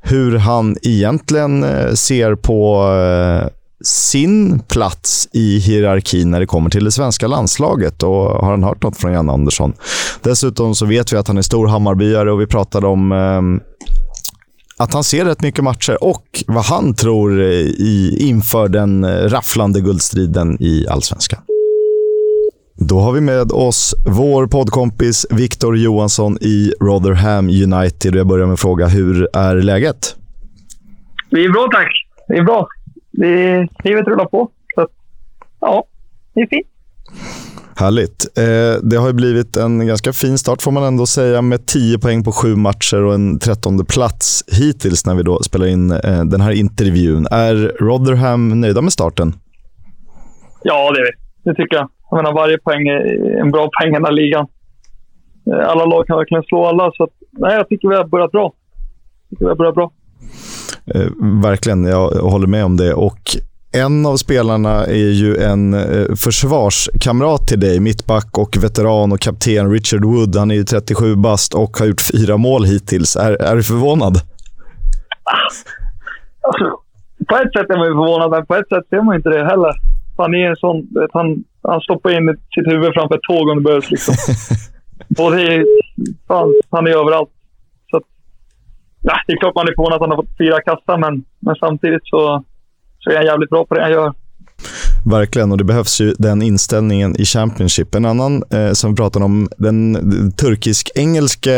[0.01, 3.47] hur han egentligen eh, ser på eh,
[3.83, 8.03] sin plats i hierarkin när det kommer till det svenska landslaget.
[8.03, 9.73] Och har han hört något från Jan Andersson?
[10.21, 13.41] Dessutom så vet vi att han är stor Hammarbyare och vi pratade om eh,
[14.77, 19.09] att han ser rätt mycket matcher och vad han tror eh, i, inför den eh,
[19.09, 21.41] rafflande guldstriden i allsvenskan.
[22.77, 28.15] Då har vi med oss vår poddkompis Viktor Johansson i Rotherham United.
[28.15, 30.15] Jag börjar med att fråga, hur är läget?
[31.29, 31.91] Det är bra tack.
[32.27, 32.67] Det är bra.
[33.17, 34.51] Det, livet rullar på.
[34.75, 34.87] Så,
[35.59, 35.83] ja,
[36.33, 36.67] det är fint.
[37.77, 38.37] Härligt.
[38.37, 42.23] Eh, det har blivit en ganska fin start får man ändå säga med 10 poäng
[42.23, 46.41] på sju matcher och en trettonde plats hittills när vi då spelar in eh, den
[46.41, 47.27] här intervjun.
[47.31, 49.33] Är Rotherham nöjda med starten?
[50.63, 51.11] Ja, det är vi.
[51.43, 51.89] Det tycker jag.
[52.09, 54.47] Jag menar, varje poäng är en bra poäng i den här ligan.
[55.51, 58.31] Eh, alla lag kan verkligen slå alla, så att, nej, jag tycker vi har börjat
[58.31, 58.53] bra.
[59.29, 59.91] Jag tycker vi har börjat bra.
[60.93, 61.07] Eh,
[61.43, 62.93] verkligen, jag håller med om det.
[62.93, 63.19] Och
[63.71, 69.71] en av spelarna är ju en eh, försvarskamrat till dig, mittback och veteran och kapten
[69.71, 70.35] Richard Wood.
[70.35, 73.15] Han är ju 37 bast och har gjort fyra mål hittills.
[73.15, 74.17] Är, är du förvånad?
[76.41, 76.65] Alltså,
[77.29, 79.45] på ett sätt är man ju förvånad, men på ett sätt ser man inte det
[79.45, 79.73] heller.
[80.17, 80.87] Han är en sån...
[81.13, 83.91] Han, han stoppar in sitt huvud framför ett tåg om det behövs.
[83.91, 84.15] Liksom.
[85.17, 85.65] Både i,
[86.27, 87.29] fan, han är överallt.
[89.07, 91.55] Ja, det är klart man är förvånad att han har fått fyra kassa, men, men
[91.55, 92.43] samtidigt så,
[92.99, 94.13] så är han jävligt bra på det han gör.
[95.05, 97.95] Verkligen, och det behövs ju den inställningen i Championship.
[97.95, 99.97] En annan eh, som vi pratade om, den
[100.31, 101.55] turkisk-engelske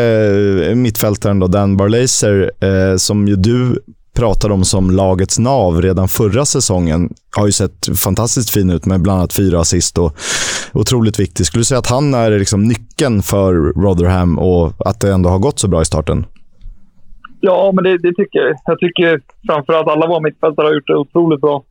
[0.69, 3.79] eh, mittfältaren då, Dan Barlaser, eh, som ju du
[4.15, 9.01] pratade om som lagets nav redan förra säsongen, har ju sett fantastiskt fin ut med
[9.01, 10.17] bland annat fyra assist och
[10.73, 11.45] otroligt viktig.
[11.45, 15.39] Skulle du säga att han är liksom nyckeln för Rotherham och att det ändå har
[15.39, 16.25] gått så bra i starten?
[17.41, 18.55] Ja, men det, det tycker jag.
[18.65, 21.63] Jag tycker framförallt alla våra mittfältare har gjort det otroligt bra.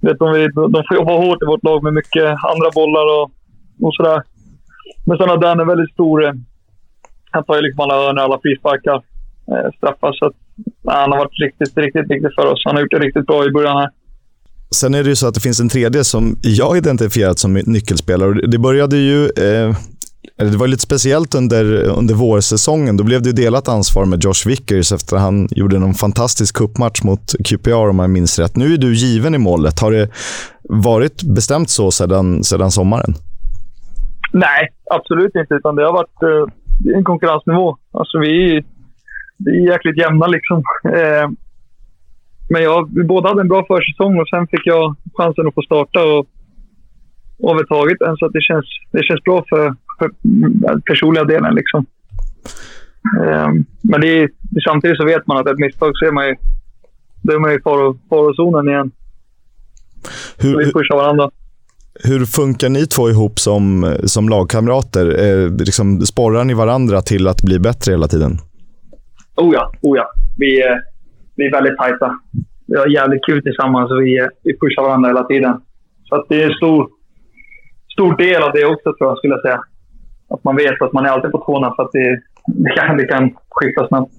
[0.00, 3.26] Vet, de, de får jobba hårt i vårt lag med mycket andra bollar och,
[3.86, 4.22] och sådär.
[5.06, 6.24] Men sen har Dan en väldigt stor...
[6.24, 6.32] Eh,
[7.30, 8.94] han tar ju liksom alla hörnor, alla frisparkar,
[9.50, 10.12] eh, straffar.
[10.12, 12.62] Så att, nej, han har varit riktigt, riktigt viktig för oss.
[12.64, 13.90] Han har gjort det riktigt bra i början här.
[14.74, 18.28] Sen är det ju så att det finns en tredje som jag identifierat som nyckelspelare.
[18.28, 19.24] Och Det började ju...
[19.24, 19.76] Eh,
[20.36, 21.64] det var lite speciellt under,
[21.98, 22.96] under vårsäsongen.
[22.96, 27.02] Då blev det delat ansvar med Josh Vickers efter att han gjorde en fantastisk cupmatch
[27.02, 28.56] mot QPR om jag minns rätt.
[28.56, 29.80] Nu är du given i målet.
[29.80, 30.08] Har det
[30.62, 33.14] varit bestämt så sedan, sedan sommaren?
[34.32, 35.54] Nej, absolut inte.
[35.54, 37.76] Utan det har varit eh, en konkurrensnivå.
[37.92, 38.64] Alltså vi, är-
[39.44, 40.58] vi är jäkligt jämna liksom.
[40.84, 41.30] Eh,
[42.52, 45.62] men jag, vi båda hade en bra försäsong och sen fick jag chansen att få
[45.62, 46.26] starta och,
[47.42, 48.16] och har tagit den.
[48.16, 49.74] Så att det, känns, det känns bra för,
[50.86, 51.54] personliga delen.
[51.54, 51.86] Liksom.
[53.20, 53.48] Eh,
[53.82, 54.28] men det är,
[54.68, 56.34] samtidigt så vet man att ett misstag så är man ju,
[57.22, 58.90] då är man ju i faro- farozonen igen.
[60.38, 61.30] Så Hur, vi hur, pushar varandra.
[62.04, 65.06] hur funkar ni två ihop som, som lagkamrater?
[65.24, 68.38] Eh, liksom, sporrar ni varandra till att bli bättre hela tiden?
[69.36, 70.10] Oh ja, oh ja.
[70.38, 70.80] Vi, är-
[71.36, 72.18] vi är väldigt tajta.
[72.66, 75.54] Vi har jävligt kul tillsammans och vi, eh, vi pushar varandra hela tiden.
[76.08, 76.88] Så att det är en stor,
[77.92, 79.60] stor del av det också, tror jag, skulle jag säga.
[80.30, 83.04] Att man vet att man är alltid på tårna för att det, det, kan, det
[83.04, 84.12] kan skifta snabbt.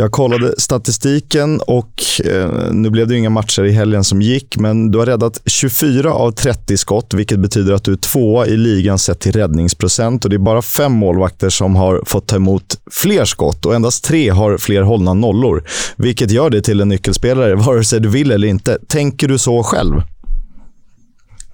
[0.00, 4.90] Jag kollade statistiken och eh, nu blev det inga matcher i helgen som gick, men
[4.90, 8.98] du har räddat 24 av 30 skott, vilket betyder att du är tvåa i ligan
[8.98, 10.24] sett till räddningsprocent.
[10.24, 12.64] Och det är bara fem målvakter som har fått ta emot
[13.02, 15.62] fler skott och endast tre har fler hållna nollor,
[15.96, 18.78] vilket gör dig till en nyckelspelare, vare sig du vill eller inte.
[18.88, 19.94] Tänker du så själv?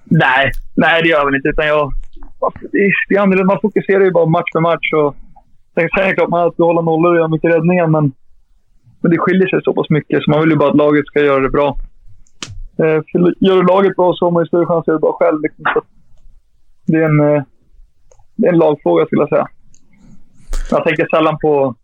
[0.03, 1.49] Nej, nej det gör jag väl inte.
[1.49, 1.93] Utan jag,
[2.71, 3.53] det är, annorlunda.
[3.53, 4.93] Man fokuserar ju bara match för match.
[4.93, 5.15] Och,
[5.73, 8.11] sen är det klart man alltid hålla nollor och göra mycket räddningar, men,
[9.01, 10.23] men det skiljer sig så pass mycket.
[10.23, 11.77] Så man vill ju bara att laget ska göra det bra.
[12.79, 15.01] Eh, för gör du laget bra så har man ju större chans att göra det
[15.01, 15.41] bra själv.
[15.41, 15.63] Liksom.
[15.73, 15.81] Så
[16.85, 17.43] det, är en, eh,
[18.35, 19.47] det är en lagfråga, skulle jag säga.
[20.71, 21.75] Jag tänker sällan på,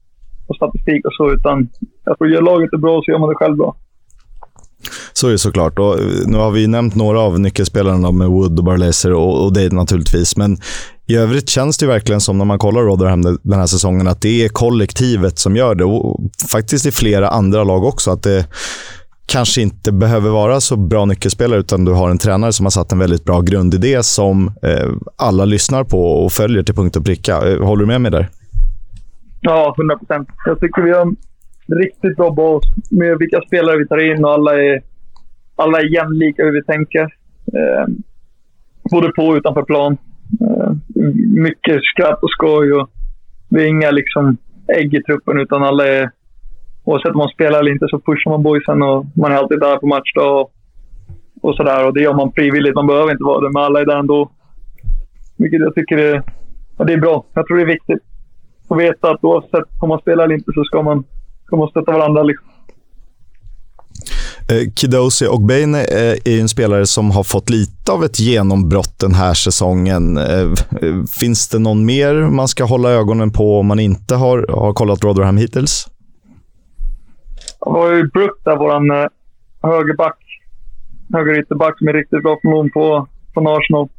[0.48, 1.70] på statistik och så, utan
[2.06, 3.76] jag tror gör laget det bra så gör man det själv bra.
[5.22, 5.80] Så är det såklart.
[5.80, 9.54] Och eh, nu har vi nämnt några av nyckelspelarna med Wood och Barlaser och, och
[9.54, 10.38] det naturligtvis.
[10.38, 10.58] Men
[11.08, 14.46] i övrigt känns det verkligen som när man kollar Rotherham den här säsongen att det
[14.46, 15.84] är kollektivet som gör det.
[15.84, 16.20] Och
[16.52, 18.12] faktiskt i flera andra lag också.
[18.12, 18.46] Att det
[19.26, 22.92] kanske inte behöver vara så bra nyckelspelare utan du har en tränare som har satt
[22.92, 27.34] en väldigt bra grundidé som eh, alla lyssnar på och följer till punkt och pricka.
[27.34, 28.30] Eh, håller du med mig där?
[29.42, 30.30] Ja, 100 procent.
[30.46, 31.16] Jag tycker vi har en
[31.78, 34.91] riktigt bra bas med vilka spelare vi tar in och alla är,
[35.56, 37.04] alla är jämlika hur vi tänker.
[37.54, 37.86] Eh,
[38.92, 39.98] både på och utanför plan.
[40.42, 40.72] Eh,
[41.28, 42.90] mycket skratt och skoj och
[43.50, 44.38] vi är inga liksom
[44.68, 46.12] ägg i truppen utan alla är...
[46.84, 49.78] Oavsett om man spelar eller inte så pushar man boysen och man är alltid där
[49.78, 50.52] på matchdag och,
[51.42, 51.88] och sådär.
[51.88, 52.76] Och det gör man frivilligt.
[52.76, 54.32] Man behöver inte vara det, men alla är där ändå.
[55.38, 56.24] Vilket jag tycker är,
[56.78, 57.26] ja, det är bra.
[57.34, 58.04] Jag tror det är viktigt
[58.68, 61.04] att veta att oavsett om man spelar eller inte så ska man,
[61.46, 62.24] ska man stötta varandra.
[62.24, 62.51] Liksom.
[64.50, 69.00] Eh, Kidosi Ogbeine eh, är ju en spelare som har fått lite av ett genombrott
[69.00, 70.18] den här säsongen.
[70.18, 70.50] Eh,
[71.20, 75.04] finns det någon mer man ska hålla ögonen på om man inte har, har kollat
[75.04, 75.88] Rotherham hittills?
[77.60, 79.10] Jag har ju Brook där, vår
[79.68, 80.18] högerback.
[81.14, 83.90] Högerytterback som är riktigt bra från på, från Arsenal.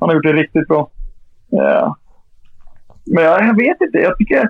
[0.00, 0.90] Han har gjort det riktigt bra.
[1.52, 1.94] Yeah.
[3.04, 3.98] Men jag, jag vet inte.
[3.98, 4.48] Jag tycker,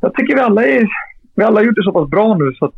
[0.00, 0.88] jag tycker vi alla är,
[1.34, 2.74] vi alla har gjort det så pass bra nu så att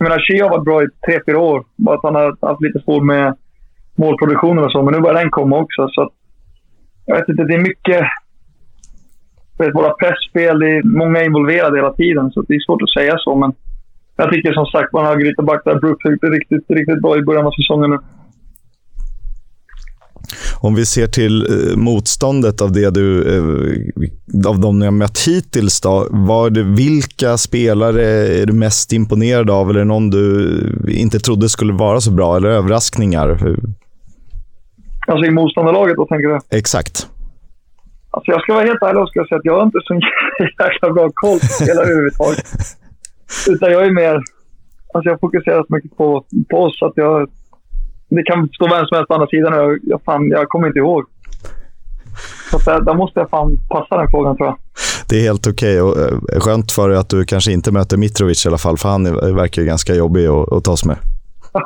[0.00, 1.64] jag menar, Shea har varit bra i tre, fyra år.
[1.76, 3.36] Bara att han har haft lite svårt med
[3.94, 4.82] målproduktionen och så.
[4.82, 5.88] Men nu börjar den komma också.
[5.88, 6.12] Så att,
[7.06, 8.00] jag vet inte, det är mycket...
[9.58, 12.30] Vet, våra pressspel, det är många involverade hela tiden.
[12.30, 13.34] Så det är svårt att säga så.
[13.36, 13.52] Men
[14.16, 15.80] jag tycker som sagt, man har högerytterback där.
[15.80, 17.98] Brooks har gjort det riktigt, riktigt bra i början av säsongen nu.
[20.60, 25.18] Om vi ser till eh, motståndet av det du, eh, av de ni har mött
[25.18, 28.06] hittills, då, var det, vilka spelare
[28.42, 29.70] är du mest imponerad av?
[29.70, 32.36] Eller någon du inte trodde skulle vara så bra?
[32.36, 33.56] Eller överraskningar?
[35.06, 36.38] Alltså i motståndarlaget då, tänker du?
[36.58, 37.08] Exakt.
[38.10, 39.94] Alltså jag ska vara helt ärlig och ska säga att jag har inte så
[40.64, 42.46] jäkla bra koll på spelare överhuvudtaget.
[43.50, 44.20] Utan jag är mer...
[44.94, 47.30] Alltså jag fokuserar så mycket på, på oss att jag
[48.10, 49.52] det kan stå vem som helst på andra sidan.
[49.52, 51.04] Jag, jag, fan, jag kommer inte ihåg.
[52.50, 54.56] Så där, där, måste jag fan passa den frågan tror jag.
[55.08, 55.82] Det är helt okej.
[55.82, 56.02] Okay.
[56.04, 59.04] Eh, skönt för dig att du kanske inte möter Mitrovic i alla fall, för han
[59.36, 60.96] verkar ganska jobbig att, att tas med.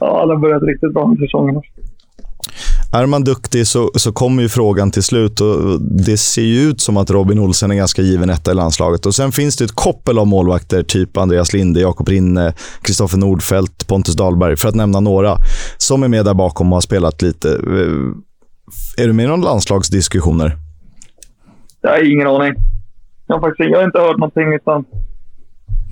[0.00, 1.62] ja, han har börjat riktigt bra med säsongen.
[2.96, 5.40] Är man duktig så, så kommer ju frågan till slut.
[5.40, 9.06] och Det ser ju ut som att Robin Olsen är ganska given etta i landslaget.
[9.06, 13.88] Och Sen finns det ett koppel av målvakter, typ Andreas Linde, Jakob Rinne, Kristoffer Nordfeldt,
[13.88, 15.36] Pontus Dahlberg, för att nämna några,
[15.78, 17.48] som är med där bakom och har spelat lite.
[17.48, 20.56] Eh, är du med i någon landslagsdiskussioner?
[21.80, 22.54] Jag har ingen aning.
[23.26, 24.54] Jag har, faktiskt, jag har inte hört någonting.
[24.54, 24.84] Utan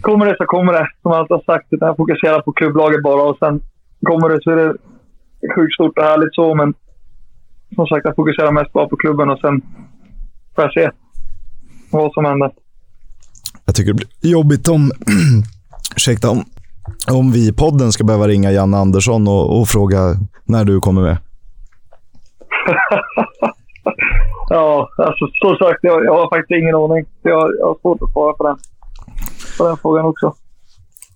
[0.00, 1.66] kommer det så kommer det, som jag alltid har sagt.
[1.70, 3.60] Jag fokuserar på klubblaget bara och sen
[4.06, 4.74] kommer det så är det
[5.54, 6.74] sjukt stort och härligt så, men
[7.74, 9.62] som sagt, jag fokuserar mest bara på klubben och sen
[10.54, 10.90] får jag se
[11.90, 12.50] vad som händer.
[13.64, 14.90] Jag tycker det blir jobbigt om,
[15.96, 16.44] ursäkta, om,
[17.12, 19.98] om vi i podden ska behöva ringa Janne Andersson och, och fråga
[20.44, 21.16] när du kommer med.
[24.48, 27.06] ja, alltså som sagt, jag, jag har faktiskt ingen aning.
[27.22, 28.56] Jag, jag har svårt att svara på den,
[29.58, 30.34] på den frågan också.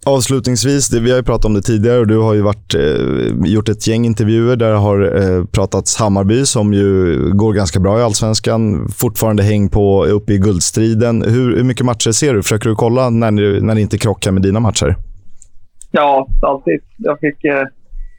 [0.09, 3.51] Avslutningsvis, det, vi har ju pratat om det tidigare och du har ju varit, eh,
[3.53, 7.99] gjort ett gäng intervjuer där det har eh, pratats Hammarby som ju går ganska bra
[7.99, 8.89] i allsvenskan.
[8.89, 11.23] Fortfarande häng på uppe i guldstriden.
[11.23, 12.43] Hur, hur mycket matcher ser du?
[12.43, 14.97] Försöker du kolla när, ni, när det inte krockar med dina matcher?
[15.91, 16.81] Ja, alltid.
[16.97, 17.65] Jag fick, eh,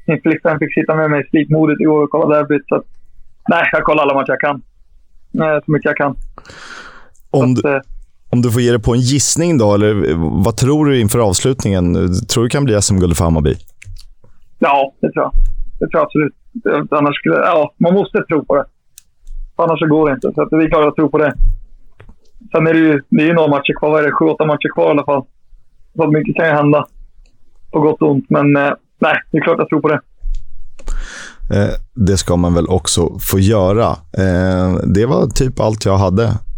[0.07, 2.67] min flickvän fick sitta med mig i slipmodet igår och kolla derbyt.
[2.67, 2.83] Så
[3.49, 4.61] nej, jag kollar alla matcher jag kan.
[5.65, 6.15] Så mycket jag kan.
[7.29, 7.81] Om du, att, eh,
[8.29, 11.93] om du får ge dig på en gissning då, eller vad tror du inför avslutningen?
[12.29, 13.55] Tror du det kan bli SM-guld för Hammarby?
[14.59, 15.33] Ja, det tror jag.
[15.79, 16.33] Det tror jag absolut.
[16.91, 18.65] Annars skulle, ja, man måste tro på det.
[19.55, 20.31] Annars så går det inte.
[20.35, 21.33] Så det är klart att tro på det.
[22.51, 23.89] Sen är det ju, det är ju några matcher kvar.
[23.89, 24.11] Vad är det?
[24.11, 25.23] Sju, åtta matcher kvar i alla fall.
[25.95, 26.85] Så mycket kan ju hända.
[27.71, 28.25] På gott och ont.
[28.29, 29.99] Men eh, nej, det är klart jag tror på det.
[31.53, 33.87] Eh, det ska man väl också få göra.
[34.17, 36.48] Eh, det var typ allt jag hade Eh,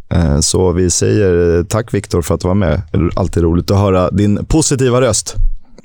[0.41, 2.81] så vi säger tack Viktor för att du var med.
[2.91, 5.37] Det är alltid roligt att höra din positiva röst.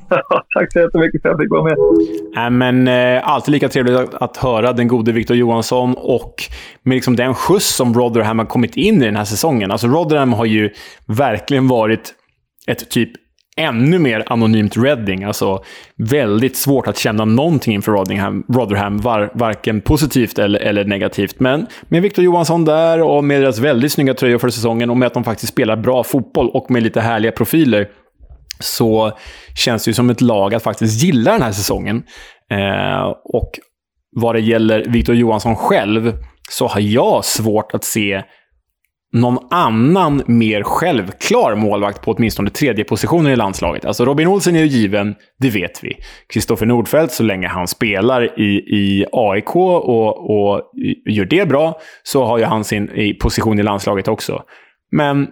[0.55, 1.77] tack så jättemycket för att jag fick vara med.
[2.45, 6.35] Äh, men, eh, alltid lika trevligt att, att höra den gode Viktor Johansson och
[6.83, 9.71] med liksom den skjuts som Rotherham har kommit in i den här säsongen.
[9.71, 10.71] Alltså Rotherham har ju
[11.07, 12.15] verkligen varit
[12.67, 13.11] ett typ
[13.57, 15.25] ännu mer anonymt Reading.
[15.25, 15.65] Alltså
[15.97, 21.41] väldigt svårt att känna någonting inför Rotherham, Rotherham var, varken positivt eller, eller negativt.
[21.41, 25.07] Men med Victor Johansson där och med deras väldigt snygga tröjor för säsongen och med
[25.07, 27.89] att de faktiskt spelar bra fotboll och med lite härliga profiler
[28.61, 29.19] så
[29.55, 32.03] känns det ju som ett lag att faktiskt gilla den här säsongen.
[32.51, 33.51] Eh, och
[34.17, 36.13] vad det gäller Victor Johansson själv
[36.51, 38.23] så har jag svårt att se
[39.13, 43.85] någon annan mer självklar målvakt på åtminstone tredje positionen i landslaget.
[43.85, 45.97] Alltså Robin Olsen är ju given, det vet vi.
[46.33, 50.63] Kristoffer Nordfeldt, så länge han spelar i, i AIK och, och
[51.07, 54.43] gör det bra, så har ju han sin i position i landslaget också.
[54.91, 55.29] Men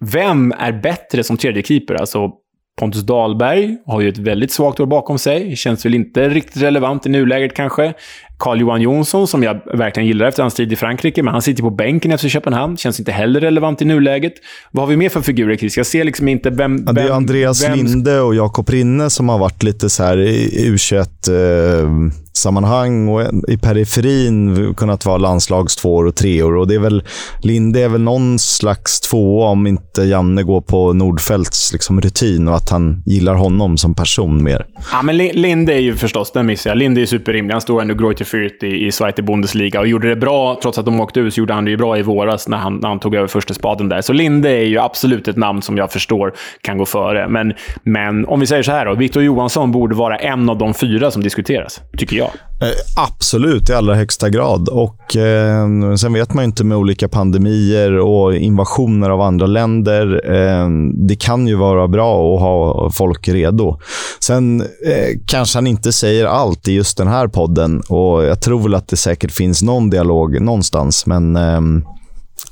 [0.00, 1.94] vem är bättre som tredje keeper?
[1.94, 2.30] Alltså
[2.78, 5.56] Pontus Dahlberg har ju ett väldigt svagt år bakom sig.
[5.56, 7.94] Känns väl inte riktigt relevant i nuläget kanske.
[8.38, 11.70] Carl-Johan Jonsson, som jag verkligen gillar efter hans tid i Frankrike, men han sitter på
[11.70, 12.76] bänken efter Köpenhamn.
[12.76, 14.34] Känns inte heller relevant i nuläget.
[14.70, 15.76] Vad har vi mer för figurer, Chris?
[15.76, 16.84] Jag ser liksom inte vem...
[16.86, 17.78] Ja, det är Andreas vem...
[17.78, 21.04] Linde och Jakob Rinne som har varit lite så här i U21.
[21.28, 26.56] Eh, sammanhang och i periferin kunnat vara landslagstvåor och treor.
[26.56, 27.02] Och det är väl,
[27.42, 32.56] Linde är väl någon slags tvåa om inte Janne går på Nordfeldts liksom rutin och
[32.56, 34.66] att han gillar honom som person mer.
[34.92, 36.78] Ja, men Linde är ju förstås, den missar jag.
[36.78, 37.52] Linde är superrimlig.
[37.52, 40.58] Han stod ändå Greuther Fürth i, i Zweite Bundesliga och gjorde det bra.
[40.62, 42.76] Trots att de åkte ut så gjorde han det ju bra i våras när han,
[42.76, 44.00] när han tog över första spaden där.
[44.00, 47.28] Så Linde är ju absolut ett namn som jag förstår kan gå före.
[47.28, 48.94] Men, men om vi säger så här då.
[48.94, 52.30] Victor Johansson borde vara en av de fyra som diskuteras, tycker jag.
[52.60, 54.68] Eh, absolut, i allra högsta grad.
[54.68, 60.30] Och eh, Sen vet man ju inte med olika pandemier och invasioner av andra länder.
[60.34, 63.78] Eh, det kan ju vara bra att ha folk redo.
[64.20, 68.62] Sen eh, kanske han inte säger allt i just den här podden och jag tror
[68.62, 71.06] väl att det säkert finns någon dialog någonstans.
[71.06, 71.60] Men eh,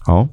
[0.06, 0.28] ja,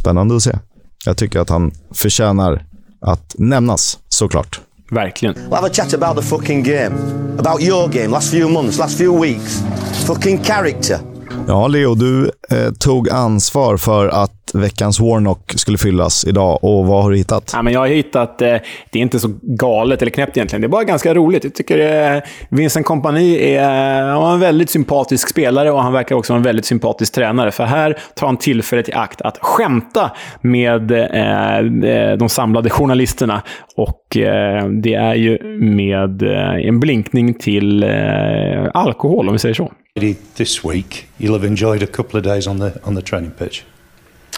[0.00, 0.58] spännande att se.
[1.04, 2.64] Jag tycker att han förtjänar
[3.00, 4.60] att nämnas, såklart.
[4.90, 5.34] Verkligen.
[5.34, 6.92] We'll have a chat about the fucking game.
[7.38, 9.60] About your game, last few months, last few weeks.
[10.06, 11.00] Fucking character.
[11.48, 16.64] Ja, Leo, du eh, tog ansvar för att veckans Warnock skulle fyllas idag.
[16.64, 17.50] Och vad har du hittat?
[17.54, 18.56] Ja, men jag har hittat, eh,
[18.90, 20.60] det är inte så galet eller knäppt egentligen.
[20.60, 21.44] Det är bara ganska roligt.
[21.44, 26.32] Jag tycker eh, Vincent Kompani är eh, en väldigt sympatisk spelare och han verkar också
[26.32, 27.50] vara en väldigt sympatisk tränare.
[27.50, 30.10] För här tar han tillfället i akt att skämta
[30.40, 33.42] med eh, eh de samlade journalisterna.
[33.76, 37.90] Och eh, det är ju med eh, en blinkning till eh,
[38.74, 39.72] alkohol, om vi säger så.
[39.98, 43.64] This week, you'll have enjoyed a couple of days on the on the training pitch.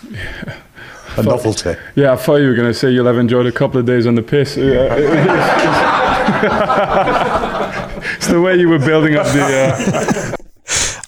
[1.17, 1.75] A novelty.
[1.97, 4.07] Yeah, I thought you were going to say you'll have enjoyed a couple of days
[4.07, 4.57] on the piss.
[8.17, 9.43] it's the way you were building up the...
[9.43, 10.35] Uh...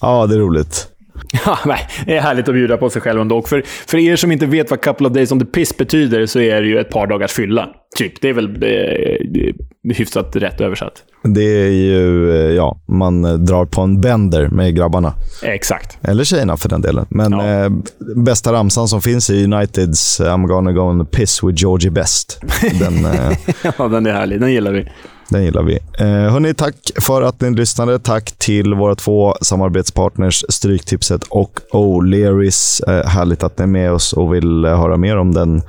[0.00, 0.91] ja, det är roligt.
[1.46, 3.38] Ja, nej, det är härligt att bjuda på sig själv ändå.
[3.38, 6.26] Och för, för er som inte vet vad couple of days on the piss betyder
[6.26, 7.68] så är det ju ett par dagars fylla.
[7.96, 8.20] Typ.
[8.20, 11.02] Det är väl eh, hyfsat rätt översatt.
[11.24, 15.14] Det är ju, eh, ja, man drar på en bender med grabbarna.
[15.42, 15.98] Exakt.
[16.02, 17.06] Eller tjejerna för den delen.
[17.10, 17.64] Men ja.
[17.64, 17.70] eh,
[18.16, 22.40] bästa ramsan som finns i Uniteds I'm gonna go on the piss with Georgie Best.
[22.78, 23.38] Den, eh,
[23.78, 24.40] ja, den är härlig.
[24.40, 24.88] Den gillar vi.
[25.28, 25.78] Den gillar vi.
[25.98, 27.98] Eh, hörni, tack för att ni lyssnade.
[27.98, 32.88] Tack till våra två samarbetspartners Stryktipset och O'Learys.
[32.88, 35.62] Eh, härligt att ni är med oss och vill eh, höra mer om den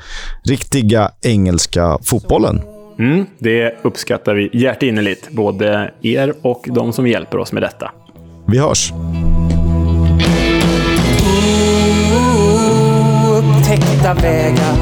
[0.44, 2.62] riktiga engelska fotbollen.
[3.00, 7.92] Mm, det uppskattar vi hjärtinnerligt, både er och de som hjälper oss med detta.
[8.48, 8.94] Vi hörs!
[13.38, 14.76] Upptäckta vägar,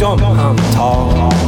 [0.00, 1.47] de han tar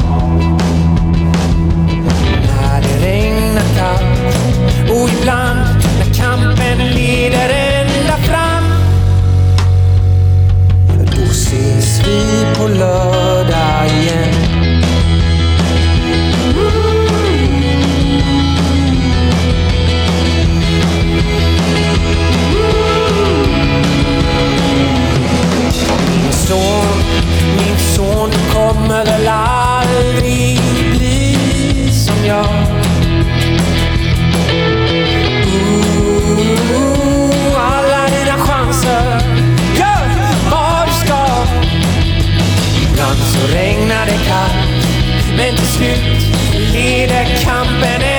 [45.81, 48.10] lead a company.